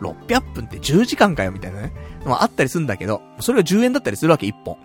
[0.00, 1.92] 600分って10時間かよみたいなね、
[2.24, 4.78] まああったりするんだけど、それが10円だったりするわけ、1本。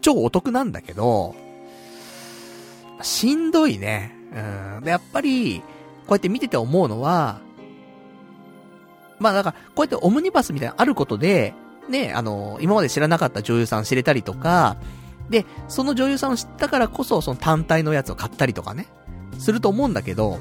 [0.00, 1.36] 超お得なんだけど、
[3.02, 4.14] しんどいね。
[4.76, 4.84] うん。
[4.84, 5.64] で、やっぱり、こ
[6.10, 7.40] うやって見てて思うのは、
[9.18, 11.54] まあだから、こうやってオムニバスみたいなのあることで、
[11.88, 14.76] ね、あの、今まで知らなかった女優さん知れたりとか、
[15.30, 18.86] で、その女優さんを知ったからこそ、その単体のやつを買ったりとかね、
[19.38, 20.38] すると思うんだけど、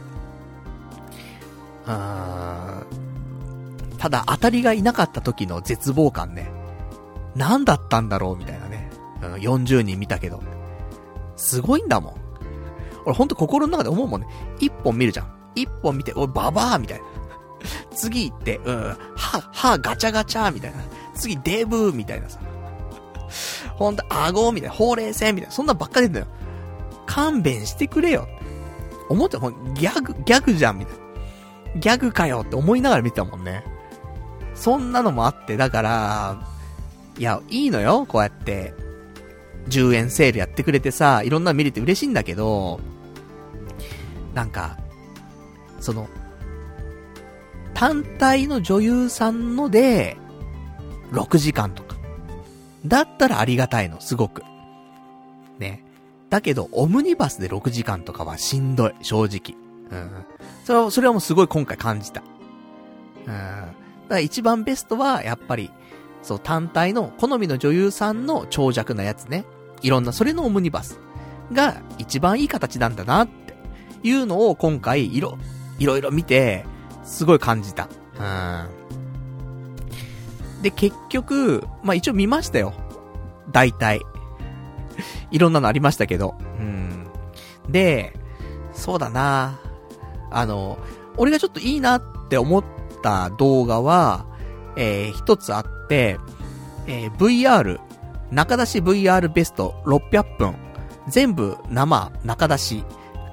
[1.86, 2.84] あ
[3.98, 6.52] ただ当たりがいなかった時の絶望感ね。
[7.36, 8.90] 何だったんだろうみたいなね。
[9.22, 10.42] うん、40人見たけど。
[11.36, 12.16] すごいんだもん。
[13.08, 14.28] 俺ほんと心の中で思うもんね。
[14.60, 15.34] 一本見るじゃん。
[15.56, 17.06] 一本見て、おいババアみたいな。
[17.96, 20.80] 次行って、うん、は、は、ガチャガチャみたいな。
[21.16, 22.38] 次、デブみたいなさ。
[23.76, 25.56] ほんと、顎みたいな、ほうれい線みたいな。
[25.56, 26.28] そんなばっかりんだよ。
[27.06, 28.28] 勘弁してくれよ。
[29.08, 31.80] 思ってほん、ギャグ、ギャグじゃん、みたいな。
[31.80, 33.64] ギャグかよって思いながら見てたもんね。
[34.54, 36.42] そんなのもあって、だから、
[37.18, 38.74] いや、いいのよ、こうやって。
[39.70, 42.80] 10円セールやってくれてさ、いろんなの見れて嬉しいんだけど、
[44.38, 44.78] なんか、
[45.80, 46.08] その、
[47.74, 50.16] 単体の女優さんので、
[51.12, 51.96] 6時間とか。
[52.86, 54.44] だったらありがたいの、すごく。
[55.58, 55.84] ね。
[56.30, 59.58] だけど、オムニバスで6時間とかはしんどい、正直。
[59.90, 60.26] うん。
[60.66, 62.22] それは、それはもうすごい今回感じた。
[62.22, 63.26] うん。
[63.26, 63.72] だか
[64.10, 65.72] ら一番ベストは、やっぱり、
[66.22, 69.46] そう、単体の、好みの女優さんの長尺なやつね。
[69.82, 71.00] いろんな、それのオムニバス
[71.52, 73.28] が一番いい形なんだなっ
[74.04, 75.38] いうのを今回、いろ、
[75.80, 76.66] いろいろ見て、
[77.04, 77.88] すごい感じた。
[78.20, 78.68] うん。
[80.62, 82.74] で、結局、まあ、一応見ましたよ。
[83.52, 84.02] 大体。
[85.32, 86.36] いろんなのありましたけど。
[86.60, 87.08] うん。
[87.70, 88.14] で、
[88.74, 89.60] そうだな
[90.32, 90.78] あの、
[91.18, 92.64] 俺がちょっといいなって思っ
[93.02, 94.26] た動画は、
[94.76, 96.20] えー、一つあって、
[96.86, 97.80] えー、VR、
[98.32, 100.56] 中出し VR ベスト600分、
[101.08, 102.84] 全部生、中出し、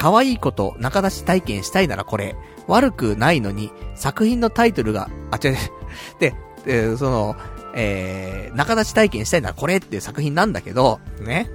[0.04, 2.36] 可愛いこと中出し体験したいならこれ、
[2.66, 5.56] 悪くないのに、作品のタイトルが、あ、違う違う、
[6.20, 6.34] で、
[6.66, 7.36] えー、その、
[7.74, 11.48] えー、中出し体験したいならこれっていう作品なんだけど、ね。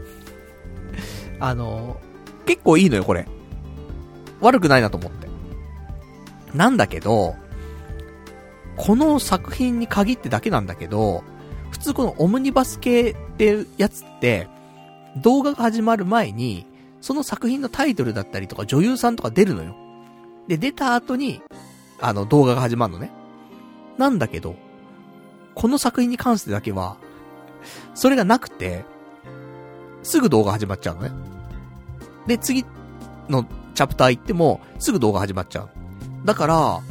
[1.39, 1.97] あの、
[2.47, 3.27] 結構いいのよ、これ。
[4.41, 5.27] 悪くないなと思って。
[6.55, 7.35] なんだけど、
[8.77, 11.23] この作品に限ってだけなんだけど、
[11.69, 14.47] 普通このオムニバス系ってやつって、
[15.17, 16.65] 動画が始まる前に、
[17.01, 19.75] その作品のタイトルだったりとか女優さんとか出るのよ。
[20.47, 21.41] で、出た後に、
[21.99, 23.11] あの、動画が始まるのね。
[23.97, 24.55] なんだけど、
[25.55, 26.97] この作品に関してだけは、
[27.93, 28.85] それがなくて、
[30.03, 31.11] すぐ動画始まっちゃうのね。
[32.27, 32.65] で、次
[33.27, 35.69] のチャプター行っても、すぐ動画始まっちゃう。
[36.25, 36.81] だから、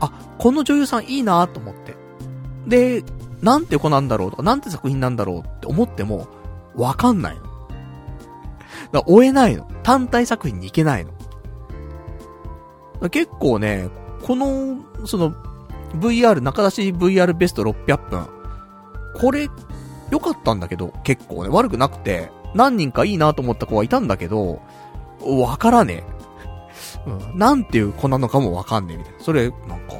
[0.00, 1.96] あ、この女優さんいいなと思って。
[2.66, 3.04] で、
[3.42, 6.28] なんて子なんだろうとか、なんて作品なんだろうって思っても、
[6.74, 7.47] わかんないの。
[8.92, 9.64] だ追えないの。
[9.82, 11.10] 単体作品に行けないの。
[13.10, 13.88] 結構ね、
[14.22, 15.34] この、その、
[16.00, 18.26] VR、中出し VR ベスト600分。
[19.20, 19.48] これ、
[20.10, 24.60] 良かったんだけど、結構ね、悪くなくて、何人かいいなと思った子はいたんだけど、
[25.20, 26.04] わからね
[27.06, 27.10] え。
[27.10, 29.20] うん、なんていう子なのかもわかんねえみたいな。
[29.20, 29.94] それ、なんか、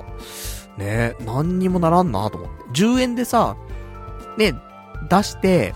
[0.79, 2.81] ねえ何にもならんなと思って。
[2.81, 3.57] 10円でさ、
[4.37, 4.55] ね、
[5.09, 5.75] 出して、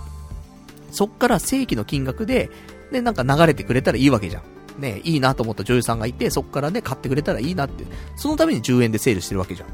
[0.91, 2.51] そっから正規の金額で、
[2.93, 4.43] ね、なんか流れてくれたらいいわけじゃん。
[4.81, 7.85] ね、いいなと思った女優さんがいて、そっからね、買ってくれたらいいなって。
[8.17, 9.69] そのために10円でセールしてるわけじゃん。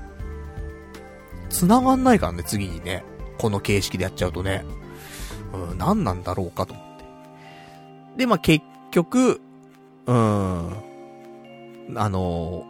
[1.51, 3.05] 繋がんないからね、次にね。
[3.39, 4.65] この形式でやっちゃうとね。
[5.53, 7.05] うん、何なんだろうかと思って。
[8.17, 9.41] で、まあ、結局、
[10.07, 10.73] うん、
[11.95, 12.67] あの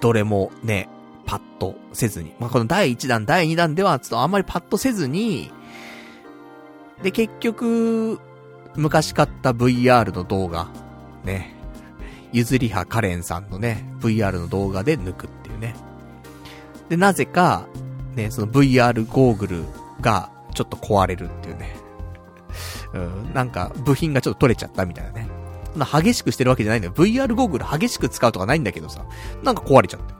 [0.00, 0.88] どれもね、
[1.24, 2.32] パッとせずに。
[2.38, 5.50] まあ、この第1弾、第2弾では、ちょっとあんまりパッとせずに、
[7.04, 8.18] で、結局、
[8.76, 10.68] 昔買った VR の動画、
[11.22, 11.54] ね。
[12.32, 15.76] ゆずりはカレンさんのね、VR の動画で抜くっていうね。
[16.88, 17.66] で、なぜか、
[18.14, 19.64] ね、その VR ゴーグル
[20.00, 21.76] がちょっと壊れるっていうね。
[22.94, 25.28] うん、なんか部品がちょっと取れちゃったみたいなね。
[25.76, 26.94] な激しくしてるわけじゃないんだよ。
[26.94, 29.04] VR ゴーグル激しく使うとかないんだけどさ、
[29.42, 30.14] なんか壊れちゃって。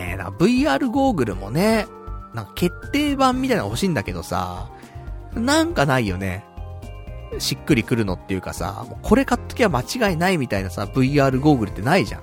[0.00, 1.86] ねえ、な VR ゴーグルもね、
[2.32, 4.71] なんか決定版みたいなの欲しいんだけどさ、
[5.34, 6.44] なんかないよね。
[7.38, 12.22] しっくりくるのっていうかさ、もうこれ買っときゃ間違いないみたいなさ、VR ゴーグルってないじゃん。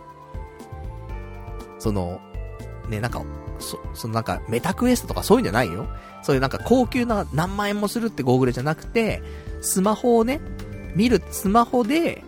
[1.79, 2.19] その、
[2.89, 3.23] ね、なんか、
[3.59, 5.87] そ、そのなんか、メタクエストとかそういうんじゃないよ。
[6.21, 9.21] そういうなんか高級な何万円もするってゴーグルじゃなくて、
[9.61, 10.41] スマホをね、
[10.95, 12.23] 見る、スマホで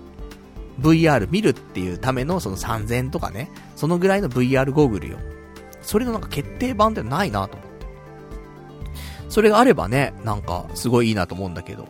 [0.79, 5.17] VR 見るっていうためのその3000とかね、そのぐらいの VR ゴーグルよ。
[5.81, 7.70] それのなんか決定版ってないなと思っ。
[9.31, 11.87] それがあればね、なんかすごいいいなと思うんだけど、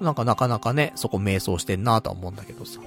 [0.00, 2.80] なんかなかなかね、そこ迷走してんなとは思うんだけどさ。
[2.80, 2.86] ま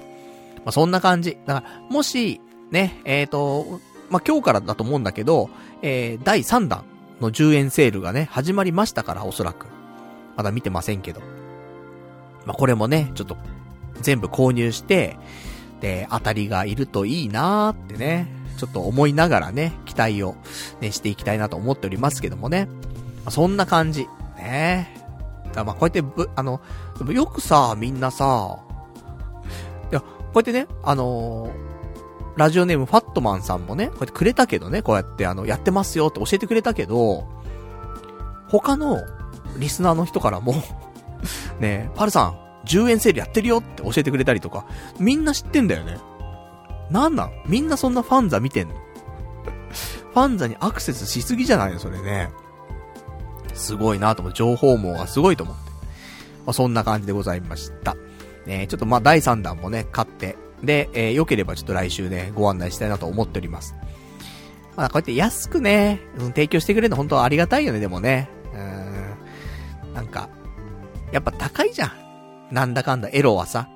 [0.66, 1.38] あ、そんな感じ。
[1.46, 2.40] だから、もし、
[2.70, 5.48] ね、えっ、ー、と、まあ、今日からだと思うんだけど、
[5.80, 6.84] えー、第3弾
[7.20, 9.66] の10円セールがね、始まりましたから、おそらく。
[10.36, 11.20] まだ見てませんけど。
[12.44, 13.36] まあ、これもね、ちょっと、
[14.02, 15.16] 全部購入して、
[15.80, 18.28] で、当たりがいるといいなーってね、
[18.58, 20.34] ちょっと思いながらね、期待を
[20.80, 22.68] ね、していきたいなと思っておりますけどもね。
[23.26, 24.08] あ、そんな感じ。
[24.36, 24.94] ね
[25.52, 26.60] だまあ、こうやってぶ、あの、
[27.10, 28.58] よくさ、みんなさ、
[29.90, 31.66] いや、こうやってね、あのー
[32.36, 37.26] ラジオネームファットマンさんもね、こうやってくれたけどね、こうやってあの、やってますよって教えてくれたけど、
[38.48, 39.02] 他の
[39.58, 40.54] リスナーの人からも
[41.60, 44.66] ねパルさん、10円セールやってるよって教えてくれたりとか、
[45.00, 45.98] みんな知ってんだよね。
[46.90, 47.30] なんなん？
[47.46, 48.74] みんなそんなファンザ見てんの？
[50.12, 51.78] ファンザにアクセスしすぎじゃないの？
[51.78, 52.30] それね。
[53.56, 54.34] すごいなと思う。
[54.34, 55.70] 情報網がすごいと思って。
[56.46, 57.96] まあ、そんな感じでございました。
[58.46, 63.74] ねちょっとまあ第3弾もね、買って、で、えー、良ければちょっと来週ね、ご案内したいなと思っております。
[64.76, 68.28] まあ、こうやって安くね、うん、提供してくれるの本当はありがたいよね、でもね。
[68.54, 69.94] うん。
[69.94, 70.28] なんか、
[71.12, 71.92] やっぱ高いじゃん。
[72.50, 73.68] なんだかんだ、エロはさ。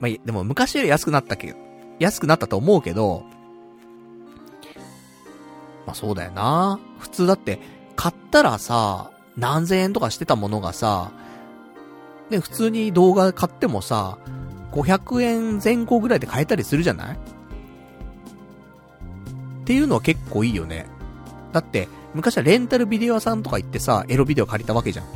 [0.00, 1.58] まあ、でも昔より安くなったけど、
[1.98, 3.24] 安くなったと思うけど、
[5.86, 6.78] まあそうだよな。
[6.98, 7.60] 普通だって、
[7.98, 11.10] 買ったらさ、何千円とかしてたものがさ、
[12.30, 14.18] ね、普通に動画買ってもさ、
[14.70, 17.16] 500円前後ぐらいで買えたりするじゃない？
[17.16, 17.18] っ
[19.64, 20.86] ていうのは結構いいよね。
[21.52, 25.06] だって、昔はレンタルビデオ屋さんとか行ってさ、エロビデオ借りたわけじゃん。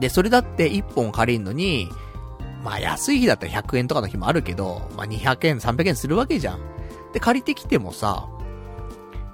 [0.00, 1.88] で、それだって1本借りんのに、
[2.64, 6.58] まあ安い日だったら100円とかの日もあるけど、まあ200円、300円するわけじゃん。
[7.12, 8.26] で、借りてきてもさ、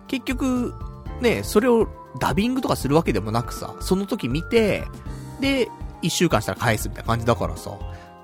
[0.09, 0.75] 結局、
[1.23, 1.89] ね、それを
[2.19, 4.85] ダビングとかするわけでもなくさ、その時見て、
[5.40, 5.69] で、
[6.03, 7.73] 1週間したら返すみたいな感じだからさ、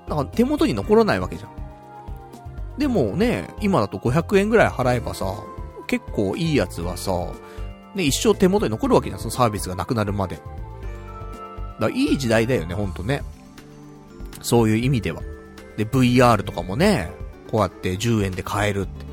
[0.07, 1.49] なんか手元に残らないわけじゃん。
[2.77, 5.25] でもね、今だと500円ぐらい払えばさ、
[5.87, 7.11] 結構いいやつはさ、
[7.95, 10.35] ね、一生手元に残るわけじゃん、そのサービスがなくなるまで。
[10.35, 10.45] だか
[11.79, 13.23] らいい時代だよね、ほんとね。
[14.41, 15.21] そういう意味では。
[15.77, 17.11] で、VR とかもね、
[17.49, 19.05] こうやって10円で買えるって、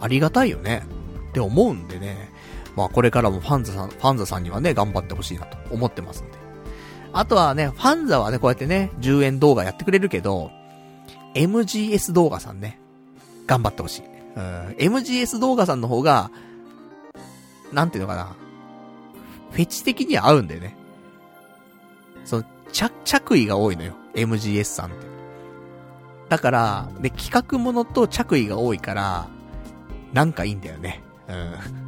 [0.00, 0.82] ありがたいよね。
[1.30, 2.30] って思うんでね。
[2.78, 6.38] まあこれからもファンザさん、ファンザさんにはね、頑張ってほしいなと思ってますんで。
[7.12, 10.52] あとはね、ファンザはね、こうやってね、10円動画やってくれるけど、
[11.34, 12.78] MGS 動画さんね、
[13.48, 14.02] 頑張ってほしい。
[14.36, 16.30] うん、MGS 動画さんの方が、
[17.72, 18.36] なんていうのかな、
[19.50, 20.76] フェチ的には合うんだよね。
[22.24, 23.94] その、着、着衣が多いのよ。
[24.14, 25.06] MGS さんって。
[26.28, 29.26] だから、で、企画ものと着衣が多いから、
[30.12, 31.02] なんかいいんだよね。
[31.26, 31.87] うん。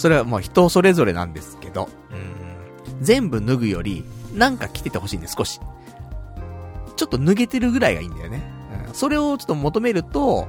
[0.00, 3.04] それはまあ人それぞれなんですけど、うん。
[3.04, 4.02] 全部脱ぐより、
[4.34, 5.60] なんか着ててほしいんで、少し。
[6.96, 8.50] ちょっと脱げてるぐらいがいいんだよね。
[8.88, 8.94] うん。
[8.94, 10.48] それをちょっと求めると、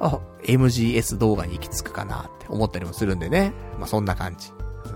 [0.00, 3.52] あ、MGS 動画に行き着くかなって思ったりもするんでね。
[3.78, 4.50] まあ、そんな感じ。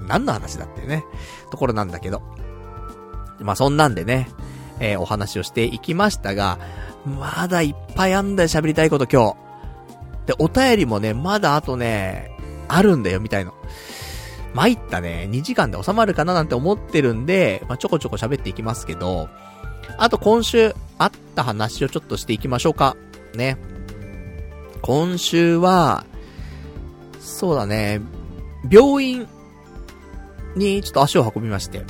[0.08, 1.04] 何の話だってね、
[1.52, 2.22] ところなんだけど。
[3.38, 4.28] まあ、そんなんでね、
[4.80, 6.58] えー、お話をしていきましたが、
[7.04, 9.36] まだいっぱいあんだよ、喋りたいこと今
[10.26, 10.26] 日。
[10.26, 12.36] で、お便りもね、まだあとね、
[12.68, 13.54] あるんだよ、みたいの。
[14.54, 19.28] 参ったね、2時間で収まるかななんて思ってるんで、まあ、ちょこちょこ喋っていきますけど、
[19.98, 22.96] あと今週あった話をちょっとしていきましょうか。
[23.34, 23.56] ね。
[24.82, 26.04] 今週は、
[27.20, 28.00] そうだね、
[28.70, 29.28] 病院
[30.56, 31.82] にちょっと足を運びまして、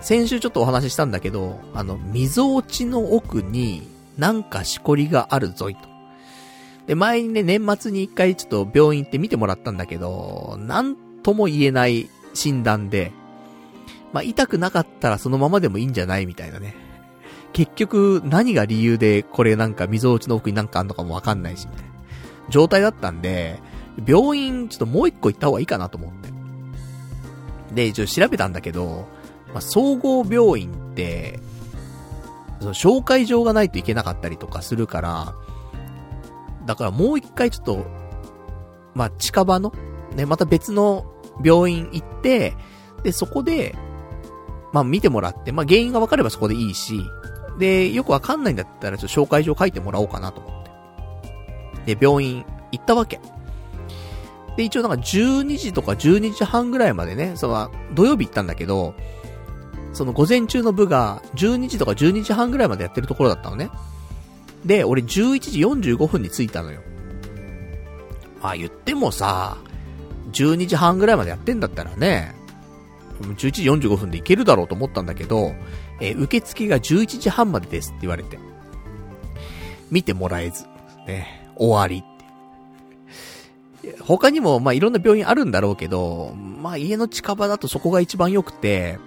[0.00, 5.88] 先週ちょっとお話ししたんだけど、あの、溝落ちの奥になんかしこりがあるぞいと。
[6.86, 10.96] で、前にね、年末に一回ちょっと病院行って見てもらったんだけど、なん
[11.28, 13.12] とも言えない診断で、
[14.14, 16.74] まあ、痛くなかったらそのままでもいいんじゃないみたいなね。
[17.52, 21.90] 結局、何が理由でこれなんか溝落ちの奥になんかあんのかもわかんないし、みたいな
[22.48, 23.60] 状態だったんで、
[24.06, 26.30] 病院ちょっともう一個行った方がいいかなと思って。
[27.74, 29.06] で、一応調べたんだけど、
[29.52, 31.40] まあ、総合病院って、
[32.60, 35.34] その紹介状がないといけなかったりとかするから、
[36.64, 37.86] だからもう一回ちょっと、
[38.94, 39.74] まあ、近場の、
[40.16, 42.54] ね、また別の病院行って、
[43.02, 43.76] で、そこで、
[44.72, 47.00] まあ、見てもらって、まあ、原因が分かればそこでいいし、
[47.58, 50.62] で、よくわかんないんだったら、ちょっと紹介状書いてもらおうかなと思っ
[51.84, 51.94] て。
[51.94, 53.20] で、病院行ったわけ。
[54.56, 58.94] で、一応なんか12時とか12時半ぐらいまでね、その、土曜日行ったんだけど、
[59.92, 63.70] その午前中の部が12時とか12時半ぐらいまでやってるところだったのね。
[64.64, 65.60] で、俺11時
[65.94, 66.80] 45分に着いたのよ。
[68.42, 69.58] まあ言ってもさ、
[70.32, 72.34] 12時半ぐらいまでやってんだったらね、
[73.20, 75.54] 11時45分で行けるだろうと思ったんだけど、
[76.00, 78.38] えー、受付が11時半までですって言われて。
[79.90, 80.64] 見てもらえず、
[81.06, 83.96] ね、終わりって。
[84.02, 88.98] 他にも、まあ、いろんな病院あるんだろうけど、まあ、家の近場だとそこが一番良くて、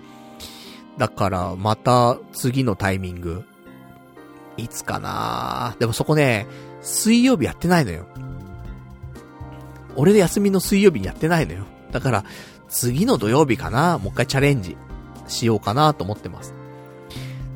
[0.98, 3.44] だから、また、次のタイミング。
[4.58, 6.46] いつかなでもそこね、
[6.82, 8.06] 水曜日やってないのよ。
[9.96, 11.66] 俺で休みの水曜日にやってないのよ。
[11.92, 12.26] だから、
[12.70, 14.78] 次の土曜日かなもう一回チャレンジ
[15.28, 16.54] しようかなと思ってます。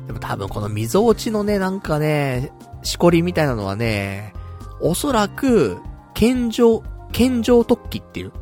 [0.06, 2.52] でも多分この溝落ちのね、なんかね、
[2.82, 4.34] しこりみたいなのはね、
[4.80, 5.78] おそらく、
[6.14, 6.82] 剣状、
[7.12, 8.32] 剣状突起っていう。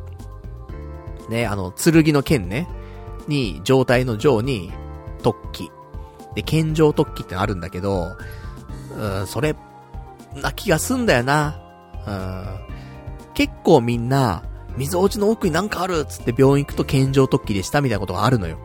[1.29, 2.67] ね、あの、剣の剣ね。
[3.27, 4.71] に、状態の状に、
[5.23, 5.71] 突起。
[6.35, 8.15] で、剣状突起ってあるんだけど、
[8.95, 9.55] うん、それ、
[10.35, 11.59] な気がすんだよな。
[12.05, 12.64] うん。
[13.35, 14.43] 結構みんな、
[14.77, 18.57] 溝落ちの奥になんかあるっつって病院行くと健常突起でしたみたいなことがあるのよ。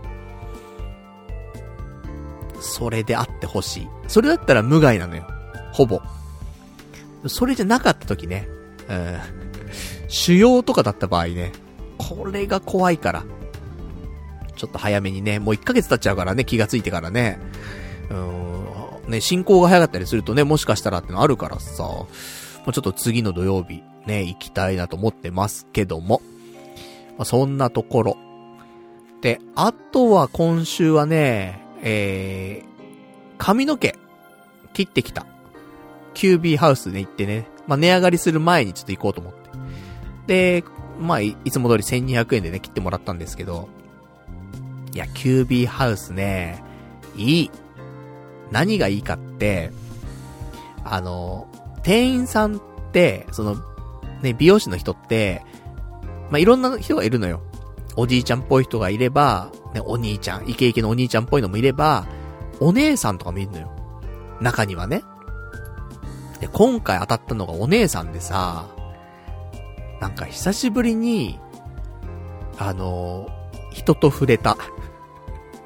[2.61, 3.89] それであってほしい。
[4.09, 5.27] それだったら無害なのよ。
[5.73, 6.01] ほぼ。
[7.27, 8.49] それじゃなかった時ね。
[8.89, 9.19] うん。
[10.09, 11.53] 腫瘍とかだった場合ね。
[11.99, 13.25] これが怖いから。
[14.57, 17.39] ちょっと早めにね、もう1ヶ月経っちゃうからね、気がついてからね。
[18.11, 18.15] う
[19.09, 19.11] ん。
[19.11, 21.83] ね、進行が早かったりするとね、もしかしたらってのあるからさ。
[21.83, 22.09] も
[22.67, 26.21] うちょっと次の土曜日、ね、行きたいなと思ってますけども。
[27.17, 28.17] まあ、そんなところ。
[29.21, 32.69] で、あとは今週はね、えー、
[33.39, 33.97] 髪の毛、
[34.73, 35.27] 切ってきた。
[36.15, 39.33] キュービーハウスで行ってね、まあ、値上がりする前にちょっと行こうと思っ
[40.27, 40.63] て。
[40.63, 40.65] で、
[40.99, 43.69] まあ、いつも通り1200円でね、切ってもらったんですけど、
[44.93, 46.63] いや、キュービーハウスね、
[47.17, 47.51] いい。
[48.51, 49.71] 何がいいかって、
[50.85, 51.47] あの、
[51.83, 52.61] 店員さんっ
[52.93, 53.57] て、その、
[54.23, 55.43] ね、美容師の人って、
[56.31, 57.43] まあ、いろんな人がいるのよ。
[57.97, 62.07] おじいちゃんっぽい人がいれば、ね、お兄ちゃん、イケイケのお兄ちゃんっぽいのもいれば、
[62.61, 63.71] お姉さんとかもいるのよ。
[64.41, 65.03] 中にはね。
[66.41, 68.69] で、今回当たったのがお姉さんでさ、
[70.01, 71.39] なんか久しぶりに、
[72.59, 74.57] あのー、人と触れた。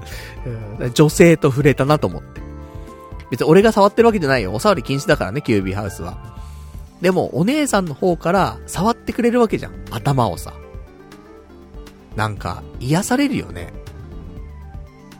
[0.94, 2.40] 女性と触れたなと思って。
[3.30, 4.52] 別に俺が触ってるわけじゃないよ。
[4.52, 6.33] お触り禁止だからね、キュービーハウスは。
[7.00, 9.72] でも、お姉さんの方から触ってくれるわけじゃん。
[9.90, 10.54] 頭をさ。
[12.16, 13.72] なんか、癒されるよね。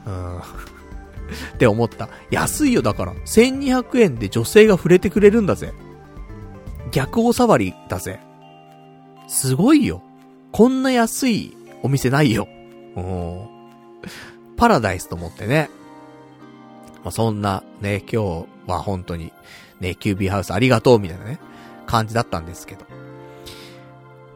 [0.07, 0.39] うん。
[0.39, 0.43] っ
[1.59, 2.09] て思った。
[2.31, 3.15] 安いよ、だから。
[3.27, 5.73] 1200円で女性が触れてくれるんだぜ。
[6.91, 8.21] 逆お触りだぜ。
[9.27, 10.03] すごいよ。
[10.53, 12.47] こんな安いお店ないよ。
[12.97, 13.49] うん。
[14.57, 15.69] パラダイスと思ってね。
[17.03, 19.33] まあ、そんなね、今日は本当に、
[19.81, 21.41] ね、キュービーハウスありがとうみたいなね。
[21.95, 22.85] 感じだったんですけど。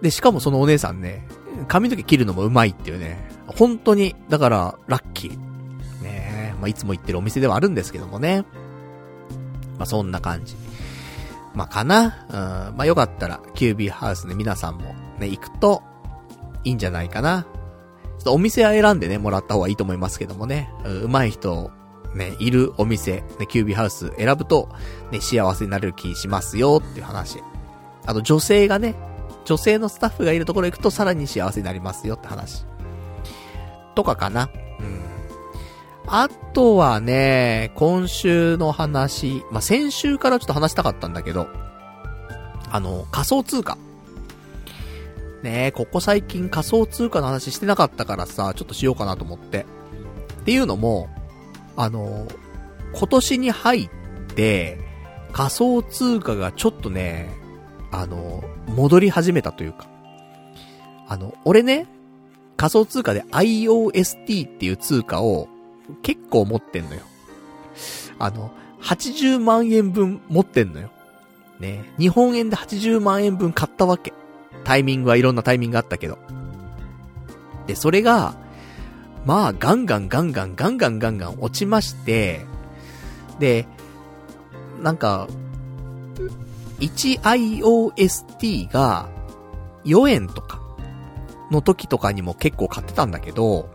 [0.01, 1.27] で、しかもそのお姉さんね、
[1.67, 5.39] 髪の毛切るのもうまいっていうね、本当に、だから、ラッキー。
[6.03, 8.45] ねまあ、いつも行ってるお店ではあるんですけどもね。
[9.77, 10.55] まあ、そんな感じ。
[11.55, 12.27] まあ、かな。
[12.71, 12.77] うん。
[12.77, 15.83] まあ、よかったら、キュービーハウスで皆さんもね、行くと、
[16.63, 17.43] いいんじゃないかな。
[17.43, 17.51] ちょ
[18.21, 20.71] っとお店は選んでね、もらった方がいいと思いますけどもね。
[20.85, 21.73] うまい人
[22.15, 24.69] ね、いるお店、ね、キュービーハウス選ぶと、
[25.11, 27.43] ね、幸せになれる気しますよっていう話。
[28.07, 28.95] あと女性がね、
[29.45, 32.65] 女性のスタッフがいるところ行くとさらに幸せになりますよって話。
[33.95, 34.51] とかかな。
[34.81, 35.01] うん。
[36.07, 41.49] あとはね、今週の話、まあ、先週からちょっと話したかったんだけど、
[42.71, 43.77] あの、仮想通貨。
[45.43, 49.67] ねここ最近仮想通貨の話してなかったからさ、ちょっとしようかなと思って。
[50.41, 51.09] っていうのも、
[51.79, 52.27] あの、
[52.93, 53.89] 今年に入っ
[54.35, 54.81] て、
[55.33, 57.31] 仮想通貨がちょっとね、
[57.93, 59.87] あの、戻り始めたというか。
[61.07, 61.87] あの、俺ね、
[62.57, 65.49] 仮想通貨で IOST っていう通貨を
[66.03, 67.03] 結構持ってんのよ。
[68.19, 68.51] あの、
[68.83, 70.91] 80万円分持ってんのよ。
[71.61, 71.85] ね。
[71.97, 74.13] 日本円で80万円分買ったわけ。
[74.65, 76.19] タイミングはいろんなタイミングがあったけど。
[77.69, 78.35] で、それが、
[79.29, 82.47] まあ、ガンガンガンガンガンガンガンガン落ちまして、
[83.39, 83.67] で、
[84.81, 85.29] なんか、
[86.81, 89.11] 1IOST が
[89.85, 90.63] 4円とか
[91.51, 93.69] の時とかにも結構買ってたんだけど、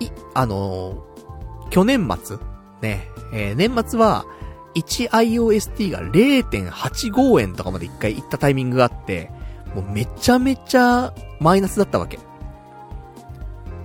[0.00, 2.38] い、あのー、去年末、
[2.80, 4.24] ね、えー、年末は
[4.76, 9.30] 1IOST が0.85円とかまで一回行ったタイミングがあって、
[9.74, 12.18] もうめちゃめちゃマイナスだったわけ。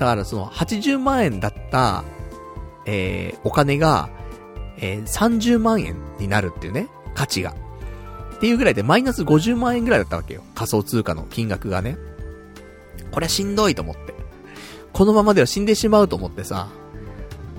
[0.01, 2.03] だからその80万円だった、
[2.87, 4.09] えー、お金が、
[4.77, 7.53] えー、30万円になるっていうね、価値が。
[8.33, 10.41] っていうぐらいでマイナス50万円ぐらいだったわけよ。
[10.55, 11.99] 仮想通貨の金額がね。
[13.11, 14.15] これはしんどいと思って。
[14.91, 16.69] このままでは死んでしまうと思ってさ、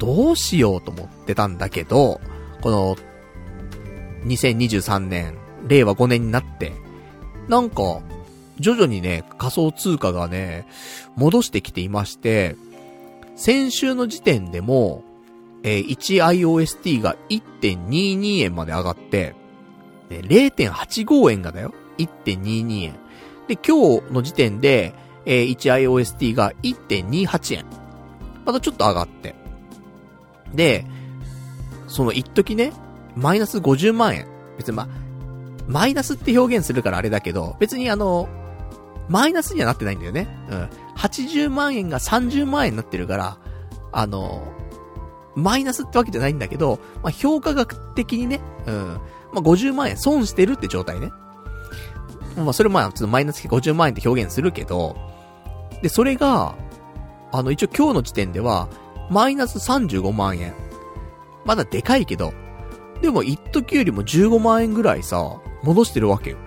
[0.00, 2.20] どうしようと思ってたんだけど、
[2.60, 2.96] この、
[4.24, 5.38] 2023年、
[5.68, 6.72] 令和5年になって、
[7.46, 8.00] なんか、
[8.62, 10.66] 徐々にね、仮想通貨がね、
[11.16, 12.56] 戻してきていまして、
[13.34, 15.02] 先週の時点でも、
[15.64, 19.34] えー、1IOST が1.22円まで上がって、
[20.10, 21.74] ね、0.85円がだよ。
[21.98, 22.94] 1.22円。
[23.48, 24.94] で、今日の時点で、
[25.26, 27.64] えー、1IOST が1.28円。
[28.44, 29.34] またちょっと上がって。
[30.54, 30.86] で、
[31.88, 32.72] その一時ね、
[33.16, 34.26] マイナス50万円。
[34.56, 34.88] 別にま
[35.66, 38.28] マイナスって表現するからあれだけど、別にあの、
[39.12, 40.26] マイナスにはなってないんだよね。
[40.50, 40.70] うん。
[40.96, 43.36] 80万円が30万円になってるから、
[43.92, 44.42] あの、
[45.34, 49.00] マイナスってわけじゃないんだけど、まあ、評価額的にね、うん。
[49.34, 51.12] まあ、50万円損してるって状態ね。
[52.38, 54.96] まあ、それまあ、ちょっとマイナス50万円って表現するけど、
[55.82, 56.54] で、それが、
[57.32, 58.70] あの、一応今日の時点では、
[59.10, 60.54] マイナス35万円。
[61.44, 62.32] まだでかいけど、
[63.02, 66.38] でも一時よりも15万円ぐらいさ、戻してるわけよ。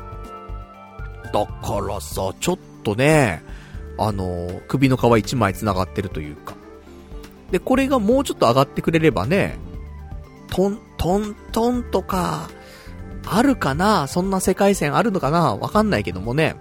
[1.35, 3.43] だからさ、ちょっとね、
[3.97, 6.55] あの、首の皮一枚繋がってるというか。
[7.51, 9.57] で、これがもうちょっと上がってくれればね、
[10.49, 12.49] トン、トントンとか、
[13.27, 14.07] あるかな？
[14.07, 15.55] そんな世界線あるのかな？
[15.55, 16.55] わかんないけどもね。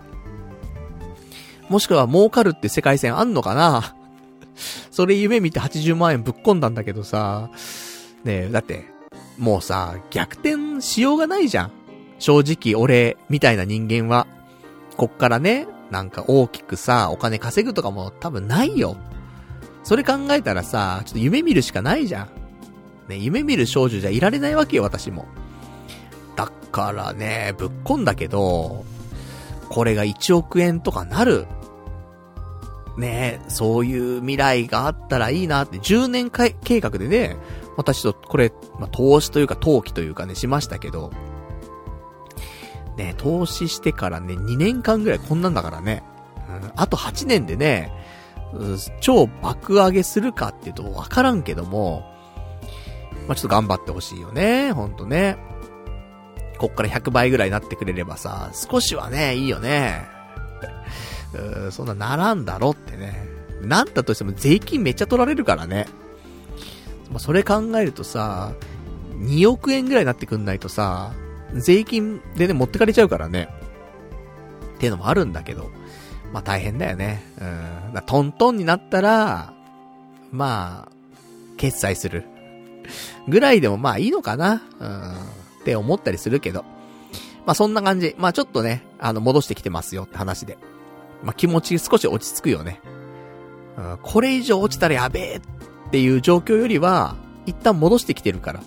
[1.68, 3.94] もしくは儲かるって世界線あんのかな？
[4.90, 7.50] それ夢見て80万円ぶっ込んだんだけどさ、
[8.24, 8.86] ねえ、だって、
[9.38, 11.70] もうさ、逆転しようがないじゃん。
[12.18, 14.26] 正直俺、みたいな人間は。
[14.96, 18.96] こっからね、なんか大きくさ、お金稼ぐとかも多分ないよ。
[19.82, 22.28] それ考えたらさ、ちょっと夢見るしかないじゃん。
[23.08, 25.26] ね、夢見る少女じゃいられないわけよ、私も。
[26.36, 28.84] だからね、ぶっこんだけど、
[29.68, 31.46] これが1億円とかなる。
[32.96, 37.36] ねそういう未来があったらいいなって、10年計画でね、
[37.76, 41.10] 私とこれ、まあ、投資というか投機というかね、しましたけど、
[42.96, 46.02] ね投資してからね、2年間ぐらいこんなんだからね、
[46.48, 47.92] うん、あと8年でね、
[48.52, 52.04] うん、超爆上げするかっていうとわからんけども、
[53.26, 55.36] まあ、ちょっと頑張ってほしいよね、ほんとね。
[56.58, 60.06] こっから100倍ぐらいになってくれればさ、少しはね、いいよね。
[61.66, 63.28] うそんなならんだろってね。
[63.62, 65.86] なったとしても税金めっちゃ取られるからね。
[67.10, 68.52] まあ、それ考えるとさ、
[69.18, 71.12] 2億円ぐらいになってくんないとさ、
[71.54, 73.48] 税金でね、持ってかれちゃうからね。
[74.76, 75.70] っていうのもあるんだけど。
[76.32, 77.22] まあ大変だよね。
[77.40, 77.94] うん。
[77.94, 79.54] だトントンになったら、
[80.32, 80.92] まあ、
[81.56, 82.24] 決済する。
[83.28, 84.62] ぐらいでもまあいいのかな。
[84.80, 85.12] うん。
[85.60, 86.64] って思ったりするけど。
[87.46, 88.14] まあそんな感じ。
[88.18, 90.58] まあちょっとね、あの、戻してきてますよって話で。
[91.22, 92.80] まあ気持ち少し落ち着くよね。
[93.76, 95.40] うん、これ以上落ちたらやべえっ
[95.90, 97.16] ていう状況よりは、
[97.46, 98.60] 一旦戻してきてるから。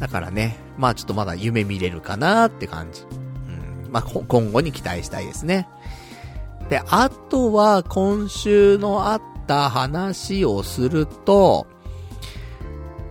[0.00, 3.02] だからね、まあちょっとまだ夢見れるかなって感じ。
[3.02, 5.68] うん、まあ今後に期待したいですね。
[6.68, 11.66] で、あとは今週のあった話をすると、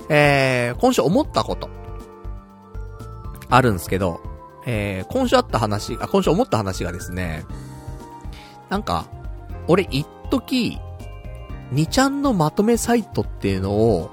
[0.09, 1.69] えー、今週思ったこと。
[3.49, 4.19] あるんですけど、
[4.65, 7.45] えー、今週あった話、あ、今週思った話がですね、
[8.69, 9.05] なんか、
[9.67, 10.79] 俺一時、
[11.73, 14.09] 2ちゃんのまとめサイトっていうのを、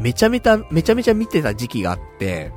[0.00, 2.52] めちゃめちゃ、めちゃめちゃ見てた時期があって、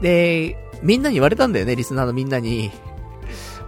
[0.00, 2.70] で、みんなに言われたんだよね、リスナーのみんなに。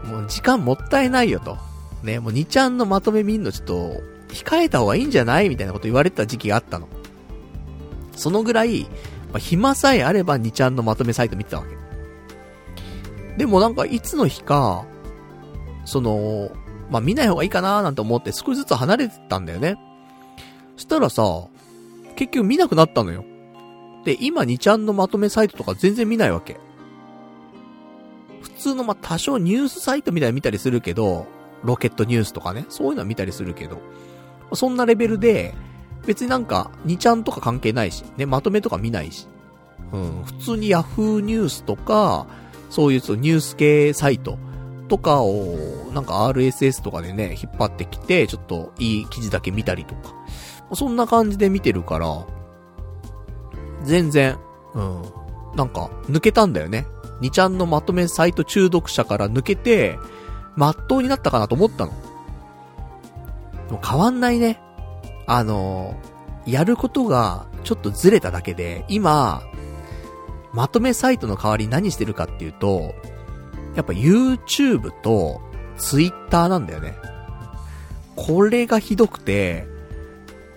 [0.05, 1.57] もう時間もったいないよと。
[2.03, 5.49] ね、もう2ちゃんのまとめ見んのちょっと、控えた方がいいんじゃない？
[5.49, 6.87] みたいなこと言われてた時期があったの。
[8.15, 8.83] そのぐらい、
[9.33, 11.77] まあ、暇さえあれば2ちゃんのまとめサイト見てたわけ。
[13.37, 14.85] でもなんかいつの日か、
[15.85, 16.51] その、
[16.91, 19.77] まあ、見ない方がいいかなーなんて思って少しずつ離れてたんだよね。
[20.77, 21.23] そしたらさ、
[22.19, 23.25] 結局見なくなったのよ。
[24.05, 26.59] で、今2ちゃんのまとめサイトとか全然見ないわけ。
[28.43, 31.29] 普通のま、多少ニュースサイトみたいな見たりするけど、
[31.63, 33.81] ロケットニュースとかね、そういうのは見たりするけど、
[34.53, 35.55] そんなレベルで、
[36.07, 39.29] 別になんか、2ちゃんとか関係ないし、ね、まとめとか見ないし。
[39.93, 42.27] うん、普通に Yahoo ニュースとか、
[42.69, 44.39] そういうニュース系サイト
[44.89, 45.57] とかを、
[45.95, 50.18] なんか RSS とかでね、引っ張ってきて、ちょっといい記事だけ見たりとか。
[50.75, 52.27] そんな感じで見てるから、
[53.85, 54.39] 全然、
[54.75, 55.03] うん、
[55.57, 56.87] なんか、抜けたんだよね。
[57.21, 59.99] 2ちゃんのまとめサイト中毒者から抜けて、
[60.57, 61.93] まっとうになったかなと思ったの。
[63.71, 64.61] も変わんないね。
[65.27, 65.97] あの、
[66.47, 69.43] やることがちょっとずれただけで、今、
[70.53, 72.95] まとめサイトの代わりに何してるかっていうと、
[73.75, 75.41] やっぱ YouTube と
[75.77, 76.97] Twitter なんだよね。
[78.17, 79.67] これがひどくて、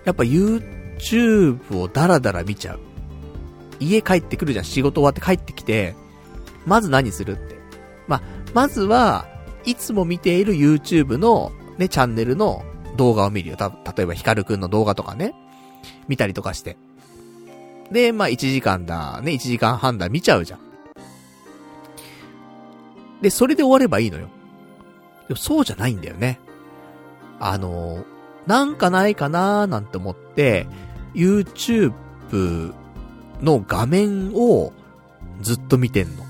[0.04, 2.80] やっぱ YouTube をダラダラ見ちゃう。
[3.80, 4.64] 家帰ってくるじゃん。
[4.64, 5.94] 仕事終わって帰ってきて、
[6.66, 7.56] まず何するって。
[8.06, 8.22] まあ
[8.54, 9.26] まずは、
[9.64, 12.64] いつも見ている YouTube のね、チャンネルの
[12.96, 13.56] 動画を見るよ。
[13.56, 15.34] た、例えばヒカルくんの動画とかね。
[16.08, 16.76] 見たりとかして。
[17.90, 20.60] で、まあ1時間だ、ね、1時間半だ、見ちゃうじゃん。
[23.20, 24.28] で、それで終わればいいのよ。
[25.28, 26.40] でもそうじゃないんだよね。
[27.38, 28.04] あの、
[28.46, 30.66] なんかないかなーなんて思って、
[31.14, 31.92] YouTube
[33.40, 34.72] の画面を
[35.40, 36.24] ずっと見てんの。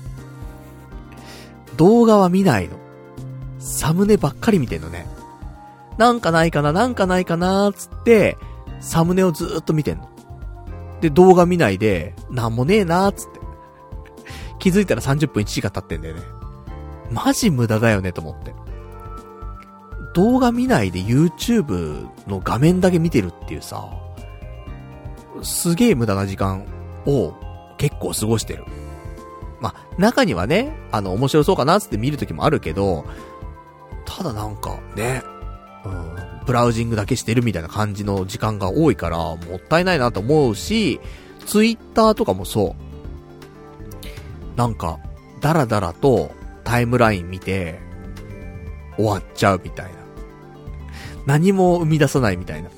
[1.77, 2.77] 動画は見ないの。
[3.59, 5.07] サムネばっかり見てんのね。
[5.97, 8.37] なんかないかな、なんかないかなーつって、
[8.79, 10.09] サムネをずーっと見てんの。
[11.01, 13.39] で、動画見ないで、なんもねえなーつって。
[14.59, 16.21] 気づいたら30分1時間経ってんだよね。
[17.11, 18.53] マジ無駄だよねと思って。
[20.13, 23.89] 動画見ないで YouTube の画面だけ見てるっていうさ、
[25.41, 26.65] すげえ無駄な時間
[27.05, 27.33] を
[27.77, 28.65] 結構過ごしてる。
[29.59, 33.05] まあ、中にはね、あの、面白そうかなって見るときもあるけど、
[34.05, 35.23] ただなんかね、
[35.85, 40.99] うん、ブラウジングだけしてるみたいな感じの時間が多いから、もったいないなと思うし、
[41.45, 42.75] ツイッターとかもそ
[44.55, 44.57] う。
[44.57, 44.99] なんか、
[45.41, 46.31] ダラダラと
[46.63, 47.79] タイムライン見て、
[48.97, 50.02] 終わっちゃうみたいな。
[51.25, 52.69] 何も生み出さないみたいな。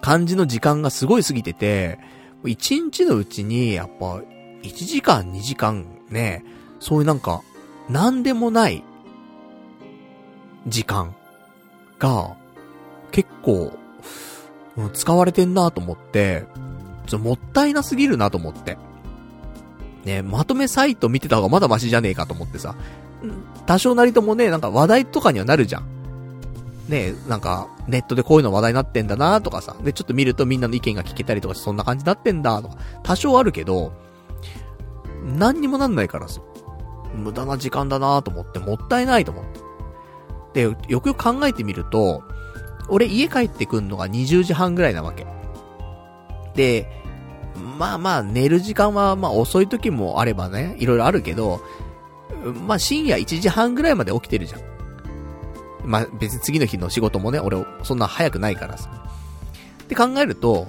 [0.00, 1.98] 感じの時間がすごい過ぎてて、
[2.44, 4.20] 一日のうちに、やっぱ、
[4.62, 6.44] 1時間2時間ね、
[6.80, 7.42] そういうなんか、
[7.88, 8.82] なんでもない
[10.66, 11.14] 時間
[11.98, 12.36] が、
[13.12, 13.72] 結構、
[14.92, 16.46] 使われてんなと思って、
[17.06, 18.78] ちょもったいなすぎるなと思って。
[20.04, 22.74] ね、まとめサイト見てた方がまだマシじゃねえかと思ってさ。
[23.66, 26.01] 多少なりともね、なんか話題とかにはなるじゃん。
[26.92, 29.74] ねなんか、ネットでこういうの話題になってんだなとかさ。
[29.82, 32.76] で、ちょっと見るとみんなの意見が聞けたりとかそんな感じになってんだとか。
[33.02, 33.92] 多少あるけど、
[35.24, 36.40] 何にもなんないからさ。
[37.14, 39.44] 無駄な時間だなと思って、もったいないと思っ
[40.52, 40.60] て。
[40.66, 42.22] で、よくよく考えてみると、
[42.88, 45.26] 俺家帰ってくんのが20時半ぐらいなわけ。
[46.54, 46.86] で、
[47.78, 51.60] まあまあ寝る時間はまあ遅い時もあればね、いろいろあるけど、
[52.66, 54.71] まあ深夜1時半ぐらいまで起きてるじゃん。
[55.84, 58.90] まあ別に次の日の仕事もね、俺そんな早くないからさ。
[59.84, 60.68] って考えると、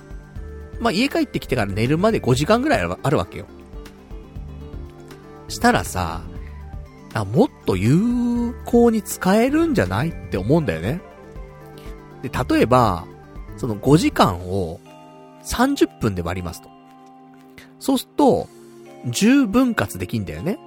[0.80, 3.46] まあ家帰ってきてから寝るまで5時間ぐらいあるわけよ。
[5.48, 6.22] したらさ、
[7.14, 11.02] あ、もっと有効に使えるんじゃないって思うんだよね。
[12.24, 13.06] で、例えば、
[13.58, 14.80] その5時間を
[15.44, 16.70] 30分で割りますと。
[17.80, 18.48] そうすると、
[19.06, 20.58] 10分割できんだよね。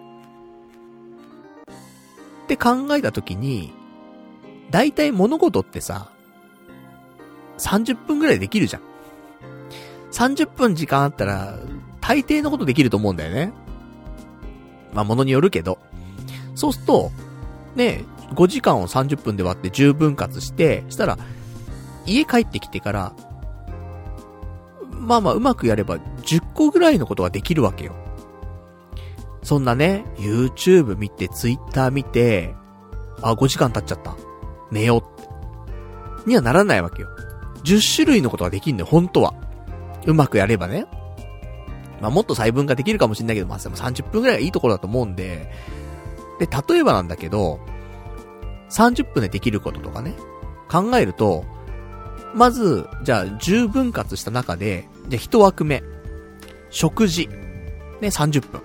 [2.44, 3.72] って考えたときに、
[4.70, 6.10] 大体物事ってさ、
[7.58, 8.82] 30分ぐらいできるじゃん。
[10.12, 11.58] 30分時間あったら、
[12.00, 13.52] 大抵のことできると思うんだよね。
[14.92, 15.78] まあ、ものによるけど。
[16.54, 17.10] そうすると、
[17.74, 21.18] ね、5時間を30分で割って10分割して、したら、
[22.06, 23.12] 家帰ってきてから、
[24.90, 27.94] まあまあうまくやれば10個ぐらいのことができるわけよ。
[29.42, 32.54] そんなね、YouTube 見て、Twitter 見て、
[33.22, 34.16] あ、5時間経っちゃった。
[34.70, 35.28] 寝ようって。
[36.26, 37.08] にはならないわけよ。
[37.64, 39.34] 10種類のことができんのよ、本当は。
[40.06, 40.86] うまくやればね。
[42.00, 45.50] まあもっと細分化できるかもしんないけど、まあでも30分くらいがいいところだと思うんで、
[46.38, 47.60] で、例えばなんだけど、
[48.70, 50.14] 30分でできることとかね、
[50.68, 51.44] 考えると、
[52.34, 55.82] まず、じゃあ、10分割した中で、じゃあ1枠目。
[56.70, 57.28] 食事。
[58.00, 58.60] ね、30分。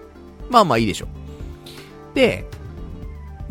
[0.50, 1.08] まあまあいいでしょ。
[2.14, 2.46] で、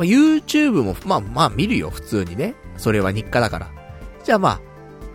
[0.01, 2.55] まあ、YouTube も、まあまあ見るよ、普通にね。
[2.79, 3.71] それは日課だから。
[4.25, 4.61] じゃあまあ、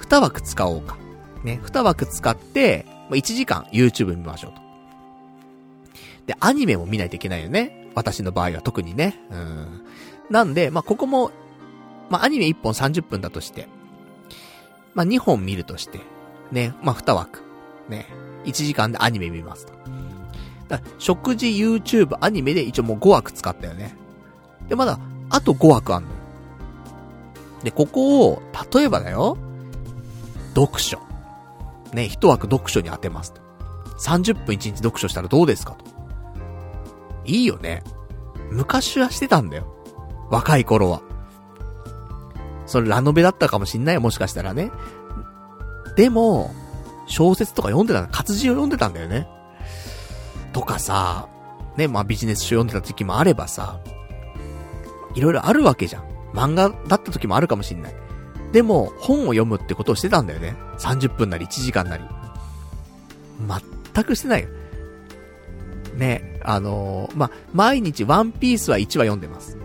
[0.03, 0.95] 2枠使おうか。
[1.43, 4.61] ね、2枠使って、まあ、1時間 YouTube 見ましょうと。
[6.27, 7.87] で、アニメも見ないといけないよね。
[7.95, 9.19] 私の場合は特にね。
[9.31, 9.81] うん。
[10.29, 11.31] なんで、まあ、ここも、
[12.11, 13.67] まあ、アニメ1本30分だとして、
[14.93, 15.99] まあ、2本見るとして、
[16.51, 17.41] ね、まあ、2枠。
[17.89, 18.05] ね、
[18.43, 19.73] 1時間でアニメ見ますと。
[20.67, 24.04] だ食事、YouTube、アニメで一応もう5枠使ったよね。
[24.67, 26.15] で、まだ、あと5枠あんのよ。
[27.63, 28.41] で、ここを、
[28.73, 29.37] 例えばだよ、
[30.55, 30.99] 読書。
[31.93, 33.41] ね、1枠読書に当てますと。
[33.99, 35.85] 30分1日読書したらどうですかと。
[37.25, 37.83] いいよね。
[38.51, 39.65] 昔はしてたんだよ。
[40.29, 41.01] 若い頃は。
[42.65, 44.71] それラノベだったかもしんないよ、もしかしたらね。
[45.95, 46.53] でも、
[47.07, 49.27] 小説とか読んでた、活字を読んでたんだよね。
[50.51, 51.27] とかさ、
[51.77, 53.79] ね、まあビジネス書読んでた時期もあればさ、
[55.15, 56.03] いろいろあるわけじゃん。
[56.33, 57.95] 漫画だった時もあるかもしんない。
[58.51, 60.55] でも、本を読むってことをしてたんだよね。
[60.77, 62.03] 30分なり1時間なり。
[63.93, 64.49] 全くしてないよ。
[65.95, 69.57] ね、あのー、ま、毎日ワンピースは1話読んでます。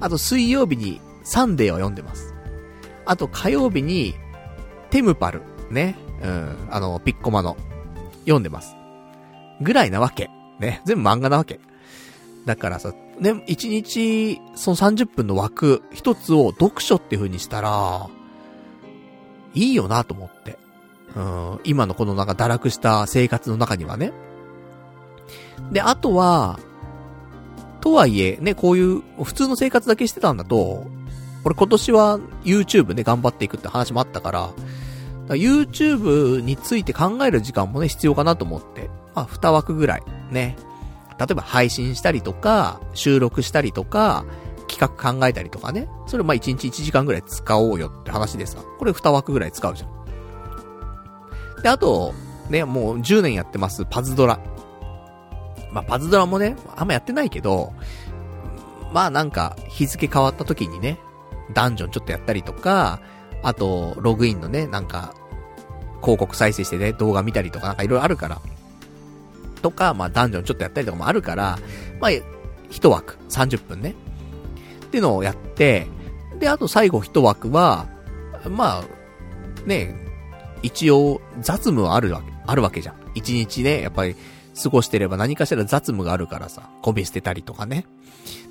[0.00, 2.34] あと水曜日にサンデーは読んでます。
[3.04, 4.14] あと火曜日に
[4.90, 7.56] テムパル、ね、うん、あの、ピッコマの、
[8.20, 8.74] 読んでます。
[9.60, 10.30] ぐらいなわけ。
[10.58, 11.60] ね、全部漫画なわけ。
[12.44, 18.08] だからさ、ね、1日、その30分の枠、一つを読書っていう風にしたら、
[19.54, 20.58] いいよなと思って。
[21.16, 24.12] うん、今のこのなんか堕落した生活の中にはね。
[25.72, 26.60] で、あとは、
[27.80, 30.86] とはいえ、ね、こういう普通の生活だけしてたんだと、
[31.44, 34.54] 俺今年は YouTube ね、頑張っていくって話もあったから、か
[35.28, 40.56] ら YouTube について考える時間もね、必要かなと思って、まあ、2枠ぐらい、ね。
[41.18, 44.24] 例えば配信したりとか、収録したりとか、
[44.68, 45.88] 企画考えたりとかね。
[46.06, 51.62] それまあ1日1時間ぐらい使おうよって話でさ、これ2枠ぐらい使うじゃん。
[51.62, 52.14] で、あと、
[52.48, 54.38] ね、もう10年やってます、パズドラ。
[55.72, 57.72] まあ、パズドラもね、あんまやってないけど、
[58.92, 60.98] まあなんか、日付変わった時にね、
[61.52, 63.00] ダンジョンちょっとやったりとか、
[63.42, 65.14] あと、ログインのね、なんか、
[66.00, 68.40] 広告再生してね、動画見たりとかなんかいろいろあるから。
[69.58, 71.58] とか、まあダンジョンちょっとやったりとかもあるから、
[72.00, 72.10] まあ、
[72.70, 73.94] 一枠、30分ね。
[74.84, 75.86] っていうのをやって、
[76.38, 77.86] で、あと最後一枠は、
[78.48, 79.94] まあ、ね、
[80.62, 82.94] 一応雑務はあるわけ、あるわけじゃん。
[83.14, 84.16] 一日ね、やっぱり
[84.60, 87.86] 過ごしてれば何かしら雑務があるからさ、ゴミ捨てたりとかね。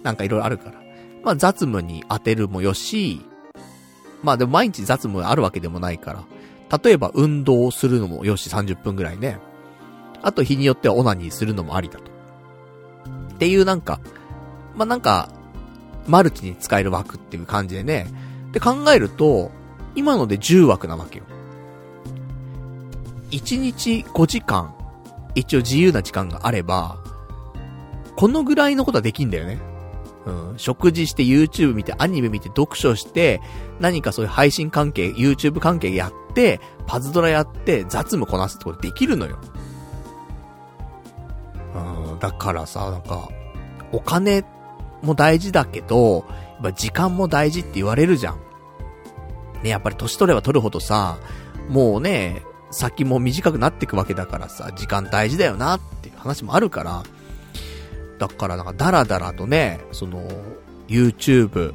[0.03, 0.81] なんかいろいろあるから。
[1.23, 3.25] まあ雑務に当てるもよし、
[4.23, 9.39] まあでも毎日雑務あるわけでもないから、例えば運動するのもよし30分ぐらいね。
[10.21, 12.11] あと日によってはオナニーするのもありだと。
[13.33, 13.99] っていうなんか、
[14.75, 15.29] まあなんか、
[16.07, 18.07] マルチに使える枠っていう感じでね。
[18.51, 19.51] で考えると、
[19.95, 21.25] 今ので10枠なわけよ。
[23.31, 24.73] 1日5時間
[25.37, 26.97] 一応自由な時間があれば、
[28.15, 29.59] このぐらいのことはできんだよね。
[30.25, 30.53] うん。
[30.57, 33.39] 食事して YouTube 見て、アニメ見て、読書して、
[33.79, 39.37] 何かそういう配信関係、YouTube 関係やって、パズドラやって、雑務こなすってことできるのよ。
[41.77, 42.19] うん。
[42.19, 43.29] だからさ、なんか、
[43.91, 44.43] お金
[45.01, 48.39] も大事だけど、やっぱ時間も大事って言われるじゃん。
[49.63, 51.17] ね、やっぱり年取れば取るほどさ、
[51.69, 57.03] もうね、先も短くなっていくわけだからさ、時間大事だよなっていう話もあるから、
[58.19, 60.27] だからなんかダラダラとね、その、
[60.87, 61.73] YouTube、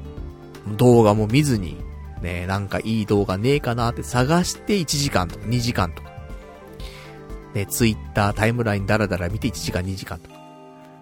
[0.77, 1.83] 動画も見ずに、
[2.20, 6.11] ね、なんかいい動画ねえかなって探して1時間とか2時間とか。
[7.55, 10.31] ね、Twitter タイムラインダラダラ見て1時間2時間と。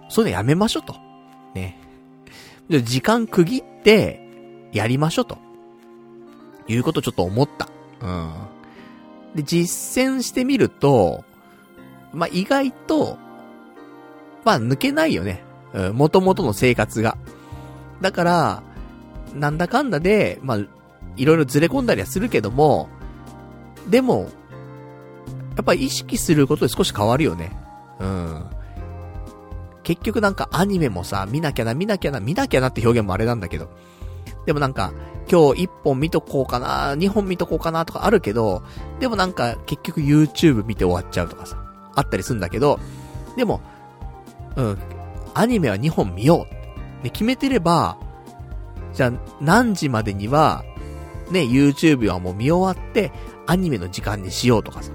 [0.09, 0.97] そういうのやめましょうと。
[1.55, 1.79] ね。
[2.69, 4.21] 時間区切って、
[4.73, 5.39] やりましょうと。
[6.69, 7.69] いうことちょっと思った。
[8.01, 8.33] うん。
[9.35, 11.25] で、実践してみると、
[12.13, 13.19] まあ、意外と、
[14.45, 15.43] まあ、抜けないよね。
[15.73, 17.17] うん、元々の生活が。
[18.01, 18.63] だから、
[19.35, 20.59] なんだかんだで、まあ、
[21.17, 22.89] いろいろずれ込んだりはするけども、
[23.89, 24.31] でも、
[25.61, 27.55] やっぱ意識することで少し変わるよね。
[27.99, 28.47] うん。
[29.83, 33.69] 結局なんかアニメもさ、見なきゃな、見なきゃな、見なきゃなって表現もあれなんだけど。
[34.47, 34.95] でもなんか、
[35.31, 38.63] 今日一本見とこうかな、二本見とこうかなとかあるけど、
[39.01, 41.63] でもなんか結局 YouTube 見て終わっちゃうとかさ、
[41.95, 42.81] あったりするんだけど、
[43.37, 43.61] でも、
[44.57, 44.79] うん、
[45.35, 47.05] アニメは2本見よう。
[47.05, 47.99] で、決めてれば、
[48.95, 49.13] じゃあ
[49.43, 50.65] 何時までには、
[51.31, 53.13] ね、YouTube はもう見終わって、
[53.47, 54.91] アニメの時間にしようとかさ。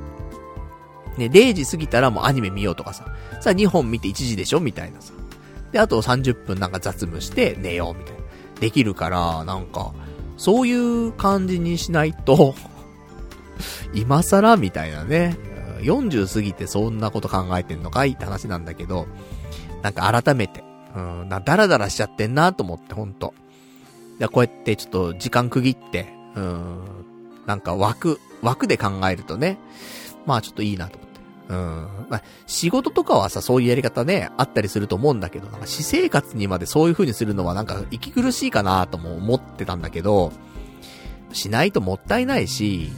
[1.17, 3.05] ね、0時過ぎたらもうアニメ見ようとかさ。
[3.41, 5.13] さあ2本見て1時でしょみたいなさ。
[5.71, 8.21] で、あと30分なんか雑務して寝ようみたいな。
[8.59, 9.93] できるから、なんか、
[10.37, 12.55] そういう感じにしないと
[13.93, 15.37] 今更みたいなね。
[15.81, 18.11] 40過ぎてそんなこと考えてんのかい？
[18.11, 19.07] って話なんだけど、
[19.83, 20.63] なんか改めて、
[20.95, 23.33] うん、な、ダラダラしちゃってんなと思って、ほんと。
[24.19, 26.79] で、こうやってちょっと時間区切って、うん、
[27.45, 29.57] なんか枠、枠で考えるとね、
[30.25, 31.04] まあちょっといいなと。
[31.49, 31.87] うん。
[32.09, 40.31] まあ、仕事とかはさ、そういうやり方ね、あったりすると思うんだけど、なんか私生活にまでそういう風にするのはなんか息苦しいかなとも思ってたんだけど、
[41.33, 42.91] しないともったいないし、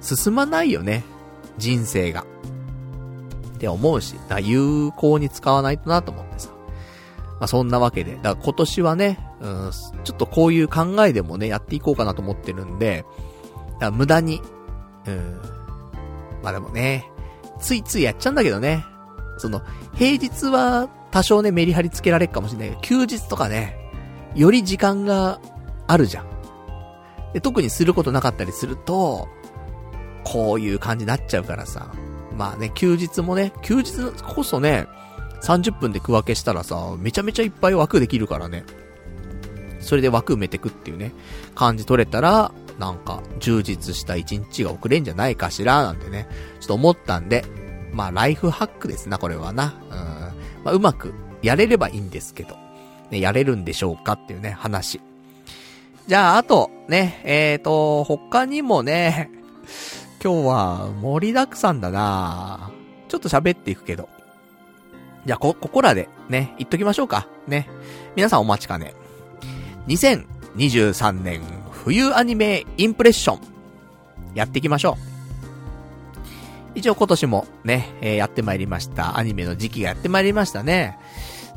[0.00, 1.04] 進まないよね。
[1.56, 2.24] 人生が。
[3.56, 6.50] って思うし、だ有効に使わないとなと思ってさ。
[7.40, 8.16] まあ、そんなわけで。
[8.16, 9.70] だから今年はね、うん、
[10.04, 13.04] ちょっとこういう考えでもね、やっていこうかなと思ってるんで、
[13.80, 14.42] だ無駄に、
[15.06, 15.40] うん。
[16.42, 17.10] まあでもね、
[17.60, 18.84] ついついやっちゃうんだけどね。
[19.38, 19.62] その、
[19.94, 23.76] 平日は多少ね、メリハリつけられるかもしれないけど、休日とかね、
[24.34, 25.40] より時間が
[25.86, 26.26] あるじゃん。
[27.32, 29.28] で、特にすることなかったりすると、
[30.24, 31.88] こういう感じになっちゃうからさ。
[32.36, 34.86] まあね、休日もね、休日こそね、
[35.42, 38.64] 30分で区分けしたらさ、めちゃめちゃいっぱい枠できるからね。
[39.80, 41.12] それで枠埋めてくっていうね、
[41.54, 46.28] 感じ取れたら、なんか、充実した一日が送れんじゃないかしら、なんてね、
[46.60, 47.44] ちょっと思ったんで、
[47.92, 49.74] まあ、ライフハックですな、これはな。
[49.90, 49.98] うん。
[50.64, 52.56] まあ、うまく、やれればいいんですけど、
[53.10, 55.00] ね、やれるんでしょうかっていうね、話。
[56.06, 59.30] じゃあ、あと、ね、えーと、他にもね、
[60.22, 62.70] 今日は盛りだくさんだな
[63.08, 64.08] ちょっと喋っていくけど。
[65.26, 67.28] じゃあ、こ、ここらで、ね、言っときましょうか。
[67.46, 67.68] ね。
[68.16, 68.94] 皆さんお待ちかね。
[69.88, 71.42] 2023年
[71.88, 73.40] 冬アニメインプレッション。
[74.34, 74.98] やっていきましょ
[76.74, 76.78] う。
[76.78, 79.16] 一応今年もね、えー、やってまいりました。
[79.16, 80.98] アニメの時期がやってまいりましたね。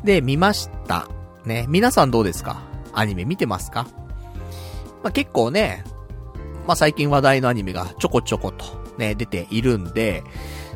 [0.06, 1.10] で、見ました。
[1.44, 2.62] ね、皆さんどうですか？
[2.94, 3.88] アニメ見てますか？
[5.03, 5.84] まあ、結構ね、
[6.66, 8.64] まあ、最近話題のアニメがちょこちょこと
[8.98, 10.24] ね、出ているんで、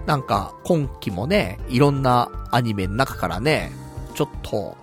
[0.06, 3.72] なんか、今期もね、いろんなアニメの中からね、
[4.15, 4.76] ちょっと、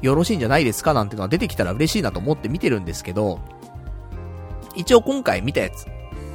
[0.00, 0.94] よろしいんじゃないですか？
[0.94, 3.38] なんてのが出てきたら嬉しいなと思って見てるんですけど、
[4.78, 5.86] 一応今回見たやつ、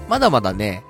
[0.07, 0.84] まだまだね、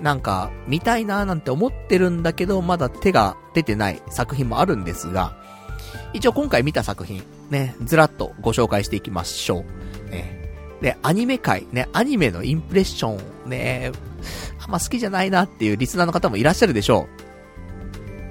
[0.00, 5.36] なんか、見たいなーなんて思ってるんだけど、まだ手が出てない作品もあるんですが、
[6.14, 9.64] 一応今回見た作品、ね、ずらっとご紹介していきましょ
[10.08, 10.10] う。
[10.10, 10.40] ね。
[10.80, 13.92] で、アニメ界、ね、アニメのインプレッション、ね、
[14.64, 17.08] あんま好きじゃないなっていうリスナーの方もいらっしゃるでしょ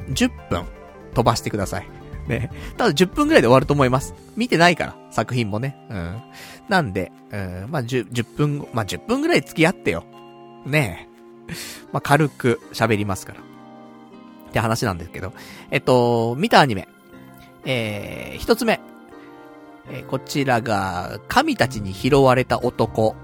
[0.07, 0.13] う。
[0.13, 0.65] 10分
[1.13, 1.87] 飛ばしてください。
[2.27, 2.49] ね。
[2.77, 4.15] ただ10分くらいで終わると思います。
[4.35, 5.77] 見てないから、作品もね。
[5.89, 6.21] うん。
[6.69, 10.05] なんで、うん、まあ10、10分、まあ10分くらい付き合ってよ。
[10.65, 11.07] ね
[11.49, 11.53] え。
[11.91, 13.39] まあ軽く喋りますから。
[14.49, 15.33] って話なんですけど。
[15.71, 16.87] えっと、見たアニメ。
[17.65, 18.79] えー、一つ目。
[19.91, 23.15] えー、こちらが、神たちに拾われた男、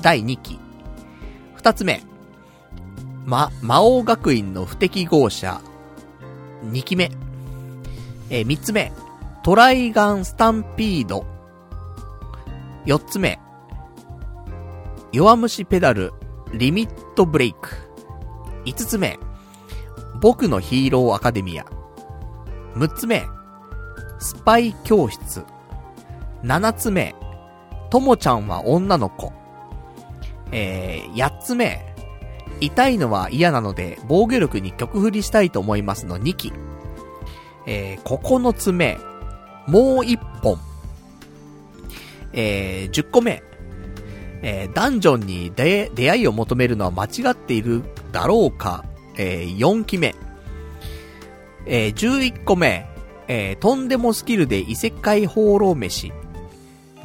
[0.00, 0.58] 第2期。
[1.54, 2.02] 二つ目。
[3.26, 5.60] ま、魔王学院の不適合者、
[6.64, 7.10] 2期目。
[8.30, 8.92] えー、3つ目、
[9.42, 11.33] トライガンスタンピード。
[12.86, 13.38] 4つ目、
[15.10, 16.12] 弱虫ペダル、
[16.52, 17.70] リミットブレイク。
[18.66, 19.18] 5つ目、
[20.20, 21.64] 僕のヒーローアカデミア。
[22.74, 23.24] 6つ目、
[24.18, 25.44] スパイ教室。
[26.42, 27.14] 7つ目、
[27.88, 29.32] ともちゃんは女の子。
[30.52, 31.94] えー、8つ目、
[32.60, 36.52] 痛いのは嫌なので、防御力に曲振りしたいと思いますの2期。
[37.66, 38.98] えー、9つ目、
[39.66, 40.73] もう1本。
[42.34, 43.42] えー、10個目、
[44.42, 47.82] えー、ダンジョンに出、出会いを求めるのは間違っている
[48.12, 48.84] だろうか。
[49.16, 50.14] えー、4期目。
[51.66, 52.86] えー、11個目、
[53.26, 56.12] えー、とんでもスキルで異世界放浪飯。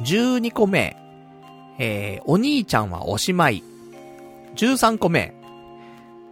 [0.02, 0.96] 12個目、
[1.78, 3.62] えー、お兄ちゃんはおしまい。
[4.56, 5.34] 13個目、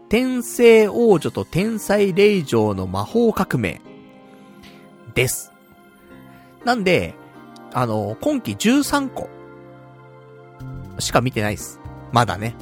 [0.08, 3.80] 天聖王女と天才霊嬢の魔法革命。
[5.14, 5.52] です。
[6.64, 7.14] なんで、
[7.72, 9.28] あの、今季13個
[10.98, 11.80] しか見てないです。
[12.12, 12.54] まだね。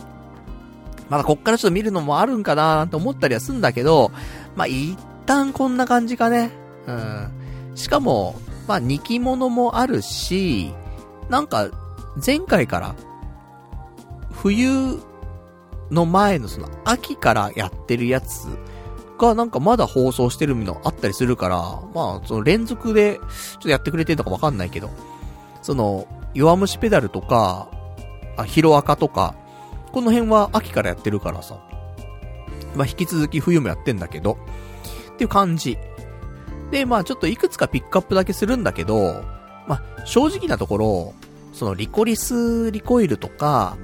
[1.09, 4.11] まだこっからちょっと見るのもあるんかなーって思ったりはすんだけど、
[4.57, 6.51] まあ、一旦こんな感じかね。
[6.87, 7.31] うん。
[7.75, 8.35] しかも、
[8.67, 10.73] まあ、2期物もあるし、
[11.29, 11.69] なんか、
[12.25, 12.95] 前回から、
[14.33, 15.01] 冬
[15.91, 18.47] の前のその秋からやってるやつ
[19.19, 21.57] がなんかまだ放送してるのあったりするから、
[21.95, 24.91] まあ、その連続でちょっとやってくれてるのかわかんないけど、
[25.63, 27.69] その、弱虫ペダルとか、
[28.37, 29.35] あ、ヒロアカとか、
[29.93, 31.59] この辺は秋からやってるからさ、
[32.75, 34.39] まあ引き続き冬もやってんだけど、
[35.13, 35.79] っていう感じ。
[36.71, 39.25] で、まあちょっといくつかピックアップだけするんだけど、
[39.67, 41.15] まあ正直なところ、
[41.53, 43.79] そのリコリスリコイルとか、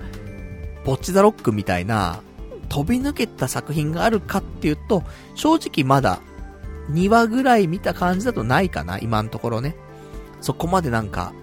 [0.84, 2.20] ボッチザロックみたいな、
[2.72, 5.02] 飛び抜けた作品があるかっていうと、
[5.34, 6.20] 正直まだ、
[6.90, 9.76] 2話ぐらい見た感じだとないかな、今のところね。
[10.40, 11.34] そこまでなんか、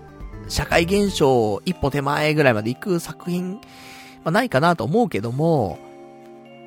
[0.47, 3.61] 社会現象一歩手前ぐらいまで行く作品
[4.23, 5.77] まあ、ないかなと思うけども、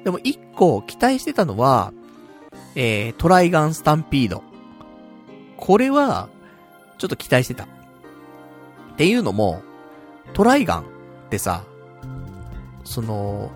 [0.05, 1.93] でも一個期待してたのは、
[2.77, 4.45] えー、トライガンスタンピード。
[5.57, 6.29] これは、
[6.99, 7.65] ちょっと期待してた。
[7.65, 7.67] っ
[8.97, 9.61] ていうのも、
[10.35, 10.85] トライガンっ
[11.31, 11.65] てさ、
[12.85, 13.51] その、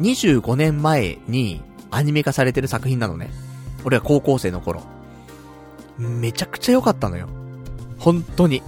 [0.00, 3.30] 25年前にアニメ化されてる作品なのね。
[3.84, 4.82] 俺は高校生の頃。
[5.98, 7.28] めちゃくちゃ良かったのよ。
[7.98, 8.62] 本当に。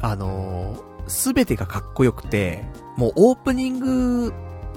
[0.00, 0.76] あの
[1.06, 2.64] す、べてがかっこよくて、
[2.96, 4.32] もうオープニング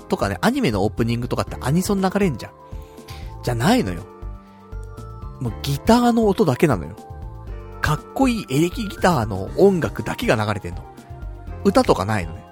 [0.07, 2.51] とかね、アニメのオープニングとかってアニソン流れんじゃん。
[3.43, 4.03] じゃないのよ。
[5.39, 6.95] もうギターの音だけなのよ。
[7.81, 10.83] かっこいいエレキギターの音楽だけが流れてんの。
[11.63, 12.45] 歌とかないのね。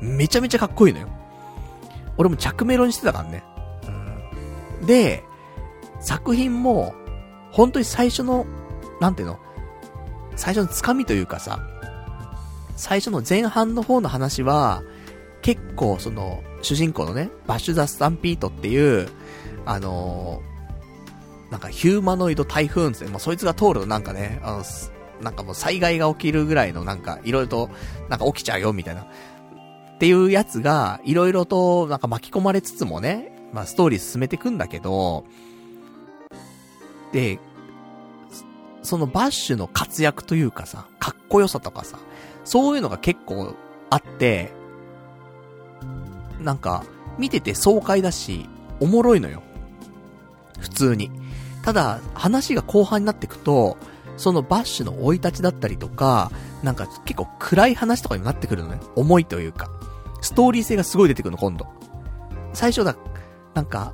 [0.00, 1.08] めちゃめちゃかっこいいのよ。
[2.16, 3.44] 俺も着メロにしてたからね。
[4.80, 5.24] うん、で、
[6.00, 6.94] 作品も、
[7.50, 8.46] 本当に最初の、
[9.00, 9.38] なんていうの？
[10.36, 11.60] 最初のつかみというかさ、
[12.76, 14.82] 最初の前半の方の話は、
[15.42, 19.08] 結構その、主人公のね、バッシュ・ザ・スタンピートっていう、
[19.66, 23.10] あのー、なんかヒューマノイド台風ですね。
[23.10, 24.64] もうそいつが通るとなんかね、あの、
[25.20, 27.70] なんかもう災害が起きるぐらいのなんか、いろいろと、
[28.08, 29.06] なんか起きちゃうよ、みたいな。
[29.94, 35.24] っていうやつが、いろいろとなんか巻き込まれつつもね、まあストーリー進めていくんだけど、
[37.12, 37.38] で、
[38.82, 41.98] そのバッシュの活躍というかさ、かっこよさとかさ、
[42.44, 43.54] そういうのが結構
[43.90, 44.52] あって、
[46.40, 46.84] なんか、
[47.18, 48.48] 見てて爽快だし、
[48.80, 49.42] おもろいのよ。
[50.58, 51.10] 普通に。
[51.62, 53.76] ただ、話が後半になってくと、
[54.16, 56.30] そのバッシュの生い立ちだったりとか、
[56.62, 58.80] なんか結構暗い話とかにもなってくるのね。
[58.96, 59.70] 重いというか。
[60.22, 61.66] ストーリー性がすごい出てくるの、今度。
[62.54, 62.96] 最初だ、
[63.54, 63.92] なんか、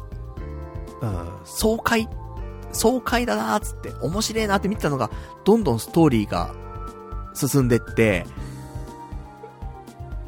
[1.00, 2.08] うん、爽快、
[2.72, 5.10] 爽快だなーつって、面白いなって見てたのが、
[5.44, 6.54] どんどんストーリーが
[7.34, 8.26] 進んでって、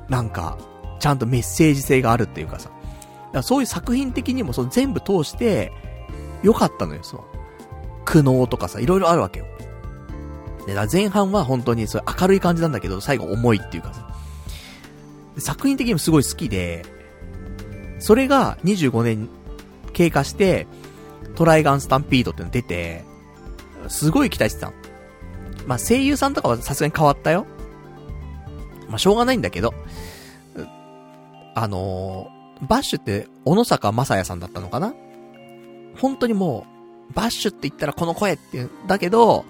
[0.08, 0.58] なんか、
[0.98, 2.68] ちゃんとメッセージ性があるっていうかさ。
[2.68, 2.80] だか
[3.32, 5.72] らそういう作品的にもその全部通して、
[6.42, 7.20] 良かったのよ、そう。
[8.04, 9.46] 苦悩とかさ、いろいろあるわけよ。
[10.66, 14.09] で、前半は本当にそう明るい感じなんだけど、最後重いっていうかさ。
[15.40, 16.84] 作品的にもすごい好きで、
[17.98, 19.28] それが25年
[19.92, 20.66] 経過して、
[21.36, 23.04] トライガンスタンピードっての出て、
[23.88, 24.72] すごい期待してたの。
[25.66, 27.46] まあ、声優さんとかはさすがに変わったよ。
[28.88, 29.74] まあ、しょうがないんだけど、
[31.54, 34.94] あのー、バッシュって、小野坂正也さんだったのかな？
[35.98, 36.66] 本当にも
[37.10, 39.44] う、バッシュって言ったらこの声って言うだけど、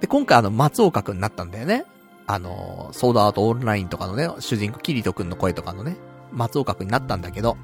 [0.00, 1.84] で、今回あの、松岡くんになったんだよね。
[2.26, 5.96] あの、ソードアートオンラインとかのね、主人公キリトくんの声とかのね、
[6.32, 7.56] 松岡くんになったんだけど、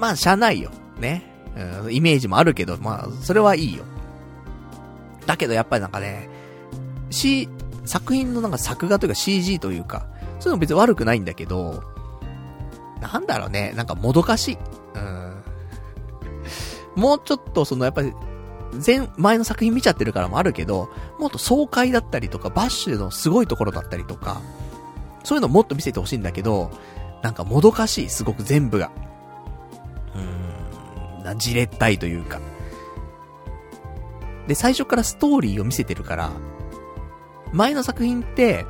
[0.00, 0.70] まあ、しゃないよ。
[0.98, 1.30] ね。
[1.84, 3.84] うん、イメージもあるけど、まあ、それはいいよ。
[5.26, 6.28] だけどやっぱりなんかね、
[7.10, 7.48] C、
[7.84, 10.06] 作品のなんか作画というか CG というか、
[10.40, 11.82] そういうの別に悪くないんだけど、
[13.00, 14.58] なんだろうね、なんかもどかしい。
[14.94, 15.42] うん。
[16.96, 18.12] もうちょっとそのやっぱり、
[18.84, 24.40] 前、前の作品見ちゃってるからもあるけど、もっと爽快だったりとか、バッシュのすごいところだったりとか、
[25.24, 26.70] そういうのもっと見せてほしいんだけど、
[27.22, 28.90] なんかもどかしい、すごく全部が。
[30.14, 32.40] うーん、な、じれったいというか。
[34.46, 36.30] で、最初からストーリーを見せてるから、
[37.52, 38.66] 前の作品って、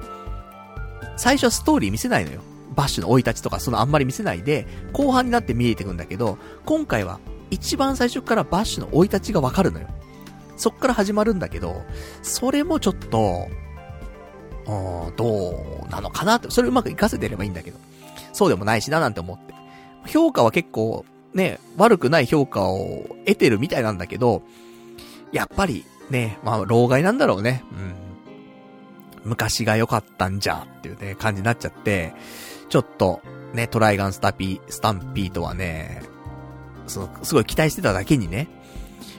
[1.16, 2.40] 最初はストーリー見せないのよ。
[2.74, 9.88] バッシュの生い立ちとかそのあんまり見せないで、後半になって見えてくんだけど、今回は一番最初からバッシュの生い立ちがわかるのよ。
[10.56, 11.82] そっから始まるんだけど、
[12.22, 13.48] それもちょっと、
[14.66, 17.78] うんどうなのかなって、それうまく活かせてればいいんだけど、
[18.32, 19.54] そうでもないしななんて思って。
[20.06, 21.04] 評価は結構、
[21.34, 24.42] ね、悪くない評価を得てるみたいなんだけど、
[25.32, 27.64] やっぱり、ね、まあ、老害なんだろうね。
[27.72, 27.94] うん。
[29.24, 32.14] 昔が良かったんじゃっていうね、感じになっちゃって、
[32.68, 33.20] ちょっと、
[33.52, 36.02] ね、トライガンスタピ、スタンピーとはね、
[36.86, 38.48] その、すごい期待してただけにね、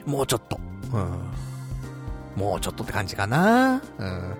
[0.04, 0.60] もうちょっと、
[0.92, 2.40] うん。
[2.40, 4.32] もうちょっとって感じかなうん。
[4.32, 4.34] っ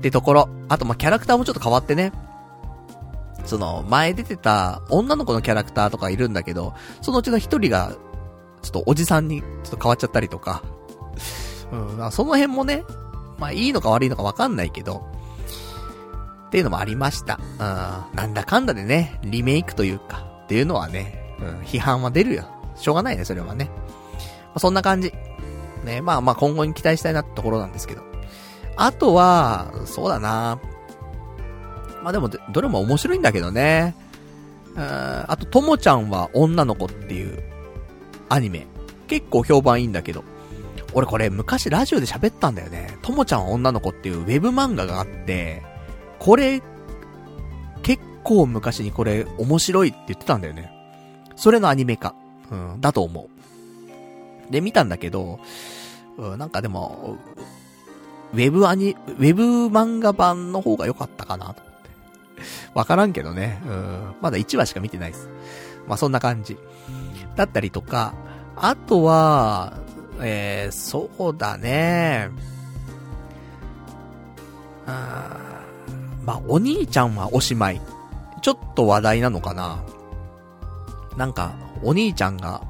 [0.00, 0.48] てところ。
[0.68, 2.12] あと、ま、キャラクターもちょっと変わってね。
[3.44, 7.96] その、前出てた女の子のキャラクターとかいるんだけど、そのうちの一人が、
[8.62, 10.62] ちょっとおじさんにちょっと変わっちゃったりとか。
[11.72, 12.84] うん、その辺もね、
[13.38, 15.04] まあいいのか悪いのかわかんないけど、
[16.46, 17.40] っていうのもありました。
[18.12, 22.44] うん、なんだかんだでね、リメイクというか、っていうのはね、うん、批判は出るよ。
[22.82, 23.70] しょうがないね、それはね。
[24.46, 25.12] まあ、そんな感じ。
[25.84, 28.02] ね、まあまあ今後に期待したいなってところなんですけど。
[28.76, 30.58] あとは、そうだな
[32.02, 33.94] まあでも、どれも面白いんだけどね。
[34.74, 37.42] うん、あと、ともちゃんは女の子っていう
[38.28, 38.66] アニメ。
[39.08, 40.24] 結構評判いいんだけど。
[40.94, 42.98] 俺これ昔ラジオで喋ったんだよね。
[43.02, 45.62] ともちゃんは女の子っていうウェブ漫画があって、
[46.18, 46.62] これ、
[47.82, 50.70] 結構昔にこれ面白いって言ってたんだよね。
[51.36, 52.14] それのアニメ化。
[52.52, 53.28] うん、だと思
[54.48, 54.52] う。
[54.52, 55.40] で、見たんだけど、
[56.18, 57.16] うん、なんかでも、
[58.34, 61.90] ウェブアニ、ウェブ漫画版の方が良かったかなと思って。
[62.74, 63.62] わからんけどね。
[63.66, 64.14] うん。
[64.20, 65.28] まだ1話しか見てないです。
[65.86, 66.58] まあ、そんな感じ。
[67.36, 68.14] だったりとか、
[68.56, 69.78] あとは、
[70.20, 72.28] えー、そうだね。
[74.86, 75.62] あ
[76.24, 77.80] まあ、お兄ちゃんはおしまい。
[78.42, 79.82] ちょっと話題なのかな。
[81.16, 81.52] なんか、
[81.82, 82.62] お兄ちゃんが、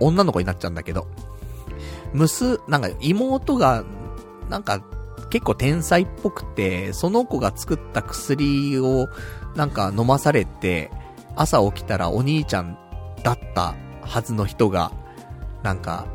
[0.00, 1.06] 女の子になっちゃうんだけど、
[2.12, 3.84] むす、なんか妹が、
[4.48, 4.82] なんか、
[5.30, 9.08] 結構天才っぽくて、その子が作った薬を、
[9.56, 10.90] なんか飲まされて、
[11.36, 12.76] 朝起きたらお兄ちゃん
[13.22, 14.92] だったはずの人が、
[15.62, 16.06] なんか、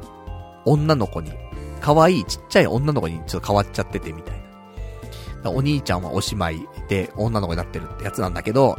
[0.65, 1.31] 女の子に、
[1.81, 4.41] 可愛いちっちゃい女の子にちょっと変わっちゃっててみたい
[5.43, 5.51] な。
[5.51, 8.77] お兄ちゃんはおしまいで女の子になってるってやつなんだけど、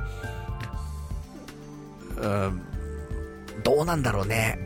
[2.20, 2.62] うん、
[3.68, 4.58] どうなんだろうね。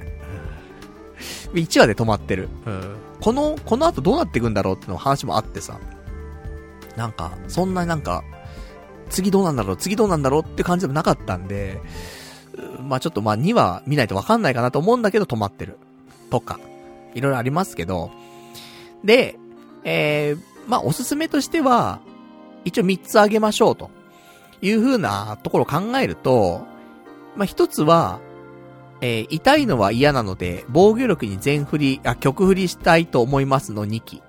[1.55, 2.49] 1話で止まってる。
[2.67, 2.97] うん。
[3.21, 5.79] この、この後どうなっていくんだろうっての話もあってさ。
[6.97, 8.23] なんか、そんななんか、
[9.11, 11.81] 次どうなんだろう、次どうなんだろうって感じでもなかったんで、
[12.81, 15.79] まあちょっとまあ2話見ないとわかんないかなと思うんだけど止まってる。
[16.31, 16.61] とか。
[17.15, 18.11] いろいろありますけど。
[19.05, 19.37] で、
[19.85, 22.01] えー、まあおすすめとしては、
[22.65, 23.91] 一応3つあげましょうと。
[24.63, 26.65] いう風なところを考えると、
[27.37, 28.21] まあ一つは、
[29.03, 34.23] えー、痛いのは嫌なので、防御力に全振り、あ、曲振りしたいと思いますの2期。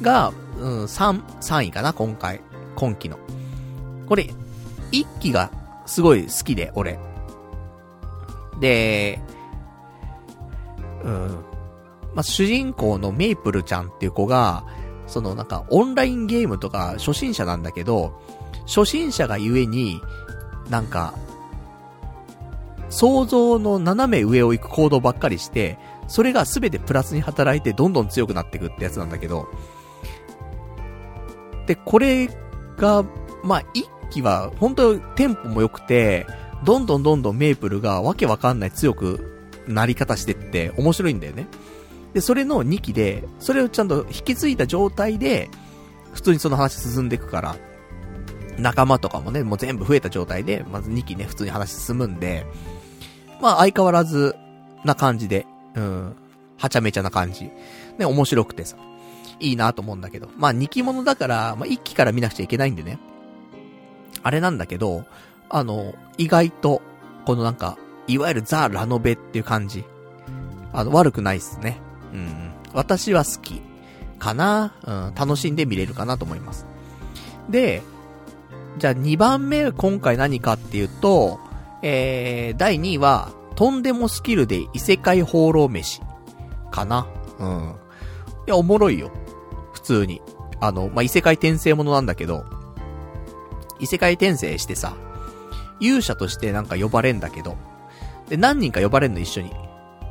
[0.00, 2.40] が、うん、3、3位かな、今回。
[2.76, 3.18] 今期の。
[4.06, 4.30] これ、
[4.92, 5.50] 1期が
[5.86, 6.98] すごい好きで、俺。
[8.60, 9.20] で、
[11.02, 11.44] うん。
[12.14, 14.64] まあ、主人公のメイプルちゃんっていう子が、
[15.08, 18.20] そのなんかオンラインゲームとか初心者なんだけど、
[18.66, 20.00] 初心者がゆえに、
[20.70, 21.14] なんか、
[22.94, 29.48] 想像の斜め上を行く行動ばっかりして、それが全てプラスに働いてどんどん強くなっていくってやつなんだけど、
[31.66, 32.28] で、これ
[32.76, 33.04] が、
[33.42, 36.24] まあ、一期は、本当テンポも良くて、
[36.64, 41.48] どんどんどんどんメープルがわけわかんない強くなり方してって面白いんだよね。
[42.12, 45.50] で、それの2期で、それをちゃんと引き継いだ状態で、
[46.12, 47.56] 普通にその話進んでいくから、
[48.56, 52.46] 仲間とかもね、もう全部増えた状態で、まず2期ね、普通に話進むんで、
[53.44, 54.36] まあ相変わらず
[54.84, 56.16] な感じで、うん、
[56.56, 57.50] はちゃめちゃな感じ。
[57.98, 58.78] ね、面白くてさ、
[59.38, 60.30] いいなと思うんだけど。
[60.38, 62.98] まあ2期物だから、まあ1期から見なくちゃいけないんでね。
[64.22, 65.04] あれなんだけど、
[65.50, 66.80] あの、意外と、
[67.26, 67.76] このなんか、
[68.06, 69.84] いわゆるザ・ラノベっていう感じ。
[70.72, 71.78] あの、悪くないっすね。
[72.14, 72.50] うん。
[72.72, 73.60] 私は好き。
[74.18, 76.66] かなうん、楽しんで見れるかなと思います。
[77.50, 77.82] で、
[78.78, 81.43] じゃあ2番目今回何かっていうと、
[81.86, 86.00] えー、第2位は、とんでもスキルで異世界放浪飯。
[86.70, 87.06] かな
[87.38, 87.74] うん。
[88.46, 89.10] いや、おもろいよ。
[89.74, 90.22] 普通に。
[90.60, 92.46] あの、まあ、異世界転生ものなんだけど、
[93.80, 94.96] 異世界転生してさ、
[95.78, 97.58] 勇者としてなんか呼ばれんだけど、
[98.30, 99.52] で、何人か呼ばれんの一緒に。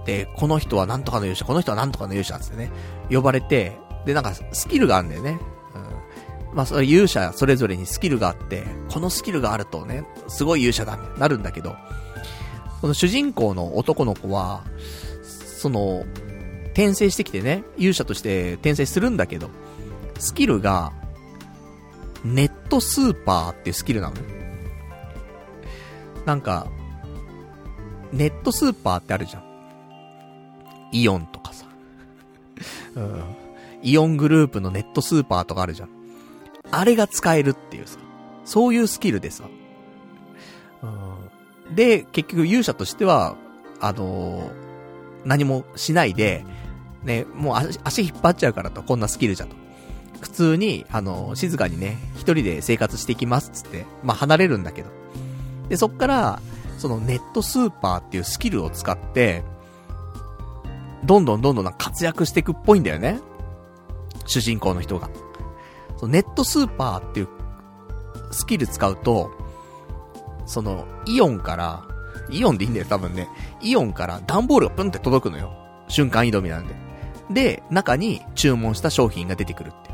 [0.06, 2.72] で、この人はなんとかの勇者、この人はなんとかの勇者つってね、
[3.10, 5.40] 呼ばれて、で、なんかスキルがあるんだよね。
[6.54, 11.76] まあ、それ勇者それぞれにスキルがあって、このスキルがあるとね、すごい勇者だ、なるんだけど、
[12.82, 14.64] この主人公の男の子は、
[15.24, 16.06] その、
[16.74, 19.50] 転生してきてね、勇者として転生するんだけど、
[20.20, 20.92] スキルが、
[22.24, 24.16] ネットスーパーっていうスキルなの？
[26.26, 26.68] なんか、
[28.12, 29.44] ネットスーパーってあるじゃん。
[30.92, 31.66] イオンとかさ。
[32.96, 33.24] うん。
[33.82, 35.90] イオングループのネットスーパーとかあるじゃん。
[36.76, 38.00] あれが使えるっていうさ。
[38.46, 39.44] そういうスキルでさ。
[40.82, 41.76] うん。
[41.76, 43.36] で、結局勇者としては、
[43.80, 44.52] あのー、
[45.26, 46.46] 何もしないで、
[47.04, 49.56] ね、もう足引っ張っちゃうからと、こんなスキルじゃと。
[50.20, 54.90] 普通に、あの、静かにね、一人で生活していきますつって、まあ、離れるんだけど。
[55.70, 56.42] で、そっから、
[56.80, 59.44] そのネットスーパーっていうスキルを使って、
[61.04, 63.20] どんどんどんどん活躍していくっぽいんだよね。
[64.26, 65.10] 主人公の人が。
[66.08, 67.28] ネットスーパーっていう
[68.32, 69.32] スキル使うと、
[70.46, 71.84] その、イオンから、
[72.30, 73.30] イオンでいいんだよ、多分ね。
[73.62, 75.54] イオンから段ボールがプンって届くのよ。
[75.88, 76.76] 瞬間移動みなんで。
[77.30, 79.94] で、中に注文した商品が出てくるってい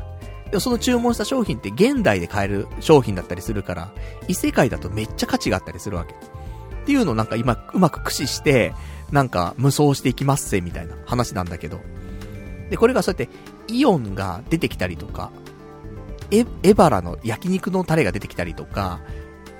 [0.52, 3.92] でその注文した商品って現代で買える商品だったりするから、
[4.28, 6.14] 異世界だとめっちゃ価値があったりするわけ。
[6.14, 8.74] っていうのをなんか今、うまく駆使して、
[9.12, 11.80] なんか無双していきますぜ、みたいな話なんだけど。
[12.70, 13.28] で、これがそうやって、
[13.72, 15.30] イオンが出てきたりとか、
[16.30, 19.00] エ、エバラの焼肉のタレが出てきたりとか、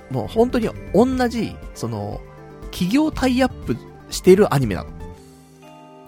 [0.09, 2.21] もう本当に同じ、その、
[2.71, 3.77] 企業タイアップ
[4.09, 4.89] してるアニメなの。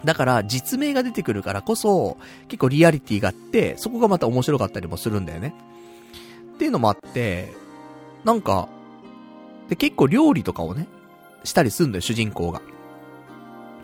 [0.05, 2.17] だから実名が出てくるからこそ、
[2.47, 5.53] 結構リアリティがあって、そこがまた面白かったりもするんだよね。
[6.55, 7.53] っていうのもあって、
[8.23, 8.67] なんか、
[9.69, 10.87] で、結構料理とかをね、
[11.43, 12.61] したりすんだよ、主人公が。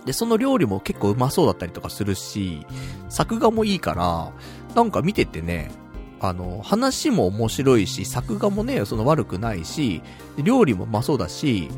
[0.05, 2.65] で、その料理も結構うまそうだったりとかするし、
[3.09, 4.31] 作画もいいから、
[4.75, 5.71] なんか見ててね、
[6.19, 10.01] あの、話も面白いし、作画もね、その悪くないし、
[10.43, 11.69] 料理もうまそうだし、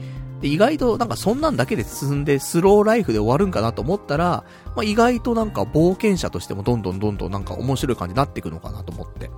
[0.41, 4.43] で、意外となんかそんなんだけで進んでスローライフで終わるんかなと思ったら、
[4.75, 9.29] まあ、意外となんか冒険者としてもどんどんどんどんなんか面白い感じになっていくのかなと思って。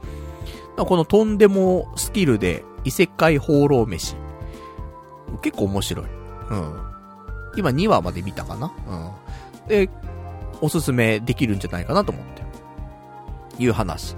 [0.77, 4.15] このとんでもスキルで異世界放浪飯。
[5.41, 6.05] 結構面白い。
[6.05, 6.73] うん。
[7.57, 8.73] 今2話まで見たかな？
[8.87, 9.67] うん。
[9.67, 9.89] で、
[10.61, 12.43] おすすめできるんじゃないかなと思って。
[13.61, 14.15] いう話。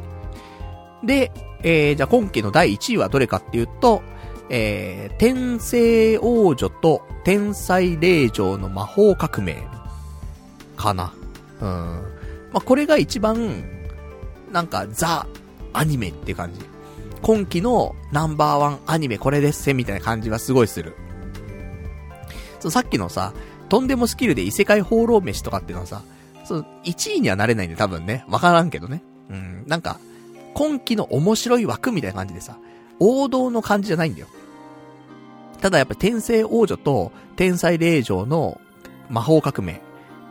[1.05, 1.31] で、
[1.63, 4.01] えー、じゃあ今期の第1位はどれかっていうと、
[4.49, 9.63] えー、天聖王女と天才霊場の魔法革命
[10.77, 11.13] かな。
[11.61, 11.65] うん。
[12.53, 13.63] まあ、これが一番、
[14.51, 15.27] なんか、ザ、
[15.73, 16.61] アニメって感じ。
[17.21, 20.95] 今期のナンバーワンアニメこれですせみたいな感じがすごいする。
[22.59, 23.33] そう、さっきのさ、
[23.67, 26.03] とんでもスキルで異世界放浪飯とかっていうのはさ、
[26.43, 29.03] そう、1位にはなれないんで多分ね、わからんけどね。
[29.29, 29.99] うん、なんか、
[30.55, 32.57] 今期の面白い枠みたいな感じでさ、
[32.99, 34.27] 王道の感じじゃないんだよ。
[35.61, 38.59] ただやっぱ天聖王女と天才霊場の
[39.09, 39.81] 魔法革命、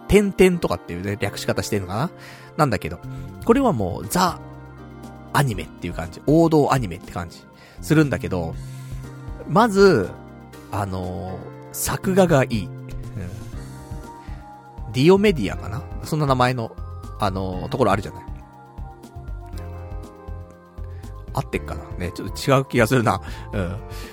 [0.08, 2.10] 点々とかっていうね、略し方してるのかな？
[2.56, 2.98] なんだけど、
[3.44, 4.40] これはもうザ・
[5.32, 6.22] アニメっていう感じ。
[6.26, 7.42] 王道アニメって感じ。
[7.82, 8.54] するんだけど、
[9.48, 10.08] まず、
[10.72, 11.40] あのー、
[11.72, 12.64] 作画がいい。
[12.64, 12.86] うん。
[14.92, 15.82] ディオメディアかな？
[16.04, 16.74] そんな名前の、
[17.18, 18.24] あのー、ところあるじゃない。
[21.34, 23.20] 合ってっかなね、ちょっと違う気がするな。
[23.52, 23.68] うん。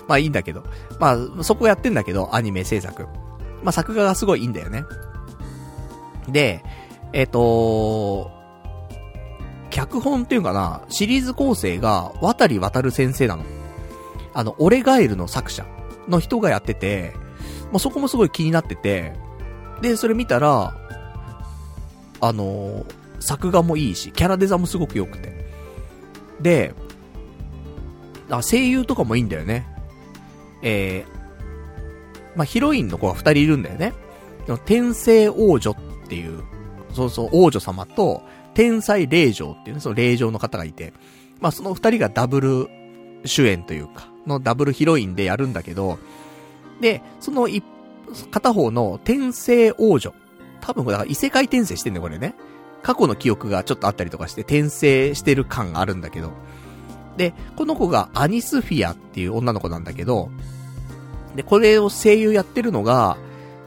[0.07, 0.63] まあいいんだけど。
[0.99, 3.07] まあ、そこやってんだけど、アニメ制作。
[3.63, 4.83] まあ作画がすごいいいんだよね。
[6.27, 6.63] で、
[7.13, 8.31] えっ、ー、と
[9.69, 13.43] 脚本っていうかな、シリーズ構成が、渡り渡る先生なの。
[14.33, 15.65] あの、オレガエルの作者
[16.07, 17.13] の人がやってて、
[17.71, 19.13] まあ、そこもすごい気になってて、
[19.81, 20.75] で、それ見たら、
[22.23, 22.85] あの
[23.19, 25.45] 作画もいいし、キャラデザもすごく良くて。
[26.39, 26.73] で、
[28.37, 29.67] あ、声優とかもいいんだよね。
[30.61, 33.93] えー、まあ、ヒロインの子が二人いるんだよね。
[34.65, 36.43] 天聖王女っていう、
[36.93, 40.93] そうそう、王女様と、天才霊場っていうね、その霊場の方がいて、
[41.39, 42.67] まあ、その二人がダブル
[43.25, 45.99] 主演というか、のダブルヒロインでやるんだけど、
[46.81, 47.63] で、その一、
[48.31, 50.13] 片方の天聖王女。
[50.59, 52.35] 多分これ、異世界転生してんね、これね。
[52.83, 56.31] 過去の記憶がちょっとあったりとかして転生してる感があるんだけど、
[57.17, 60.29] で、この子がアニスフィアっていう女の子なんだけど、
[61.35, 63.17] で、これを声優やってるのが、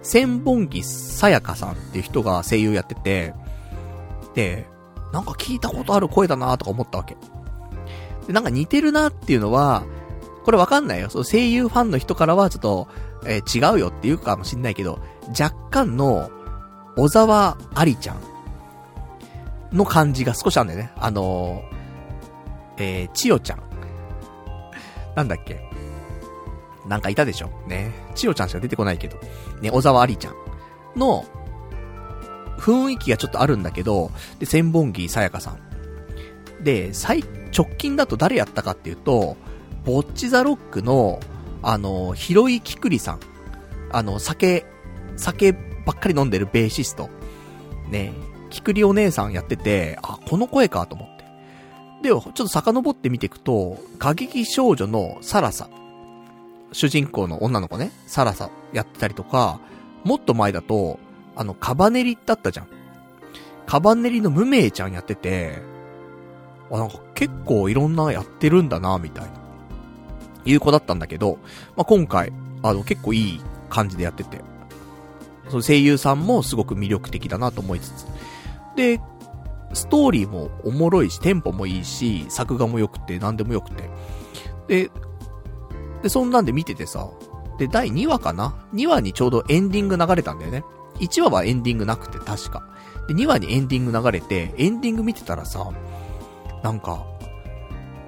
[0.03, 3.35] 千本木さやかさんっていう人が声優やってて、
[4.35, 4.67] で、
[5.13, 7.17] なんか聞いたことある声だなとか思ったわけ。
[8.27, 9.85] で、なんか似てるなっていうのは、
[10.45, 11.09] これわかんないよ。
[11.09, 12.89] その声優ファンの人からはちょっと、
[13.27, 16.31] えー、違うよって言うかもしんないけど、若干の、
[16.97, 18.17] 小沢ありちゃん
[19.73, 20.93] の感じが少しあるんだよね。
[20.97, 21.74] あのー、
[22.77, 23.63] えー、千代ちゃん。
[25.15, 25.61] なんだっけ？
[26.87, 27.51] なんかいたでしょ？
[27.69, 27.93] ね。
[28.15, 29.19] 千代ちゃんしか出てこないけど。
[29.61, 30.35] ね、小沢ありちゃん
[30.97, 31.25] の、
[32.59, 35.61] 雰囲気がちょっとあるんだけど、で、千本木さやかさん。
[36.65, 37.25] で、最、
[37.57, 39.37] 直近だと誰やったかっていうと、
[39.85, 41.21] ボッチザロックの、
[41.63, 43.21] あの、ヒロイキクリさん。
[43.93, 44.65] あの、酒、
[45.17, 47.09] 酒ばっかり飲んでるベーシスト。
[47.89, 48.13] ね、
[48.51, 51.14] キクリお姉さんやってて、あ、この声かと思って
[52.05, 52.09] て。
[52.09, 55.69] で、ちょっと遡って見ていくと、過激少女のサラサ。
[56.73, 59.61] 主人公の女の子ね、サラサやってたりとか、
[60.05, 60.99] もっと前だと、
[61.37, 62.69] あの、カバネリだったじゃん。
[63.67, 65.63] カバネリの無名ちゃんやってて、
[66.71, 69.31] あ、なんか結構いろんなやってるんだな、みたいな。
[70.45, 71.39] いう子だったんだけど、
[71.77, 72.33] まあ、今回、
[72.63, 73.41] あの、結構いい
[73.71, 74.41] 感じでやってて、
[75.49, 78.07] その声優さんもすごく魅力的だなと思いつつ。
[78.77, 79.01] で、
[79.75, 83.91] ストーリーもおもろいし、テンポもいいし、作画も良くて、何でも良くて。
[84.69, 84.91] で、
[86.03, 87.09] で、そんなんで見ててさ、
[87.59, 90.65] で、第2話かな ?2 話にちょうどエンディング流れたんだよね。
[91.01, 92.63] 1話はエンディングなくて、確か。
[93.09, 95.71] で、2話にエンディング流れて、エンディング見てたらさ、
[96.63, 97.05] なんか、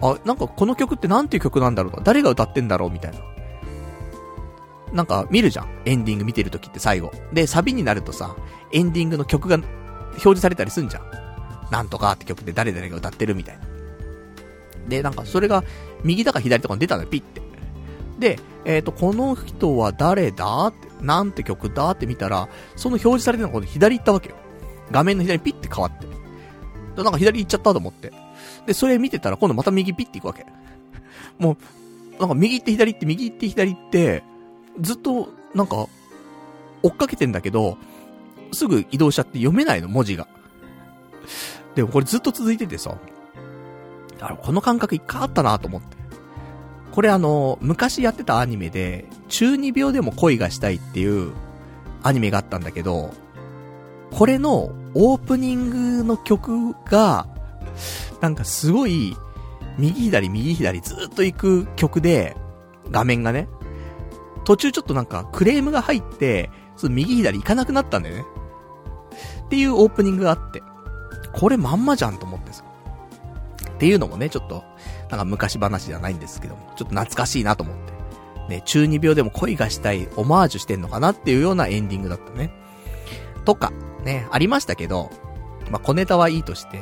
[0.03, 2.91] あ、なんかこの曲ってなんていう曲なんだろうと誰が歌ってんだろう？
[2.91, 3.19] みたいな。
[4.93, 5.69] なんか見るじゃん。
[5.85, 7.11] エンディング見てる時って最後。
[7.33, 8.37] で、サビになるとさ、
[8.73, 11.03] エンディングの曲が表示されたりすんじゃん。
[11.71, 13.65] なんとかって曲で誰々が歌ってるみたいな。
[14.89, 15.65] で、なんかそれが、
[16.05, 17.43] 右だか左とかに出たのよ、ピッて。
[18.19, 24.37] で、えっ、と、この人は誰だって、なんて曲だって見たら、その表示されてるのが左行ったわけよ。
[24.91, 26.07] 画面の左にピッて変わって。
[27.03, 28.13] なんか左行っちゃったと思って。
[28.67, 30.47] で、それ見てたら今度また右ピッて行くわけ。
[31.39, 31.57] も
[32.17, 34.23] う、なんか右行って左行って右行って左行って、
[34.81, 35.87] ずっと、なんか、
[36.83, 37.77] 追っかけてんだけど、
[38.53, 40.29] すぐ移動しちゃって読めないの、文字が。
[41.75, 42.97] でもこれずっと続いててさ、
[44.21, 45.97] あこの感覚一回あったなと思って。
[46.93, 51.33] これあの、昔やってたアニメで、中二病でも恋がしたいっていう
[52.03, 53.13] アニメがあったんだけど、
[54.13, 57.27] これのオープニングの曲が、
[58.23, 59.15] なんかすごい、
[59.77, 62.35] 右左右左ずっと行く曲で、
[62.91, 63.49] 画面がね、
[64.45, 68.25] 途中ちょっとなんかクレームが入って、その右左行かなくなったんだよね。
[69.45, 70.63] っていうオープニングがあって、
[71.37, 72.65] これまんまじゃんと思ってさ。
[73.77, 74.65] っていうのもね、ちょっと、
[75.11, 77.93] なんか昔話じゃないんですけども、ちょっと懐かしいなと思って。
[78.49, 82.51] ね、中二病でも恋がしたい、オマージュしてんのかなっていうようなエンディングだったね。
[83.45, 83.73] とか、
[84.05, 85.11] ね、ありましたけど、
[85.71, 86.79] まあ、小ネタはいいとして、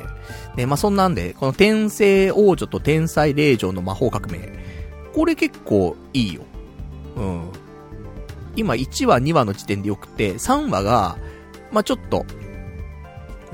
[0.57, 4.53] ね、まあ、そんなんで、この天聖王女と天才霊女の魔法革命、
[5.15, 6.43] これ結構いいよ。
[7.17, 7.49] うん。
[8.57, 11.17] 今1話2話の時点でよくて、3話が、
[11.73, 12.25] まあ、ちょっと、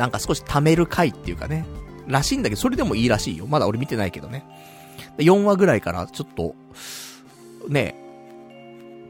[0.00, 1.66] なんか少し貯める回っていうかね、
[2.06, 3.46] らしいんだけど、それでもいいらしいよ。
[3.46, 4.46] まだ俺見てないけどね。
[5.18, 6.54] 4話ぐらいからちょっと、
[7.68, 7.94] ね、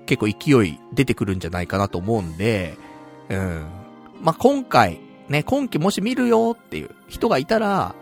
[0.06, 2.76] 結構勢い出てくるんじゃないかなと思うんで、
[3.28, 3.66] うん。
[4.20, 4.98] まあ、今回、
[5.28, 7.94] ね、今期もし見るよっていう人がいたら、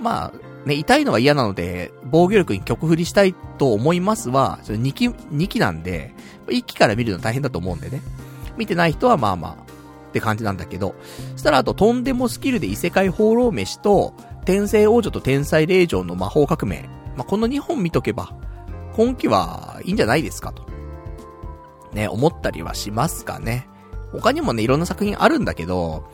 [0.00, 6.14] まあ、ね、痛いのは嫌なので、防御力に曲振りしたいと思いますは、2期、2期なんで、
[6.46, 8.00] 1期から見るの大変だと思うんでね。
[8.56, 9.63] 見てない人はまあまあ、
[10.14, 10.94] って感じなんだけど、
[11.32, 14.14] そしたらあと、とんでもスキルで異世界放浪飯と、
[14.44, 16.88] 天聖王女と天才霊場の魔法革命。
[17.16, 18.32] まあ、この2本見とけば、
[18.94, 20.66] 今季はいいんじゃないですかと。
[21.92, 23.68] ね、思ったりはしますかね。
[24.12, 26.04] 他にもね、いろんな作品あるんだけど、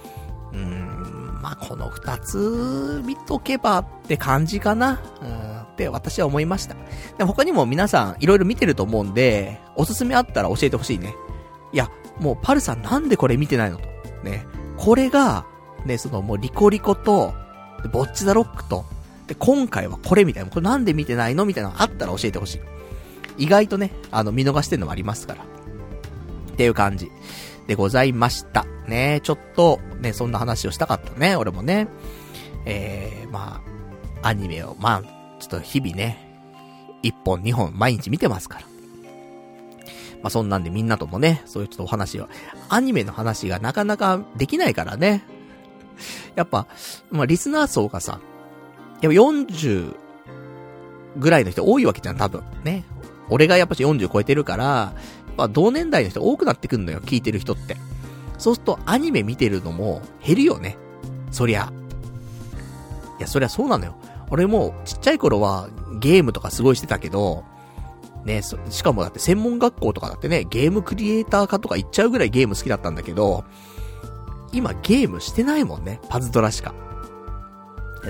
[0.53, 5.03] うーん、まあ、この2つ見とけばって感じかな。
[5.21, 6.75] うん、って私は思いました。
[7.19, 11.15] で他にも皆さんいろいろ見てると思うんで、おすすめあったら教えてほしいね。
[11.73, 13.90] いや、もうパルさんなんでこれ見てないのと。
[14.23, 14.47] ね。
[14.77, 15.47] これが、
[15.85, 17.35] ね、そのもうリコリコと、
[17.93, 18.85] ボッチザロックと、
[19.27, 21.45] で、今回はこれみたいな、これなんで見てないの？
[21.45, 22.61] みたいなのあったら教えてほしい。
[23.39, 25.45] 意外とね、あの、見逃してるのもありますから。
[25.45, 27.11] っていう感じ
[27.67, 28.67] でございました。
[28.87, 31.89] ねちょっと、ね、そんな話をしたかったね、俺もね。
[32.67, 33.63] えー、ま
[34.23, 35.03] あ、アニメを、まあ、
[35.39, 36.43] ちょっと日々ね、
[37.03, 38.70] 1本2本毎日見てますから。
[40.23, 42.29] まあ、そんなんでみんなともね、そういうちょっとお話を、
[42.69, 45.25] アニメの話がなかなかできないからね。
[46.35, 46.67] やっぱ、
[47.11, 48.21] まあ、リスナー層がさ、
[49.01, 49.95] やっぱ40
[51.17, 52.43] ぐらいの人多いわけじゃん、多分。
[52.65, 52.85] ね。
[53.29, 54.95] 俺がやっぱし40超えてるから、や
[55.33, 57.77] っぱ同年代の人多くなってくんのよ、聞いてる人って。
[58.39, 60.77] そうするとアニメ見てるのも減るよね。
[61.31, 61.73] そりゃ。
[63.19, 63.95] いや、そりゃそうなのよ。
[64.31, 65.69] 俺もちっちゃい頃は
[65.99, 67.45] ゲームとかすごいしてたけど、
[68.25, 73.45] ね、しかもだって専門学校とかだってね、ゲームクリエイター化とか言っちゃうぐらいゲーム好きだったんだけど、
[74.53, 76.75] 今ゲームしてないもんね、パズドラしか。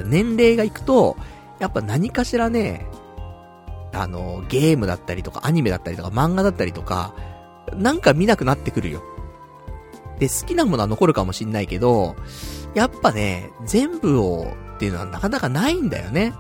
[0.07, 1.17] 年齢がいくと、
[1.59, 2.87] やっぱ何かしらね、
[3.93, 7.15] あの、ゲームだったりとか、アニメだったりとか、漫画だったりとか、
[7.77, 9.03] なんか見なくなってくるよ。
[10.19, 12.17] で、好きなものは残るかもしんないけど、
[12.75, 16.33] やっぱね、全部をっていうのはなかなかないんだよね。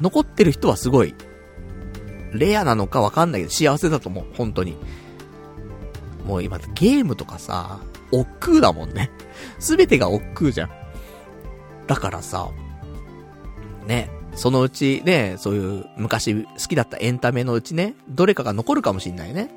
[0.00, 1.14] 残ってる人はすごい、
[2.32, 4.76] レアなのかわかんないけど幸せだと思う、本当に。
[6.26, 7.80] もう今、ゲームとかさ、
[8.12, 9.10] 億劫だもんね。
[9.58, 10.70] すべてが億劫じゃん。
[11.86, 12.48] だからさ、
[13.86, 19.50] ね、そのうちね、そういう昔好きだったエンタメのうちね、どれかが残るかもしんないね。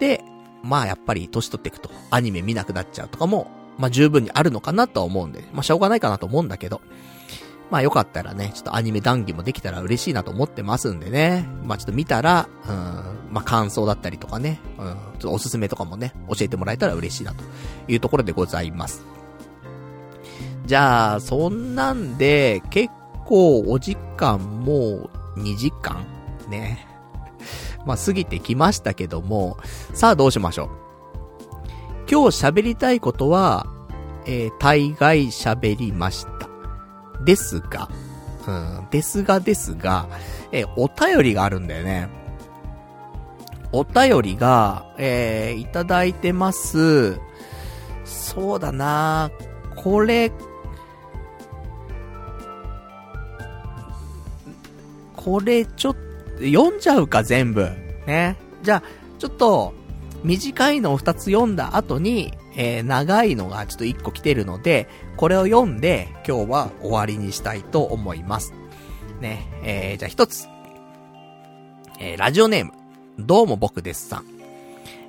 [0.00, 0.22] で、
[0.62, 3.48] まあやっぱり年取っていくとアニメ見なくなっちゃうとかも、
[3.78, 6.80] まあ十分にあるのかなとは思うんで、まあしょうがないかなと思うんだけど、
[7.70, 11.46] まあよかったらね、ちょっとアニメ談義もできたら嬉しいなと思ってますんでね。
[11.64, 12.70] まあちょっと見たら、うん、
[13.30, 17.44] まあ感想だったりとかね、うん、ちょっとおすすめとかもね、教えてもらえたら嬉しいなと
[17.88, 19.04] いうところでございます。
[20.64, 22.92] じゃあ、そんなんで、結
[23.26, 26.06] 構お時間もう2時間
[26.48, 26.86] ね。
[27.84, 29.58] まあ過ぎてきましたけども、
[29.92, 30.68] さあどうしましょう。
[32.10, 33.66] 今日喋りたいことは、
[34.24, 36.37] えー、大概喋りました。
[37.24, 37.88] ですが、
[38.46, 40.08] うん、ですがですが、
[40.52, 42.08] え、お便りがあるんだよね。
[43.72, 47.18] お便りが、えー、いただいてます。
[48.04, 49.30] そうだな
[49.76, 50.32] これ、
[55.14, 55.96] これちょっ
[56.40, 57.68] 読んじゃうか、全部。
[58.06, 58.36] ね。
[58.62, 58.82] じゃあ、
[59.18, 59.74] ちょっと、
[60.24, 68.52] 短いのを二つ読んだ後に、えー、長いのがちょっと一個来てるので、これを読んで、今日は終わりにしたいと思います。
[69.20, 69.48] ね。
[69.62, 70.48] えー、じゃあ一つ。
[72.00, 72.72] えー、ラジオネーム、
[73.16, 74.24] どうも僕ですさん。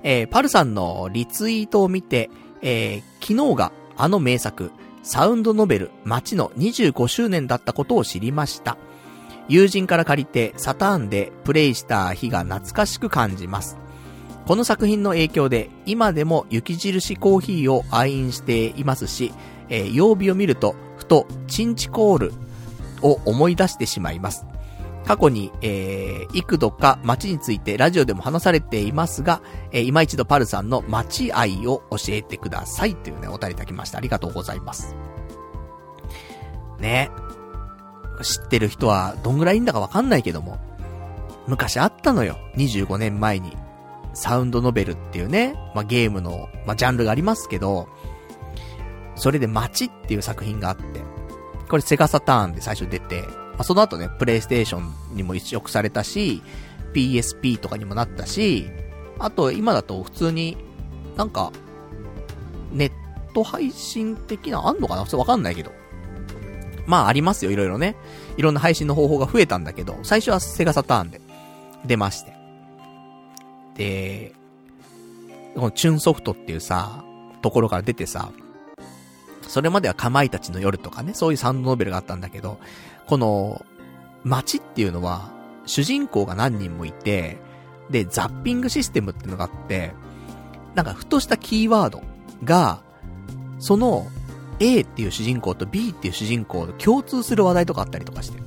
[0.03, 2.29] えー、パルさんのリツイートを見て、
[2.61, 4.71] えー、昨日があの名作、
[5.01, 8.77] サウンドノベル、街の25周年だったことを知りました。
[9.47, 13.75] 友人から借りてサターンでプレイした日が懐かしく感じます。
[14.49, 19.31] この作品の影響で今でも雪印コーヒーを愛飲していますし、
[19.69, 22.33] えー、曜日を見るとふとチンチコール
[23.03, 24.47] を思い出してしまいます。
[25.05, 33.99] 過去に、えー、幾度か街についてラジオでも話されていますが、えー、今一度パルさんの街愛を教えてくださいというね、お便りいただきました。
[33.99, 34.95] ありがとうございます。
[36.79, 37.11] ね。
[38.23, 40.57] 知ってる人はどんぐらいいんだかわかんないけども、
[41.45, 42.39] 昔あったのよ。
[42.55, 43.55] 25年前に。
[44.13, 47.87] サウンドノベルっていうね、まあ、ゲームの、まあ、ジャンルがありますけど、
[49.15, 50.83] それで街っていう作品があって、
[51.69, 56.41] これセガサターンで最初出て、まあ、その後ね、プレイステーションにも一色されたし、
[56.93, 58.69] PSP とかにもなったし、
[59.19, 60.57] あと今だと普通に、
[61.15, 61.51] なんか、
[62.71, 62.91] ネッ
[63.33, 65.03] ト配信的な、あんのかな？
[65.17, 65.71] わかんないけど。
[66.87, 67.95] まあありますよ、いろいろね。
[68.37, 71.21] いろんな配信の方法が増えたんだけど、最初はセガサターンで
[71.85, 72.38] 出まして。
[73.79, 74.33] で、
[75.55, 77.03] このチュンソフトっていうさ、
[77.41, 78.29] ところから出てさ、
[79.47, 82.59] それまではかまいたちの夜とかね、そういうサンドノベルがあったんだけど、
[83.07, 83.65] この、
[84.25, 85.31] 街っていうのは、
[85.65, 87.37] 主人公が何人もいて、
[87.89, 89.93] で、ザッピングシステムっていうのがあって、
[90.75, 92.03] なんかふとしたキーワード
[92.43, 92.81] が、
[93.59, 94.07] その
[94.59, 98.41] A っていう主人公と B っていう主人公と共通する話題とかあったりとかして。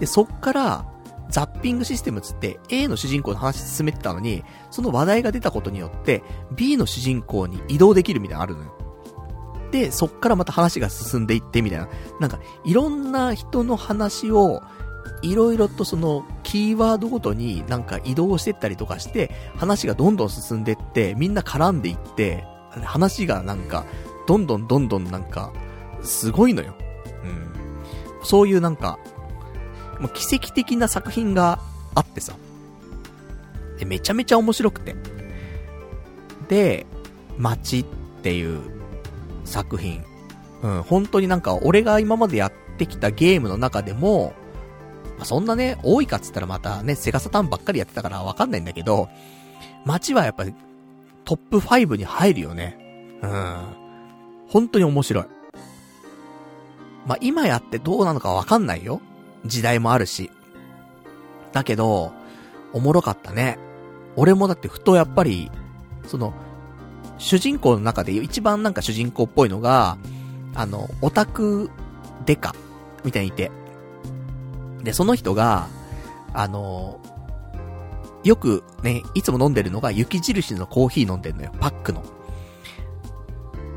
[0.00, 0.86] で、そっから、
[1.30, 6.22] ザッピングシステムつって A の主人公の話進めてたのに、その話題が出たことによって
[6.54, 8.76] B の主人公に移動できるみたいなのあるのよ。
[9.70, 11.88] で、そっからまた話が進んでいってみたいな。
[12.20, 14.62] なんか、いろんな人の話を、
[15.22, 22.44] いろいろとその、キーワードごとになんか移動してったりとかして、話がどんどん進んでいって、みんな絡んでいって、
[22.84, 23.84] 話がなんか、
[24.26, 25.52] どんどんどんどんなんか、
[26.02, 26.74] すごいのよ。
[27.24, 27.52] うん。
[28.22, 28.98] そういうなんか、
[30.00, 31.58] もう奇跡的な作品が
[31.94, 32.34] あってさ。
[33.78, 34.94] で、めちゃめちゃ面白くて。
[36.48, 36.86] で、
[37.38, 37.84] 街っ
[38.22, 38.60] ていう
[39.44, 40.04] 作品。
[40.62, 44.32] うん、本当になんか俺が今までやってきたゲームの中でも、
[45.16, 49.08] まあ、そんなね、多いかっつったらまたね、セガサタンばっかりやってたからわかんないんだけど、
[49.84, 50.54] 街はやっぱり
[51.24, 52.78] トップ5に入るよね。
[53.22, 53.56] うん。
[54.48, 55.24] 本当に面白い。
[57.06, 59.00] まあ、今やってどうなのかわかんないよ。
[59.48, 60.30] 時代もあるし。
[61.52, 62.12] だけど、
[62.72, 63.58] おもろかったね。
[64.16, 65.50] 俺もだってふとやっぱり、
[66.06, 66.34] その、
[67.18, 69.96] 主人公の中で一番なんか主人公っぽいのが、
[70.54, 71.70] あの、オタク
[72.24, 72.54] デカ、
[73.04, 73.50] みたいにいて。
[74.82, 75.68] で、その人が、
[76.32, 77.00] あの、
[78.24, 81.52] よくね、いつも飲んでるのが雪印のコーヒー飲んでるのよ。
[81.60, 82.02] パックの。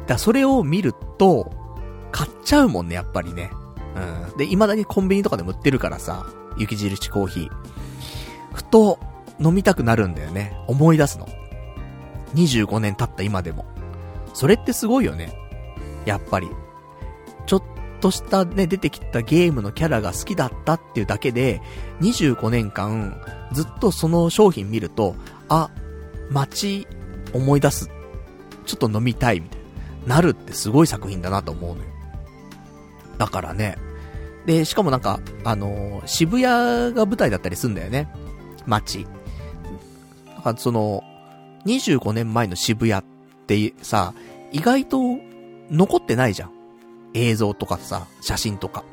[0.07, 1.51] だそれを見ると、
[2.11, 3.51] 買っちゃうもんね、やっぱりね。
[4.31, 4.37] うん。
[4.37, 6.25] で、未だにコンビニとかでも売ってるからさ、
[6.57, 7.49] 雪印コーヒー。
[8.53, 8.99] ふと、
[9.39, 10.57] 飲みたくなるんだよね。
[10.67, 11.27] 思い出すの。
[12.35, 13.65] 25年経った今でも。
[14.33, 15.33] それってすごいよね。
[16.05, 16.49] やっぱり。
[17.45, 17.63] ちょっ
[18.01, 21.61] としたね、出てきたゲームのキャラが好きだったっていうだけで、
[22.01, 23.21] 25年間、
[23.53, 25.15] ずっとその商品見ると、
[25.47, 25.69] あ、
[26.29, 26.87] 街、
[27.33, 27.89] 思い出す。
[28.65, 29.59] ちょっと飲みたい、みたい
[30.05, 30.15] な。
[30.15, 31.89] なるってすごい作品だなと思うのよ。
[33.17, 33.77] だからね。
[34.45, 38.09] で、しかもなんか、あのー、渋谷が舞台だったりすんだよね。
[38.65, 39.05] 街。
[40.35, 41.03] だからその、
[41.65, 43.03] 25年前の渋谷っ
[43.47, 44.13] てさ、
[44.51, 44.99] 意外と
[45.69, 46.51] 残ってないじゃん。
[47.13, 48.83] 映像とかさ、写真とか。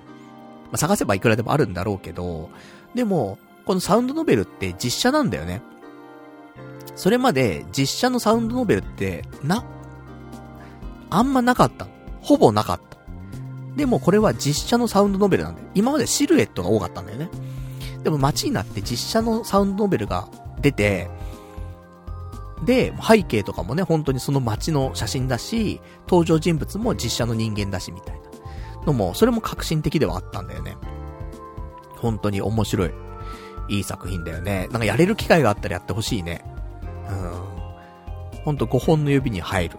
[0.66, 2.50] まあ、探せばいくらでもあるんだろうけど、
[2.94, 5.62] でも、このサウンドノベルって実写なんだよね。
[6.94, 9.64] それまで実写のサウンドノベルって、な、
[11.10, 11.86] あんまなかった。
[12.20, 12.85] ほぼなかった。
[13.76, 17.28] でもこれは実写のサウンドノベルなんで、今までシルエットが多かったんだよね。
[18.02, 20.28] でも街になって実写のサウンドノベルが
[20.60, 21.10] 出て、
[22.64, 30.76] で、背景とかもね、本当にその街の写真だし、登場人物も実写の人間だし、みたいなのも、それも革新的ではあったんだよね。
[31.96, 32.90] 本当に面白い。
[33.68, 34.68] いい作品だよね。
[34.70, 36.44] なんかやれる機会があったらやってほしいね。
[37.10, 38.42] うん。
[38.42, 39.78] ほんと5本の指に入る。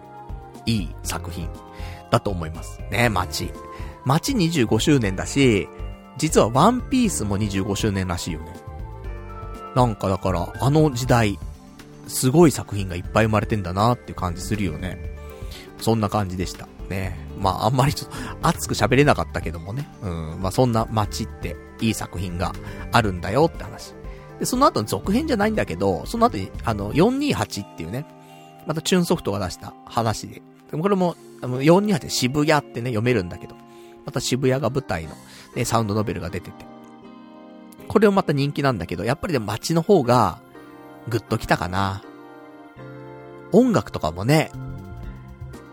[0.66, 1.48] いい作品
[2.10, 2.80] だと思います。
[2.90, 3.50] ね、街。
[4.08, 5.68] 街25周年だし、
[6.16, 8.54] 実はワンピースも25周年らしいよね。
[9.74, 11.38] なんかだから、あの時代、
[12.06, 14.98] すごい作品がいっぱい生まれてんだなっていう感じするよね。
[15.78, 16.66] そんな感じでした。
[16.88, 17.18] ね。
[17.38, 19.86] まあ、あんまりちょっと熱く喋れなかったけどもね。
[20.02, 20.40] うん。
[20.40, 22.54] まあ、そんな街っていい作品が
[22.92, 23.94] あるんだよって話。
[24.40, 28.06] で、その後の続編じゃないんだけど、その後に、あの、428っていうね、
[28.66, 30.42] またチューンソフトが出した話で。
[30.70, 33.54] でもこれも、428渋谷ってね、読めるんだけど、
[34.08, 35.10] また渋谷が舞台の、
[35.54, 36.64] ね、サウンドノベルが出てて。
[37.88, 40.38] これもまた人気なんだけど、やっぱりでも街の方が、
[41.10, 42.02] ぐっと来たかな。
[43.52, 44.50] 音楽とかもね、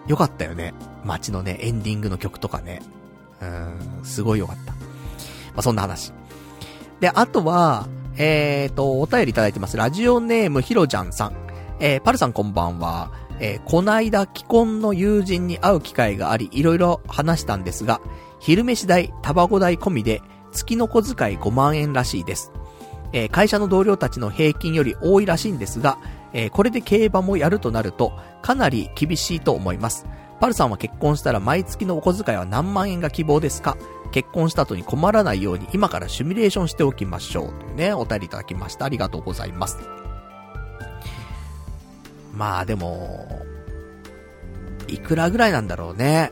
[0.06, 0.74] 良かったよね。
[1.06, 2.82] 街のね、エンディングの曲とかね。
[3.42, 4.74] うん、すごい良かった。
[4.74, 4.80] ま
[5.58, 6.12] あ、そんな話。
[7.00, 9.78] で、あとは、えーと、お便りいただいてます。
[9.78, 11.36] ラジオネームひろちゃんさん。
[11.80, 13.12] えー、パルさんこんばんは。
[13.40, 18.02] えー、こないだ既婚の友人に会う機会があり、いろいろ話したんですが、
[18.40, 22.52] 昼飯代、タバコ代込みで、月の小遣い5万円らしいです。
[23.14, 25.98] えー、会社の同僚たちの平均より多いらしいんですが、
[26.34, 30.06] えー、これで競馬もやるとなると、かなり厳しいと思います。
[30.40, 33.78] パルさんは結婚したら毎月のお小遣いは何万円が希望ですか？
[34.12, 37.54] 結婚した後に困らないように今からシミュレーションしておきましょう。
[37.54, 38.86] というね、お便りいただきました。
[38.86, 39.78] ありがとうございます。
[42.34, 43.46] まあでも、
[44.90, 46.32] いくらぐらいなんだろうね。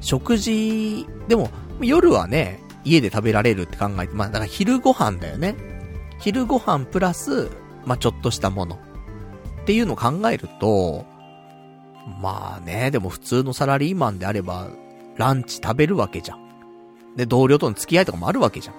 [0.00, 5.56] 食事、でも、夜はね、家で食べられるって考えて、まあだから昼ご飯だよね。
[6.18, 7.50] 昼ご飯プラス、
[7.84, 8.78] まあちょっとしたもの。
[9.62, 11.04] っていうのを考えると、
[12.20, 14.68] まあね、でも普通のサラリーマンであれば、
[15.16, 16.40] ランチ食べるわけじゃん。
[17.16, 18.74] で、同僚との付き合いとかもあるわけじゃん。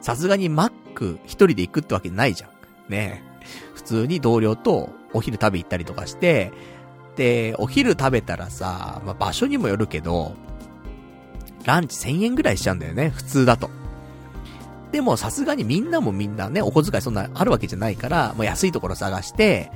[0.00, 2.50] さすがにマック一人で行くってわけないじゃん。
[2.88, 3.22] ね
[3.74, 6.52] 普通に同僚とお昼食べ行ったりとかして、
[7.16, 10.34] で、お昼食べたらさ、まあ、場所にもよるけど、
[11.64, 13.70] ランチ1000円ぐらいしちゃうんだよね、普通だと。
[14.92, 19.72] でもさすがにみんなもみんなね、お小遣いそんなあるわけじゃないから、もう安いところ探して、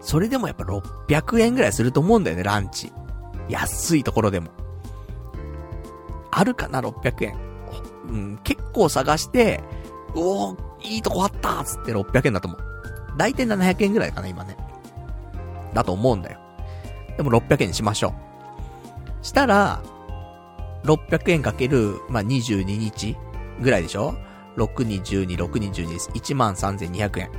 [0.00, 2.92] それでもやっぱ600円ぐらいすると思うんだよね、ランチ。
[3.48, 4.50] 安いところでも。
[6.30, 7.36] あるかな、600円。
[8.08, 9.60] うん、結構探して、
[10.14, 12.60] おー、いいとこあったっつって600円だと思う。
[13.16, 14.56] 大体700円ぐらいかな、今ね。
[15.74, 16.38] だと思うんだよ。
[17.16, 18.14] でも600円にしましょ
[19.22, 19.26] う。
[19.26, 19.82] したら、
[20.84, 23.16] 600円かける、まあ、22日
[23.60, 24.14] ぐらいでしょ
[24.56, 26.10] ?6 に12、6に12です。
[26.10, 27.30] 13,200円。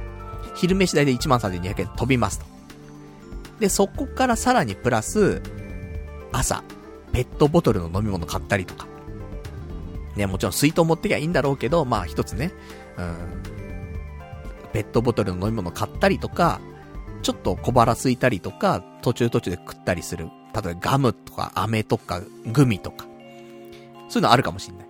[0.56, 2.46] 昼飯代で13,200円飛びますと。
[3.60, 5.42] で、そこからさらにプラス、
[6.32, 6.64] 朝、
[7.12, 8.88] ペットボトルの飲み物買ったりとか。
[10.16, 12.52] ね、もちろん水筒持ってきゃいいんだろうけど、まあ一つね、
[12.98, 13.16] うん、
[14.74, 16.60] ペットボトルの飲み物買ったりとか、
[17.22, 20.30] ちょっと小腹空いたりとか、途中途中で食ったりする。
[20.54, 23.06] 例えばガムとか飴とかグミとか。
[24.10, 24.88] そういうのあるかもしんない。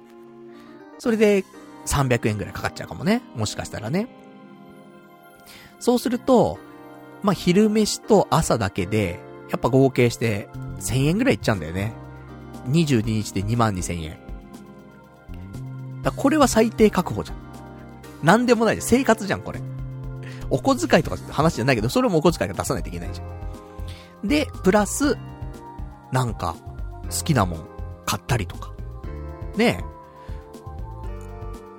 [0.97, 1.43] それで
[1.85, 3.21] 300円ぐらいかかっちゃうかもね。
[3.35, 4.07] もしかしたらね。
[5.79, 6.59] そうすると、
[7.23, 9.19] まあ、昼飯と朝だけで、
[9.49, 10.47] やっぱ合計して
[10.79, 11.93] 1000円ぐらいいっちゃうんだよね。
[12.67, 14.17] 22日で2万2000円。
[16.03, 17.37] だこれは最低確保じゃん。
[18.23, 18.87] なんでもないじゃん。
[18.87, 19.59] 生活じゃん、これ。
[20.51, 23.23] お小遣いとか話じゃないけど、それもお小遣いが出さないといけないじゃ
[24.25, 24.27] ん。
[24.27, 25.17] で、プラス、
[26.11, 26.55] なんか、
[27.09, 27.65] 好きなもん
[28.05, 28.71] 買ったりとか。
[29.55, 29.83] ね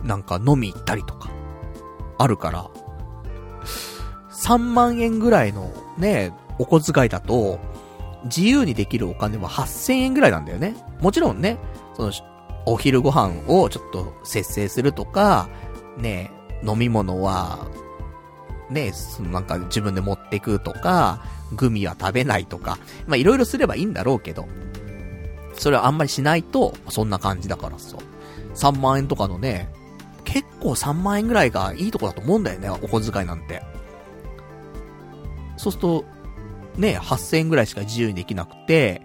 [0.04, 0.06] え。
[0.06, 1.30] なんか飲み行ったりとか。
[2.18, 2.70] あるから、
[4.30, 7.60] 3万円ぐらいのね、お小遣いだと、
[8.24, 10.74] 自由にできるお金は8000円ぐらいなんだよね。
[11.00, 11.58] もちろんね、
[11.94, 12.12] その、
[12.64, 15.48] お昼ご飯をちょっと節制するとか、
[15.98, 16.30] ね、
[16.66, 17.66] 飲み物は、
[18.72, 21.22] ね、そのなんか自分で持ってくとか、
[21.54, 24.48] グミは食べないとか、まあいろいろすればいいんだろうけど、
[25.54, 27.96] それはあんまりしないと、そんな感じだからさ。
[28.54, 29.68] 3万円とかのね、
[30.24, 33.62] 結構3万円ぐらいがいいとこだと思うんだよね、お小遣いなんて。
[35.56, 36.04] そうすると、
[36.76, 39.02] ね、8000円ぐらいしか自由にできなくて、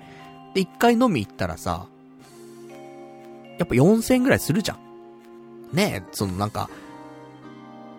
[0.54, 1.88] で、一回飲み行ったらさ、
[3.58, 4.80] やっぱ4000円ぐらいするじゃん。
[5.74, 6.70] ねそのなんか、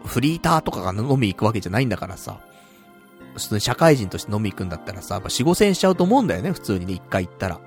[0.08, 2.40] フリーターとかが飲み行くわけじゃないんだからさ、
[3.58, 7.60] 社会人として飲み行くんだったらさ、やっぱ4、5000しちゃうと思うんだよね、普通にね、一回行ったら。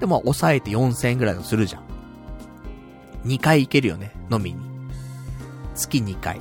[0.00, 1.82] でも、抑えて4000円ぐらいのするじゃん。
[3.26, 4.60] 2回行けるよね、飲みに。
[5.74, 6.40] 月2回。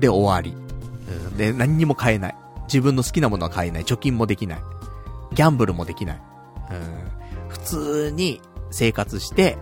[0.00, 0.56] で、終わり。
[1.08, 2.36] うん、で、何にも買えない。
[2.64, 3.84] 自分の好きなものは買えない。
[3.84, 4.62] 貯金もできない。
[5.34, 6.22] ギャンブルもできない。
[6.70, 8.40] うん、普通に
[8.70, 9.58] 生活して、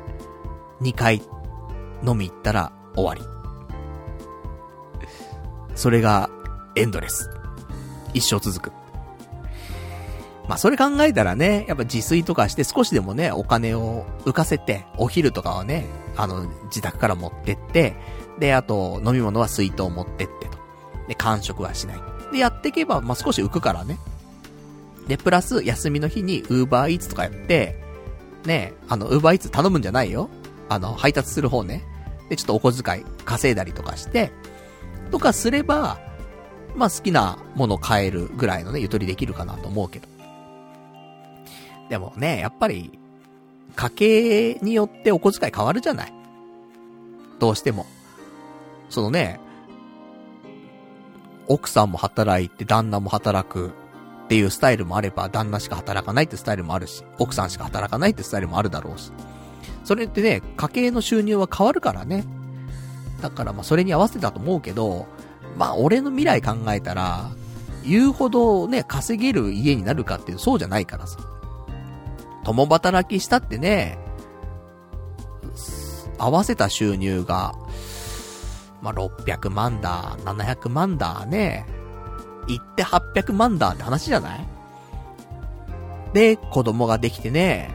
[0.81, 1.23] 2回
[2.07, 3.38] 飲み行ったら終わり。
[5.79, 6.29] それが
[6.75, 7.31] エンドレス。
[8.13, 8.73] 一生続く。
[10.49, 17.95] まあ、それ考えたらね、やっぱ自炊とかして少しでもね、お金を浮かせて、お昼とかはね、あの、自宅から持ってって、
[18.41, 20.59] で、あと、飲み物は水筒持ってってと。
[21.07, 22.01] で、完食はしない。
[22.33, 24.01] で、やっていけば、まあ、少し浮くからね。
[25.07, 27.81] で、プラス、休みの日に、ウーバーイーツとかやって、
[28.45, 30.29] ね、あの、ウーバーイーツ頼むんじゃないよ。
[30.69, 31.85] あの、配達する方ね。
[32.31, 34.33] で、ちょっとお小遣い稼いだりとかして、
[35.11, 35.99] とかすれば、
[36.75, 40.09] まあ好きなもの買えるぐらいのね、ゆとりできるかなと思うけど。
[41.89, 42.99] でもね、やっぱり、
[43.75, 46.13] 家計によってお小遣い変わるじゃない
[47.39, 47.87] どうしても。
[48.91, 49.39] そのね、
[51.47, 59.13] 奥さんも働いて、旦那も働くっていうスタイルもあれば、旦那しか働かないってスタイルもあるし、奥さんしか働かないってスタイルもあるだろうし。
[59.85, 62.25] それってね、家計の収入は変わるからね。
[63.21, 65.07] だからまあそれに合わせたと思うけど、
[65.57, 67.31] まあ俺の未来考えたら、
[67.85, 71.19] 言うほどね、稼げる家になるかっていうそうじゃないからさ。
[72.45, 73.99] 共働きしたってね、
[76.19, 77.55] 合わせた収入が、
[78.81, 81.67] まあ、600万だ、700万だね、
[82.47, 84.47] 行って800万だって話じゃない？
[86.15, 87.71] で、子供ができてね、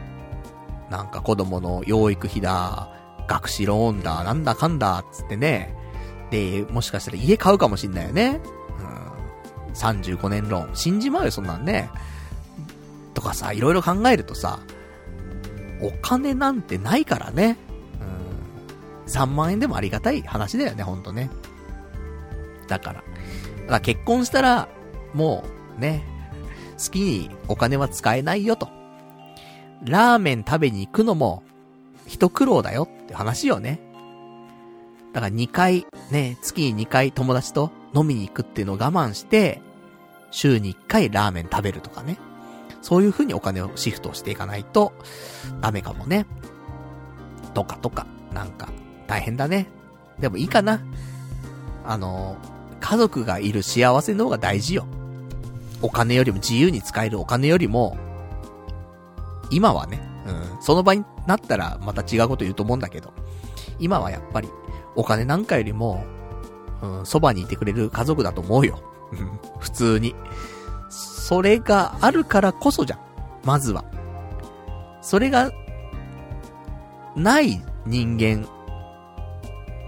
[0.90, 2.88] なんか子供の養育費だ、
[3.26, 5.74] 学士ローンだ、なんだかんだ、つってね。
[6.30, 8.40] で、もしかしたら家買うかもしんないよね。
[9.68, 9.72] うん。
[9.74, 10.76] 35年ローン。
[10.76, 11.90] 信じまうよ、そんなんね。
[13.14, 14.60] とかさ、いろいろ考えるとさ、
[15.80, 17.56] お金なんてないからね。
[19.06, 19.12] うん。
[19.12, 21.30] 3万円でもありがたい話だよね、ほんとね。
[22.68, 22.94] だから。
[22.94, 23.04] だか
[23.68, 24.68] ら結婚したら、
[25.12, 25.44] も
[25.78, 26.04] う、ね、
[26.76, 28.68] 好きにお金は使えないよと。
[29.82, 31.42] ラーメン食べに行くのも、
[32.06, 33.80] 一苦労だよ話よね。
[35.12, 39.62] だから2回、ね、月に2回友達と飲みに行くっていうのを我慢して、
[40.30, 42.18] 週に1回ラーメン食べるとかね。
[42.82, 44.92] そういう風にお金をシフトしていかないと、
[45.60, 46.26] ダメかもね。
[47.54, 48.68] とかとか、なんか、
[49.06, 49.68] 大変だね。
[50.18, 50.80] でもいいかな。
[51.86, 52.36] あの、
[52.80, 54.86] 家族がいる幸せの方が大事よ。
[55.80, 57.96] お金よりも自由に使えるお金よりも、
[59.50, 63.12] 今はね、うん、その場になったらまた違うこと言うと思うんだけど、
[63.78, 64.48] 今はやっぱり、
[64.96, 66.04] お金なんかよりも、
[66.82, 68.80] うん、そばにいてくれる家族だと思うよ。
[69.58, 70.14] 普通に。
[70.88, 72.98] それがあるからこそじゃん。
[73.44, 73.84] まずは。
[75.00, 75.50] それが、
[77.16, 78.48] ない人間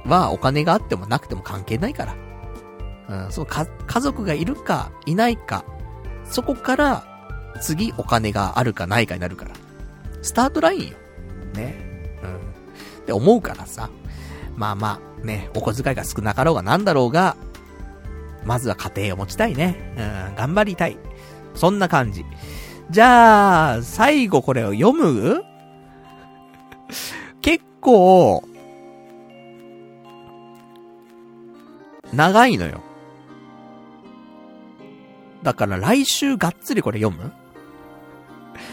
[0.04, 2.14] はお金があってもなくても関係ないから。
[3.08, 5.64] うん、そのか、家族がいるかいないか、
[6.24, 7.04] そこから
[7.60, 9.52] 次お金があるかないかになるから。
[10.26, 10.96] スタートラインよ。
[11.54, 11.74] ね。
[12.22, 12.36] うん。
[12.36, 13.90] って思うからさ。
[14.56, 17.36] まあまあ、ね、お小遣いが少なかろうがなんだろうが、
[18.44, 19.94] まずは家庭を持ちたいね。
[19.96, 20.96] うん、頑張りたい。
[21.54, 22.24] そんな感じ。
[22.90, 25.42] じゃあ、最後これを読む？
[27.42, 28.44] 結構、
[32.12, 32.80] 長いのよ。
[35.42, 37.32] だから来週がっつりこれ読む？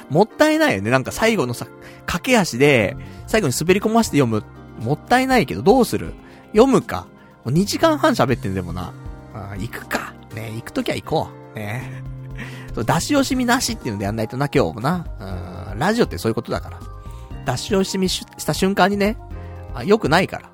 [0.10, 0.90] もったいないよね。
[0.90, 1.68] なんか最後のさ、
[2.06, 2.96] 駆け足で、
[3.28, 4.44] 最後に滑り込ませて読む。
[4.80, 6.14] もったいないけど、どうする？
[6.52, 7.08] 読むか。
[7.44, 8.94] もう2時間半喋ってんでもな。
[9.34, 10.14] あ行くか。
[10.34, 11.60] ね行くときは行こう。
[11.60, 12.04] ね
[12.74, 15.06] そう出し惜しみなしっていうのでやんないとな、今日もな。
[15.72, 16.80] うん、ラジオってそういうことだから。
[17.46, 19.18] 出し惜しみした瞬間にね、
[19.76, 20.50] あ、良くないから。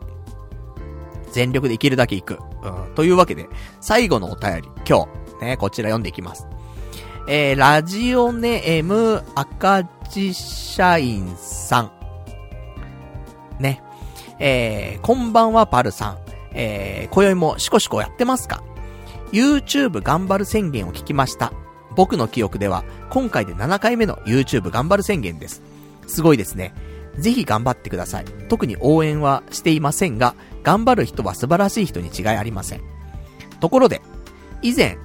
[1.31, 2.39] 全力で生きるだけ行く。
[2.63, 3.47] うん、というわけで、
[3.79, 5.07] 最後のお便り、今
[5.39, 6.47] 日、ね、こちら読んでいきます。
[7.31, 11.91] えー、ラジオネーム、赤字社員さん。
[13.59, 13.83] ね。
[14.39, 16.17] えー、こんばんは、パルさん。
[16.53, 18.63] えー、今宵もシコシコやってますか
[19.31, 21.53] ?YouTube 頑張る宣言を聞きました。
[21.95, 25.61] 僕の記憶では、今回で7回目の YouTube 頑張る宣言です。
[26.07, 26.73] すごいですね。
[27.19, 28.25] ぜひ頑張ってください。
[28.47, 30.33] 特に応援はしていませんが、
[30.63, 32.81] 頑張る人は素晴らしい人に違いありません。
[33.59, 34.01] ところで、
[34.63, 34.97] 以前、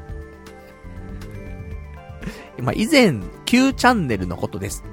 [2.63, 4.85] まあ、以前、Q チャンネルのことです。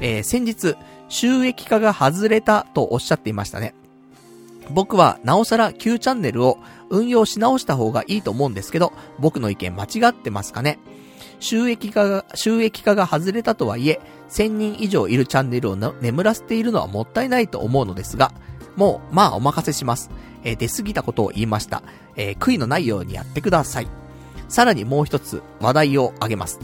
[0.00, 0.76] えー、先日、
[1.08, 3.74] 収益化が外れたとおっしゃっていましたね。
[4.70, 6.58] 僕は、なおさら Q チャンネルを
[6.90, 10.78] 運用し直した方がいいと思うんですけど、僕の意見間違ってますかね
[11.40, 14.00] 収益化が、収益化が外れたとはいえ、
[14.30, 18.32] 1000人以上いるチャンネルを眠らせているのはもったいないと思うのですが、
[18.76, 20.10] もう、まあお任せします。
[20.42, 21.82] えー、出過ぎたことを言いました。
[22.16, 23.88] えー、悔いのないようにやってください。
[24.48, 26.60] さらにもう一つ話題をあげます。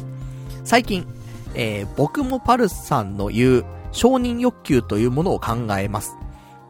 [0.65, 1.07] 最近、
[1.55, 6.17] えー、僕もパルスさんの言う承認欲求というものを考えます。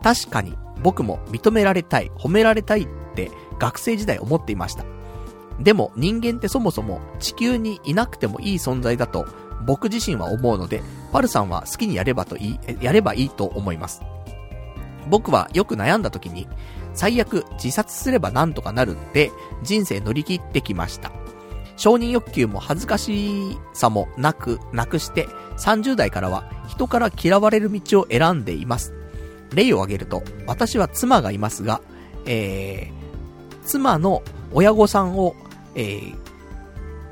[0.03, 4.85] 確かに僕も認められたい、褒められたいって学生時代思っていました。
[5.61, 9.27] でも人間ってそもそも地球にいなくてもいい存在だと
[9.67, 14.03] 僕自身は思うので、パルさんは好きにやればといい、やればいいと思います。
[15.09, 16.49] 僕はよく悩んだ時に、
[16.95, 19.31] 最悪自殺すればなんとかなるって
[19.63, 21.13] 人生乗り切ってきました。
[21.81, 25.27] 承認欲求も恥ずかしさもなく、なくして、
[25.57, 28.93] 30代からは人から嫌われる道を選んでいます。
[29.55, 31.81] 例を挙げると、私は妻がいますが、
[32.27, 35.35] えー、妻の親御さんを、
[35.75, 36.13] え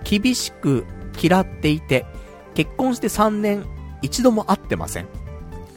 [0.05, 0.84] ー、厳しく
[1.18, 2.05] 嫌っていて、
[2.55, 3.64] 結婚して3年、
[4.02, 5.08] 一度も会ってません。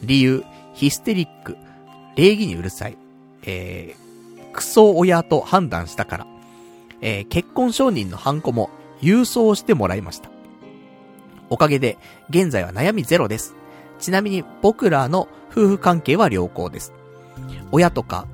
[0.03, 1.55] 理由、ヒステリック、
[2.17, 2.97] 礼儀にうるさい、
[3.43, 6.27] えー、クソ親と判断したから、
[6.99, 8.69] えー、結婚承認のハンコも
[9.01, 10.29] 郵送してもらいました。
[11.49, 11.97] おかげで、
[12.29, 13.55] 現在は悩みゼロです。
[13.99, 16.93] ちなみに僕らの夫婦関係は良好です。
[17.71, 18.25] 親とか、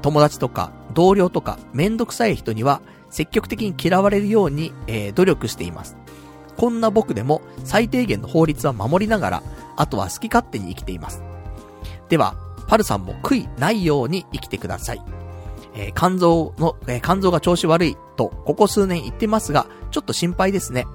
[0.00, 5.96] 友達とか、同僚とか、めんどくさい人には、積極的に嫌われるように、えー、努力しています。
[6.56, 9.42] こんな僕でも、最低限の法律は守りながら、
[9.76, 11.22] あとは好き勝手に生きています。
[12.08, 12.34] では、
[12.68, 15.02] パルさんも悔いないように生きてください。
[15.74, 20.86] えー、肝臓の、えー、肝臓が調子悪いと、ここ数年言ってますが、ちょっと心配ですね。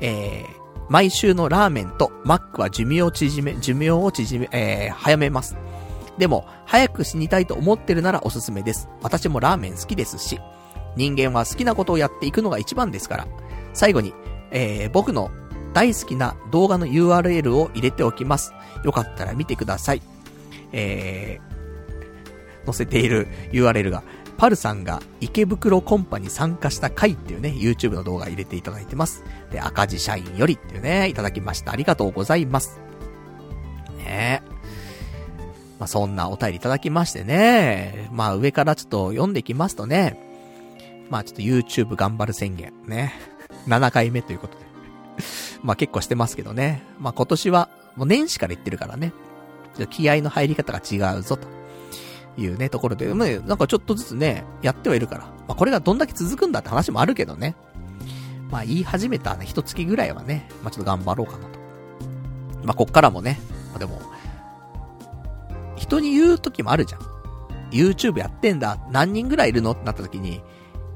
[0.00, 0.46] えー、
[0.88, 5.56] 毎週のラーメンとマックは寿命を縮め、寿命を縮め、えー、早めます。
[6.18, 8.88] でも、早く死にたいと思ってるならおすすめです。
[9.02, 10.40] 私もラーメン好きですし、
[10.96, 13.26] 人間は好きなことをやっていくのが一番ですから。
[13.74, 14.14] 最後に、
[14.50, 15.30] えー、僕の
[15.74, 18.54] 大好きな動画の URL を入れておきます。
[18.82, 20.02] よかったら見てください。
[20.72, 24.02] えー、載せている URL が、
[24.36, 29.24] パルさんが池袋コンパに参加した回っていうね、YouTube の動画入れていただいてます。
[29.50, 31.72] で、赤字社員よりっていうね、いただきました。
[31.72, 32.80] ありがとうございます。
[33.98, 34.56] ねえ。
[35.78, 38.08] まあ、そんなお便りいただきましてね。
[38.12, 40.22] まあ、上からちょっと読んでいきますとね。
[41.10, 42.72] まあ、ちょっと YouTube 頑張る宣言。
[42.86, 43.14] ね。
[43.68, 44.64] 7回目ということで。
[45.62, 46.82] まあ、結構してますけどね。
[46.98, 49.12] まあ、今年は、もう年始から言ってるからね。
[49.90, 51.48] 気合の入り方が違うぞ、と
[52.36, 55.24] いうね、ところで、まあ、なんかちょっとずつね、やってはいるから。
[55.24, 57.56] まあ、これがどんだけ続くんだって話もあるけどね。
[58.50, 61.58] まあ、言い始めたね、一月ぐらいはね、まあ、ちょっと頑張ろうかなと。
[62.64, 63.40] まあ、こっからもね、
[63.70, 64.00] まあ、でも、
[65.76, 67.00] 人に言う時もあるじゃん。
[67.70, 70.42] YouTube やってんだ、何人ぐらいいるのってなった時に、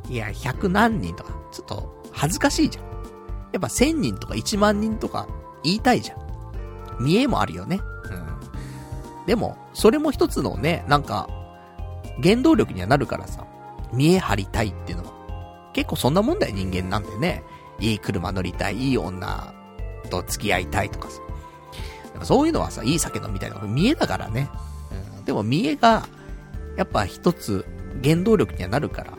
[0.08, 2.84] いや、100何人とか、ちょっと恥ずかしいじゃん。
[3.52, 5.26] やっぱ1000人とか1万人とか
[5.64, 6.18] 言いたいじゃん。
[7.00, 7.80] 見えもあるよね。
[8.04, 9.26] うん。
[9.26, 11.28] でも、それも一つのね、なんか、
[12.22, 13.46] 原動力にはなるからさ、
[13.92, 15.70] 見え張りたいっていうのは。
[15.72, 17.42] 結構そんなもんだよ、人間なんでね。
[17.78, 19.54] いい車乗りたい、いい女
[20.10, 21.20] と付き合いたいとかさ。
[22.24, 24.50] そういうのはさ、いい酒飲みたいな見えだからね。
[25.16, 25.24] うん。
[25.24, 26.06] でも見えが、
[26.76, 27.64] やっぱ一つ
[28.02, 29.12] 原動力にはなるから。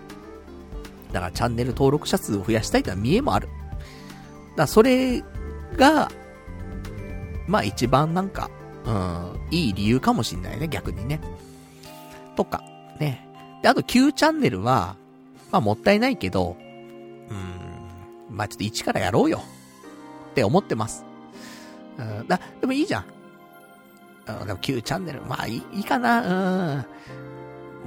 [1.12, 3.48] だからチャンネル登録者数を増やしたいってのは見えもある。
[3.48, 3.58] だか
[4.58, 5.24] らそれ
[5.76, 6.12] が、
[7.48, 8.50] まあ一番なんか、
[8.86, 11.20] うん、いい理由かもしんないね、逆にね。
[12.36, 12.64] とか、
[13.00, 13.28] ね。
[13.62, 14.96] で、あと9チャンネルは、
[15.52, 16.58] まあもったいないけど、
[17.30, 19.42] うん、まあちょっと1からやろうよ。
[20.32, 21.06] って思ってます。
[21.98, 23.06] うん、だ、でもいいじゃん。
[24.28, 26.24] うん、でも9チャンネル、まあいいいいかな、う
[26.80, 26.86] ん。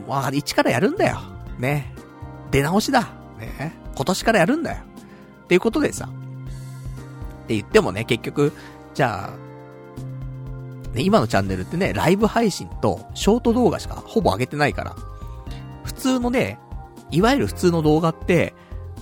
[0.06, 1.20] まあ1からやるんだよ。
[1.58, 1.92] ね。
[2.50, 3.08] 出直しだ。
[3.38, 3.74] ね。
[3.96, 4.82] 今年からやるんだよ。
[5.44, 6.06] っていうことでさ。
[6.06, 8.52] って言ってもね、結局、
[8.94, 9.43] じゃあ、
[10.94, 14.96] ね、今のチャンネルってね、ライブ配信とショート動画しかほぼ上げてないから、
[15.82, 16.58] 普通のね、
[17.10, 18.54] いわゆる普通の動画って、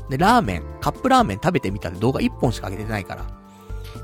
[0.09, 3.27] ね、ラーメン、カップラーメン食べてみたって動画1本しか上げてないから、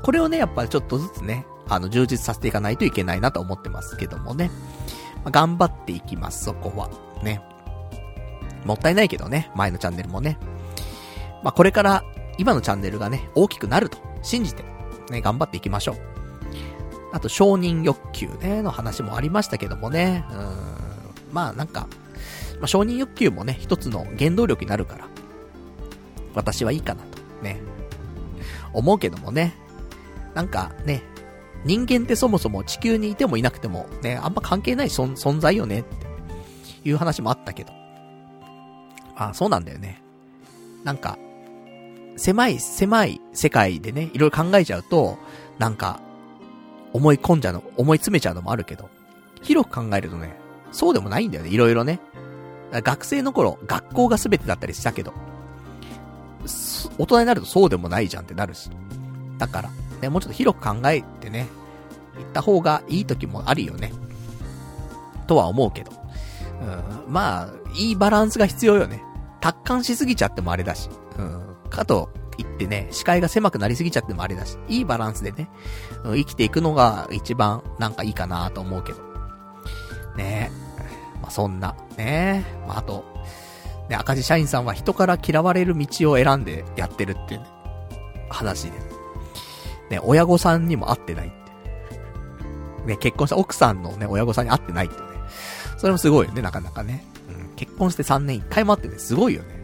[0.03, 4.49] これをね、やっぱりちょっとずつね、あの、充実させていかないといけないなと思ってますけどもね。
[5.17, 6.89] まあ、頑張っていきます、そこは。
[7.23, 7.41] ね。
[8.65, 10.37] もったいないけどね、前のチャンネルもね。
[11.43, 12.03] まあ、これから
[12.37, 14.63] 今のチャンネルがね、大きくなると信じて、
[15.09, 16.08] ね、頑張っていきましょう。
[17.11, 21.87] あと、承認欲求ね、の話もありましたけどもね、うん、まあなんか、
[22.59, 25.07] まあ、承認欲求もね、一つの原動力になるから、
[26.35, 27.61] 私はいいかなと、ね、
[28.73, 29.55] 思うけどもね、
[30.33, 31.03] なんかね、
[31.65, 37.73] 人間ってそもそも地球にいてもいなくてもね、あんま関係ない存在よねっていう話もあったけど、
[39.15, 40.01] あ、そうなんだよね。
[40.83, 41.17] なんか、
[42.15, 45.17] 狭い、狭い世界でね、いろいろ考えちゃうと、
[45.57, 45.99] なんか、
[46.93, 48.89] 思い込んじゃうの、思い詰めちゃうのもあるけど、
[49.41, 50.35] 広く考えるとね、
[50.71, 51.99] そうでもないんだよね、いろいろね。
[52.71, 55.13] 学生の頃、学校が全てだったりしたけど、
[56.97, 58.69] 大人になるとそうでもないじゃんってなるし。
[59.37, 59.69] だから、
[60.01, 61.47] ね、もうちょっと広く考えてね、
[62.17, 63.91] 行った方がいい時もあるよね。
[65.27, 65.91] とは思うけど。
[66.61, 69.01] うん、まあ、いいバランスが必要よね。
[69.39, 70.89] 達観しすぎちゃってもあれだし。
[71.17, 71.55] うん。
[71.69, 72.09] かと
[72.41, 74.57] 言ってね、視界が狭くなりすぎちゃってもあれだし。
[74.67, 75.49] いいバランスでね、
[76.03, 78.99] 生きていくのが一番なんかいいかなと思うけど。
[80.15, 80.51] ね
[81.21, 82.45] まあ、そんな、ね。
[82.67, 83.03] まあ、あと、
[83.89, 87.47] ね、赤字社員さんは人から嫌われる道を選んでやってるっていうね、
[88.29, 88.79] 話で。
[89.89, 92.87] ね、親御さんにも会ってないって。
[92.87, 95.01] ね、結婚した奥さんのね、親御さんに会ってないってね。
[95.77, 97.03] それもすごいよね、なかなかね。
[97.29, 99.59] うん、結婚して3年1回も会ってね、すごいよね。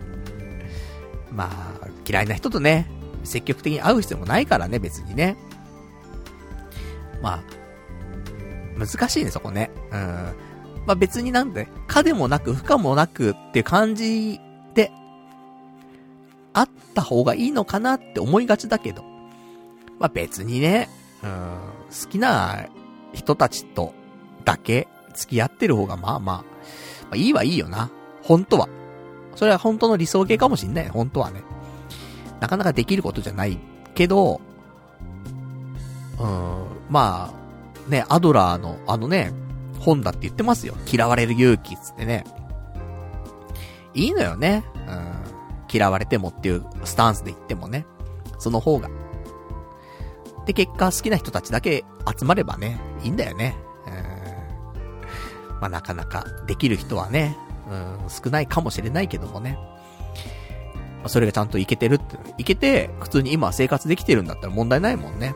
[1.32, 1.75] まあ、
[2.08, 2.88] 嫌いな人とね、
[3.24, 5.36] 積極的に会う必要もないからね、別にね。
[7.22, 7.44] まあ、
[8.78, 9.72] 難しいね、そこね。
[9.92, 10.34] うん。
[10.86, 14.40] まあ別になんで、かでもなく不可もなくっていう感じ
[14.74, 14.92] で、
[16.54, 19.04] あった方がいいのかなって思いがちだけど。
[20.00, 20.90] まあ別にね、
[21.24, 21.58] うん、
[21.90, 22.68] 好きな
[23.14, 23.94] 人たちと
[24.44, 26.44] だけ付き合ってる方がまあまあ、ま
[27.12, 27.90] あいいはいいよな。
[28.22, 28.68] 本当は。
[29.36, 30.90] それは本当の理想形かもしんない。
[30.90, 31.42] 本当はね。
[32.40, 33.58] なかなかできることじゃない
[33.94, 34.42] けど、
[36.20, 39.34] うん、まあ、ね、アドラーのあのね、
[39.80, 40.76] 本だって言ってますよ。
[40.92, 42.24] 嫌われる勇気つってね。
[43.94, 44.64] いいのよね。
[44.88, 45.16] うん。
[45.72, 47.86] 嫌われてもっていうスタンスで言ってもね。
[48.40, 48.90] その方が。
[50.46, 51.86] で、結果好きな人たちだけ
[52.20, 53.56] 集まればね、いいんだよね。
[53.88, 55.60] うん。
[55.60, 57.38] まあ、なかなかできる人はね、
[57.70, 59.58] うん、少ないかもしれないけどもね。
[61.06, 65.36] まあ、それがちゃんといけてるって、いけて、普通に今生活できてるんだったら問題ないもんね。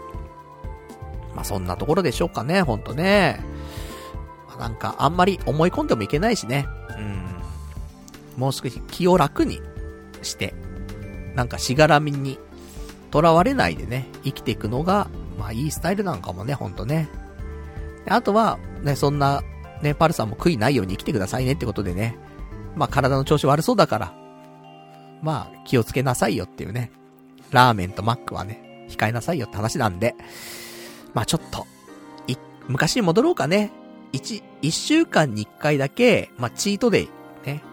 [1.35, 3.39] まあ、そんなところでしょうかね、ほんとね。
[4.47, 6.65] まあ、なんか、あんまり思い込んでもいけないしね。
[6.97, 8.41] うん。
[8.41, 9.61] もう少し気を楽に
[10.23, 10.55] して、
[11.35, 12.39] なんかしがらみに
[13.13, 15.07] 囚われないでね、生きていくのが、
[15.37, 17.09] まあいいスタイルなのかもね、ほんとね。
[18.07, 19.43] あとは、ね、そんな、
[19.83, 22.17] ね、パルさんも悔いないように生きてくださいねってことでね。
[22.75, 24.18] まあ体の調子悪そうだから、
[25.21, 26.91] まあ気をつけなさいよっていうね。
[27.51, 30.15] ラーメンとマックはね、控えなさいよって話なんで。
[31.13, 31.65] まあちょっと、
[32.27, 32.35] い、
[32.67, 33.71] 昔に戻ろうかね。
[34.11, 37.09] 一、一週間に一回だけ、まあチートデイ、
[37.45, 37.63] ね。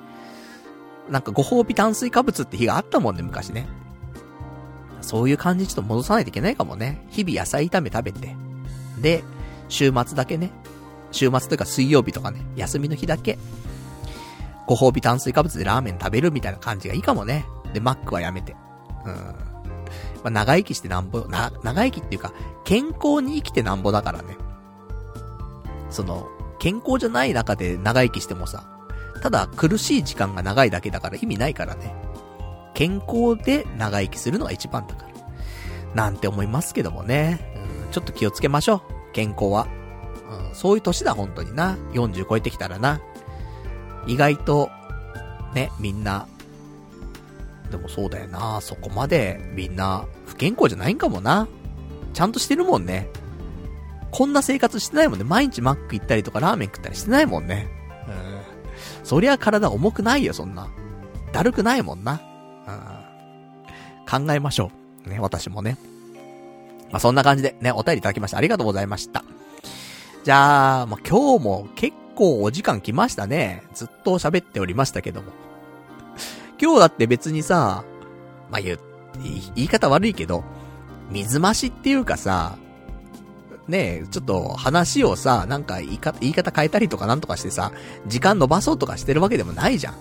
[1.10, 3.66] なんかご褒美炭水化物って日があったもんね、昔ね。
[5.00, 7.06] そういう感じちょっと戻さないといけないかもね。
[7.10, 8.34] 日々野菜炒め食べて。
[9.00, 9.22] で、
[9.68, 10.50] 週末だけね。
[11.12, 13.38] 週末というか水曜日とかね、休みの日だけ、
[14.66, 17.46] ご褒美炭水化物でラーメン食べるみたいな感じがいいかもね。
[17.72, 18.56] で、マックはやめて。
[19.04, 19.14] うん。
[19.14, 19.22] ま
[20.24, 22.32] あ、長生きしてなんぼ、な、長生きっていうか、
[22.64, 24.36] 健康に生きてなんぼだからね。
[25.90, 26.28] その、
[26.58, 28.68] 健康じゃない中で長生きしてもさ、
[29.22, 31.94] ただ苦しい時間が長いだけだから意味ないからね。
[32.74, 35.06] 健康で長生きするのが一番だから。
[35.94, 37.54] なんて思いますけどもね。
[37.86, 39.12] うん、ちょっと気をつけましょう。
[39.12, 39.66] 健康は。
[40.48, 41.76] うん、そういう年だ、本当にな。
[41.92, 43.00] 40超えてきたらな。
[44.06, 44.70] 意外と、
[45.54, 46.26] ね、みんな、
[47.70, 48.60] でもそうだよな。
[48.60, 51.48] そこまでみんな不健康じゃないんかもな。
[52.12, 53.08] ちゃんとしてるもんね。
[54.10, 55.24] こんな生活してないもんね。
[55.24, 57.68] 毎日マック行ったりとかラーメン食ったりしてないもんね。
[58.06, 59.04] うん。
[59.04, 60.68] そりゃ体重くないよ、そんな。
[61.32, 62.20] だるくないもんな。
[62.68, 62.96] うん
[64.08, 64.70] 考えましょ
[65.04, 65.10] う。
[65.10, 65.76] ね、私もね。
[66.90, 68.38] まあ、そんな感じでね、お便りいただきました。
[68.38, 69.24] ありがとうございました。
[70.24, 73.62] じゃあ、まあ、今日も結構お時間来ましたね。
[73.74, 75.30] ずっと喋っておりましたけども。
[76.60, 77.84] 今日だって別にさ、
[78.50, 78.78] まあ、言、
[79.54, 80.42] 言い方悪いけど、
[81.10, 82.56] 水増しっていうかさ、
[83.68, 87.72] ねえ、ちょっと話をさ、なんか言い方、言い方変えたりとかなんとかしてさ、
[88.06, 89.94] 時間伸ばそうとかしてるわけでもないじゃん。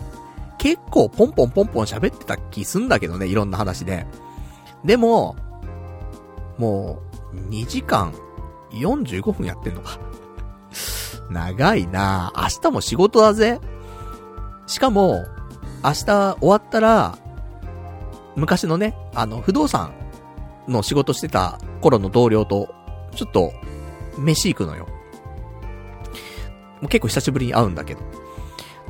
[0.58, 4.06] 結構ポンポンポンポン喋ってた気すんだけどね、いろんな話で。
[4.84, 5.36] でも、
[6.58, 7.02] も
[7.34, 8.14] う、2時間
[8.72, 10.00] 45分やってんのか。
[11.30, 13.60] 長いな明日も仕事だぜ。
[14.68, 15.26] しかも、
[15.84, 17.18] 明日終わったら、
[18.36, 19.94] 昔のね、あの、不動産
[20.68, 22.74] の仕事してた頃の同僚と、
[23.16, 23.54] ちょっと、
[24.18, 24.88] 飯行くのよ。
[26.82, 28.02] もう結構久しぶりに会うんだけど。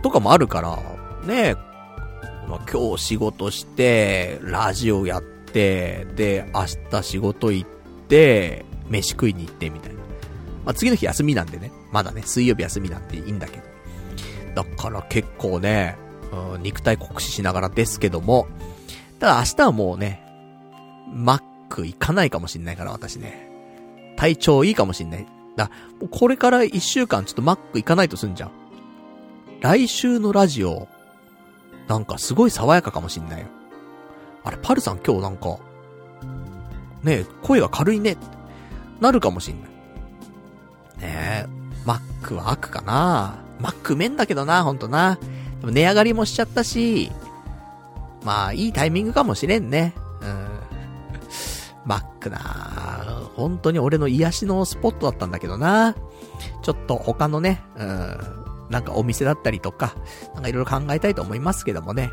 [0.01, 0.77] とかもあるから、
[1.25, 1.55] ね
[2.47, 7.69] まあ、今日仕事して、ラジオやって、で、明日仕事行っ
[8.07, 9.99] て、飯食いに行ってみたいな。
[10.65, 11.72] まあ、次の日休みなんでね。
[11.95, 13.61] まだね、水曜日休みなんていいんだけ
[14.53, 14.64] ど。
[14.64, 15.95] だから結構ね、
[16.53, 18.48] うん、肉体酷使しながらですけども、
[19.22, 20.22] ただ明日はもうね、
[21.14, 23.49] マック行かないかもしんないから、私ね。
[24.17, 25.25] 体調いいかもしんない。
[25.56, 25.72] だ、
[26.11, 28.51] これから一週間ちょっとマック行かないとすんじゃん。
[29.61, 30.90] 来週のラジオ、
[31.88, 33.48] なんかすごい爽やかかもしんないよ。
[34.43, 35.59] あれ、パルさん今日なんか、
[37.03, 38.17] ねえ、声が軽いね、
[38.99, 39.69] なるかもしんない。
[39.69, 41.55] ねえ、
[41.85, 45.17] マックは悪かなマックうめんだけどな、ほんとな。
[45.61, 47.11] でも値上がりもしちゃったし、
[48.23, 49.93] まあ、いいタイミングかもしれんね。
[50.22, 50.47] うん。
[51.85, 52.39] マックな
[53.35, 55.95] 本当に俺の癒しのスポットだったんだけどな。
[56.64, 58.17] ちょっと他のね、うん、
[58.69, 59.93] なんかお店だったりとか、
[60.33, 62.11] なんかいろいろ考えたいと思いますけどもね。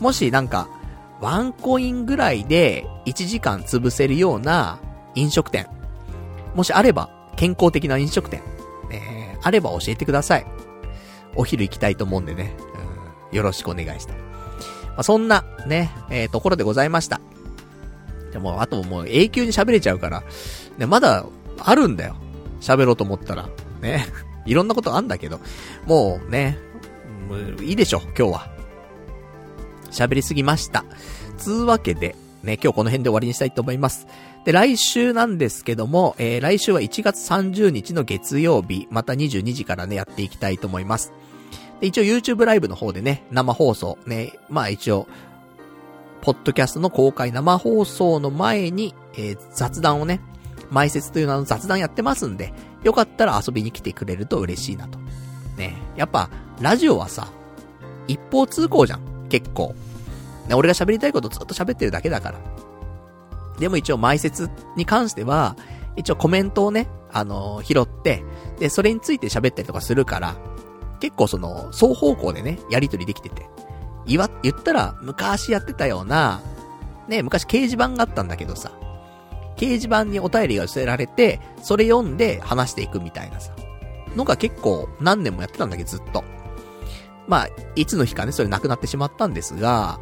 [0.00, 0.68] もしなんか、
[1.20, 4.80] ワンコインぐらいで1時間潰せるような
[5.14, 5.68] 飲食店。
[6.54, 8.42] もしあれば、健康的な飲食店。
[9.42, 10.46] あれば教えてください。
[11.34, 12.54] お昼行きたいと思うんでね。
[13.30, 14.14] うん、よろしくお願いした。
[14.14, 14.20] ま
[14.98, 17.20] あ、そんな、ね、えー、ところでございました。
[18.32, 20.22] でも、あともう永久に喋れちゃうから、
[20.78, 21.26] ね、まだ、
[21.58, 22.16] あるんだよ。
[22.60, 23.48] 喋ろうと思ったら。
[23.80, 24.06] ね。
[24.44, 25.40] いろんなことあんだけど、
[25.86, 26.58] もうね、
[27.28, 28.50] もういいでしょ、今日は。
[29.90, 30.84] 喋りすぎました。
[31.38, 34.06] つうわけで、ね、今日この辺で終わりにしたいと思います。
[34.44, 41.12] で、来週なんですけども、えー、来週は1月30日の月曜日、また22時からね、やっていきたいと思います。
[41.80, 45.06] で、一応 YouTube ライブの方でね、生放送、ね、まあ一応、
[46.22, 50.20] ポッドキャストの公開生放送の前に、えー、雑談をね、
[50.72, 54.98] 埋設という名の雑談やってますんで、よかったら遊びに来てくれると嬉しいなと。
[55.56, 56.30] ね、やっぱ、
[56.60, 57.28] ラジオはさ、
[58.08, 59.74] 一方通行じゃん、結構。
[60.48, 62.38] ね、俺が喋りたいことずっと喋ってるだけだから。
[63.62, 65.56] でも一応埋設に関しては、
[65.94, 68.24] 一応コメントをね、あのー、拾って、
[68.58, 70.34] で、それについて喋ったりとかするから、
[70.98, 73.48] 結構その、双方向でね、やりとりできてて。
[74.04, 76.40] 言わ、言ったら、昔やってたような、
[77.06, 78.72] ね、昔掲示板があったんだけどさ、
[79.56, 83.52] 掲示板にお便りが寄せられて、それ読んで話していくみたいなさ、
[84.16, 86.24] のが結構何年もやってたんだけどずっと。
[87.28, 90.00] まあ、いつの日かね、それなくなってしまったんですが、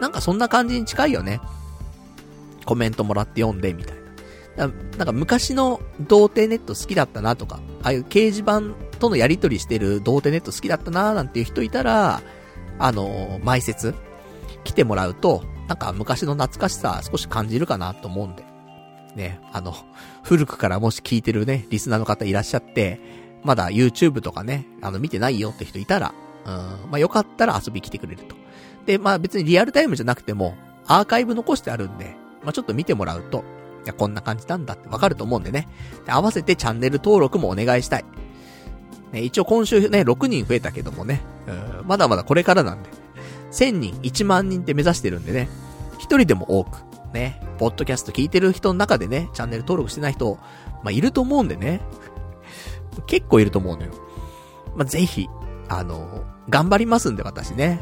[0.00, 1.40] なんかそんな感じに近いよね。
[2.68, 3.96] コメントもらって読んで、みたい
[4.58, 4.68] な。
[4.98, 8.60] なんか昔の童貞ネット好きだったなとか、ああいう掲示板
[8.98, 12.20] とのやりとりしてる童貞ネット好きだったななんていう人いたら、
[12.78, 13.94] あのー、埋設
[14.64, 18.44] 来てもらうと、なんか昔の懐かしさ少し感じるかなと思うんで。
[19.16, 19.74] ね、あの、
[20.22, 23.00] 古くからもし聞いてるね、リスナーの方いらっしゃって、
[23.44, 26.12] まだ YouTube とかね、あの見てないよって人いたら、
[26.44, 28.36] うん、まあよかったら遊び来てくれると。
[28.84, 30.54] で、まあ別にリアルタイムじゃなくても、
[30.86, 33.44] アーカイブ残してあるんで、まあちょっと見てもらうと、
[33.84, 35.68] いや、こんな感じなんだってわかると思うんでね。
[36.06, 38.04] で、合わせてチャンネル登録もお願いしたい。
[39.12, 42.90] ね、一応今週ね、6人増えたけどもね、うん、まだまだこれからなんで。
[43.52, 45.48] 1000人、1万人って目指してるんでね、
[45.98, 46.78] 一人でも多く、
[47.14, 50.38] ね、ポッドキャスト聞いてる人の中でね、チャンネル登録してない人、
[50.82, 51.80] まあ、いると思うんでね。
[53.06, 53.92] 結構いると思うのよ。
[54.76, 55.28] まあ、ぜひ、
[55.68, 57.80] あの、頑張りますんで私ね。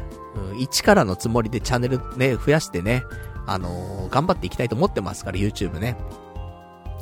[0.51, 3.03] うん、一からのつもりでチャンネルね、増やしてね、
[3.47, 5.97] あのー、頑張っていきたいと思ってますから、YouTube ね。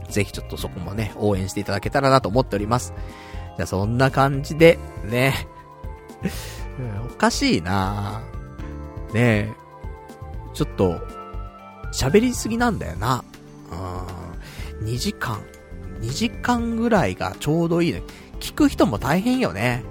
[0.10, 2.94] ぜひちょっとそこもね、応援していただけたらなと思っております。
[3.58, 5.48] じゃあそんな感じで、ね。
[7.12, 8.22] おかしいな
[9.14, 9.54] ねえ。
[10.54, 11.02] ちょっと、
[11.92, 13.24] 喋りすぎなんだよな。
[14.82, 14.88] うん。
[14.88, 15.42] 2時間。
[16.02, 18.04] 2時間ぐらいがちょうどいいね。
[18.40, 19.84] 聞く人も大変よね。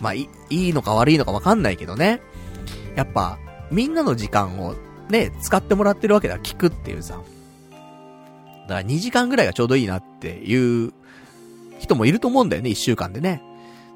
[0.00, 2.20] まあ、い、いいのか悪いのかわかんないけどね。
[2.96, 3.38] やっぱ、
[3.70, 4.74] みんなの時間を
[5.10, 6.38] ね、使ってもらってるわけだ。
[6.38, 7.20] 聞くっていうさ。
[8.68, 10.92] だから2時間ぐらいがちょうどいいなっていう
[11.78, 13.42] 人もいると思うんだよね、1週間でね。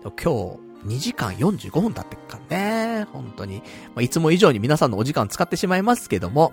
[0.03, 3.07] 今日、2時間45分経ってっからね。
[3.13, 3.59] 本当に。
[3.95, 6.53] まあ、いつも以上に皆さんのお時間使ってしまいますけども、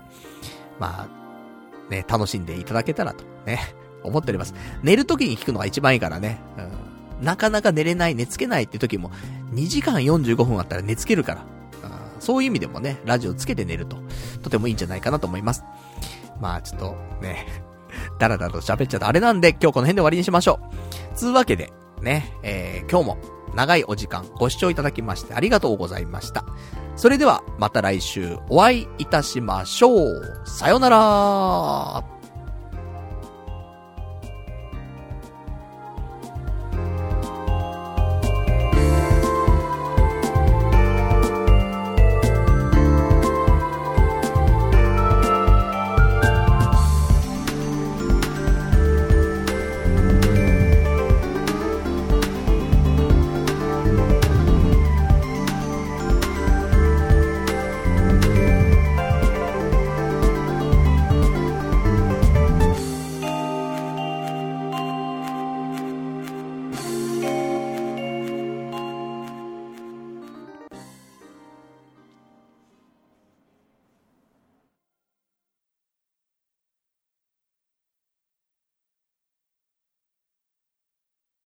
[0.78, 3.60] まあ、ね、楽しんでいただけたらと、ね、
[4.04, 4.54] 思っております。
[4.82, 6.40] 寝る時に聞くのが一番いいからね。
[7.20, 7.24] うん。
[7.24, 9.10] なかなか寝れない、寝つけないって時も、
[9.54, 11.44] 2時間45分あったら寝つけるから。
[12.20, 13.96] そういう意味でもね、ラジオつけて寝ると、
[14.42, 15.64] とてもいいんじゃないかなと思います。
[16.40, 17.46] まあ、ちょっと、ね、
[18.18, 20.60] だらだらと喋っちゃうとあれなんで、今日この辺で終わりにしましょ
[21.12, 21.16] う。
[21.16, 23.18] つうわけで、ね、えー、今日も
[23.54, 26.44] 長いお時間ご視聴いただきましてありがとうございました。
[26.96, 30.42] それでは、また来週お会いいたしましょう。
[30.44, 32.19] さよなら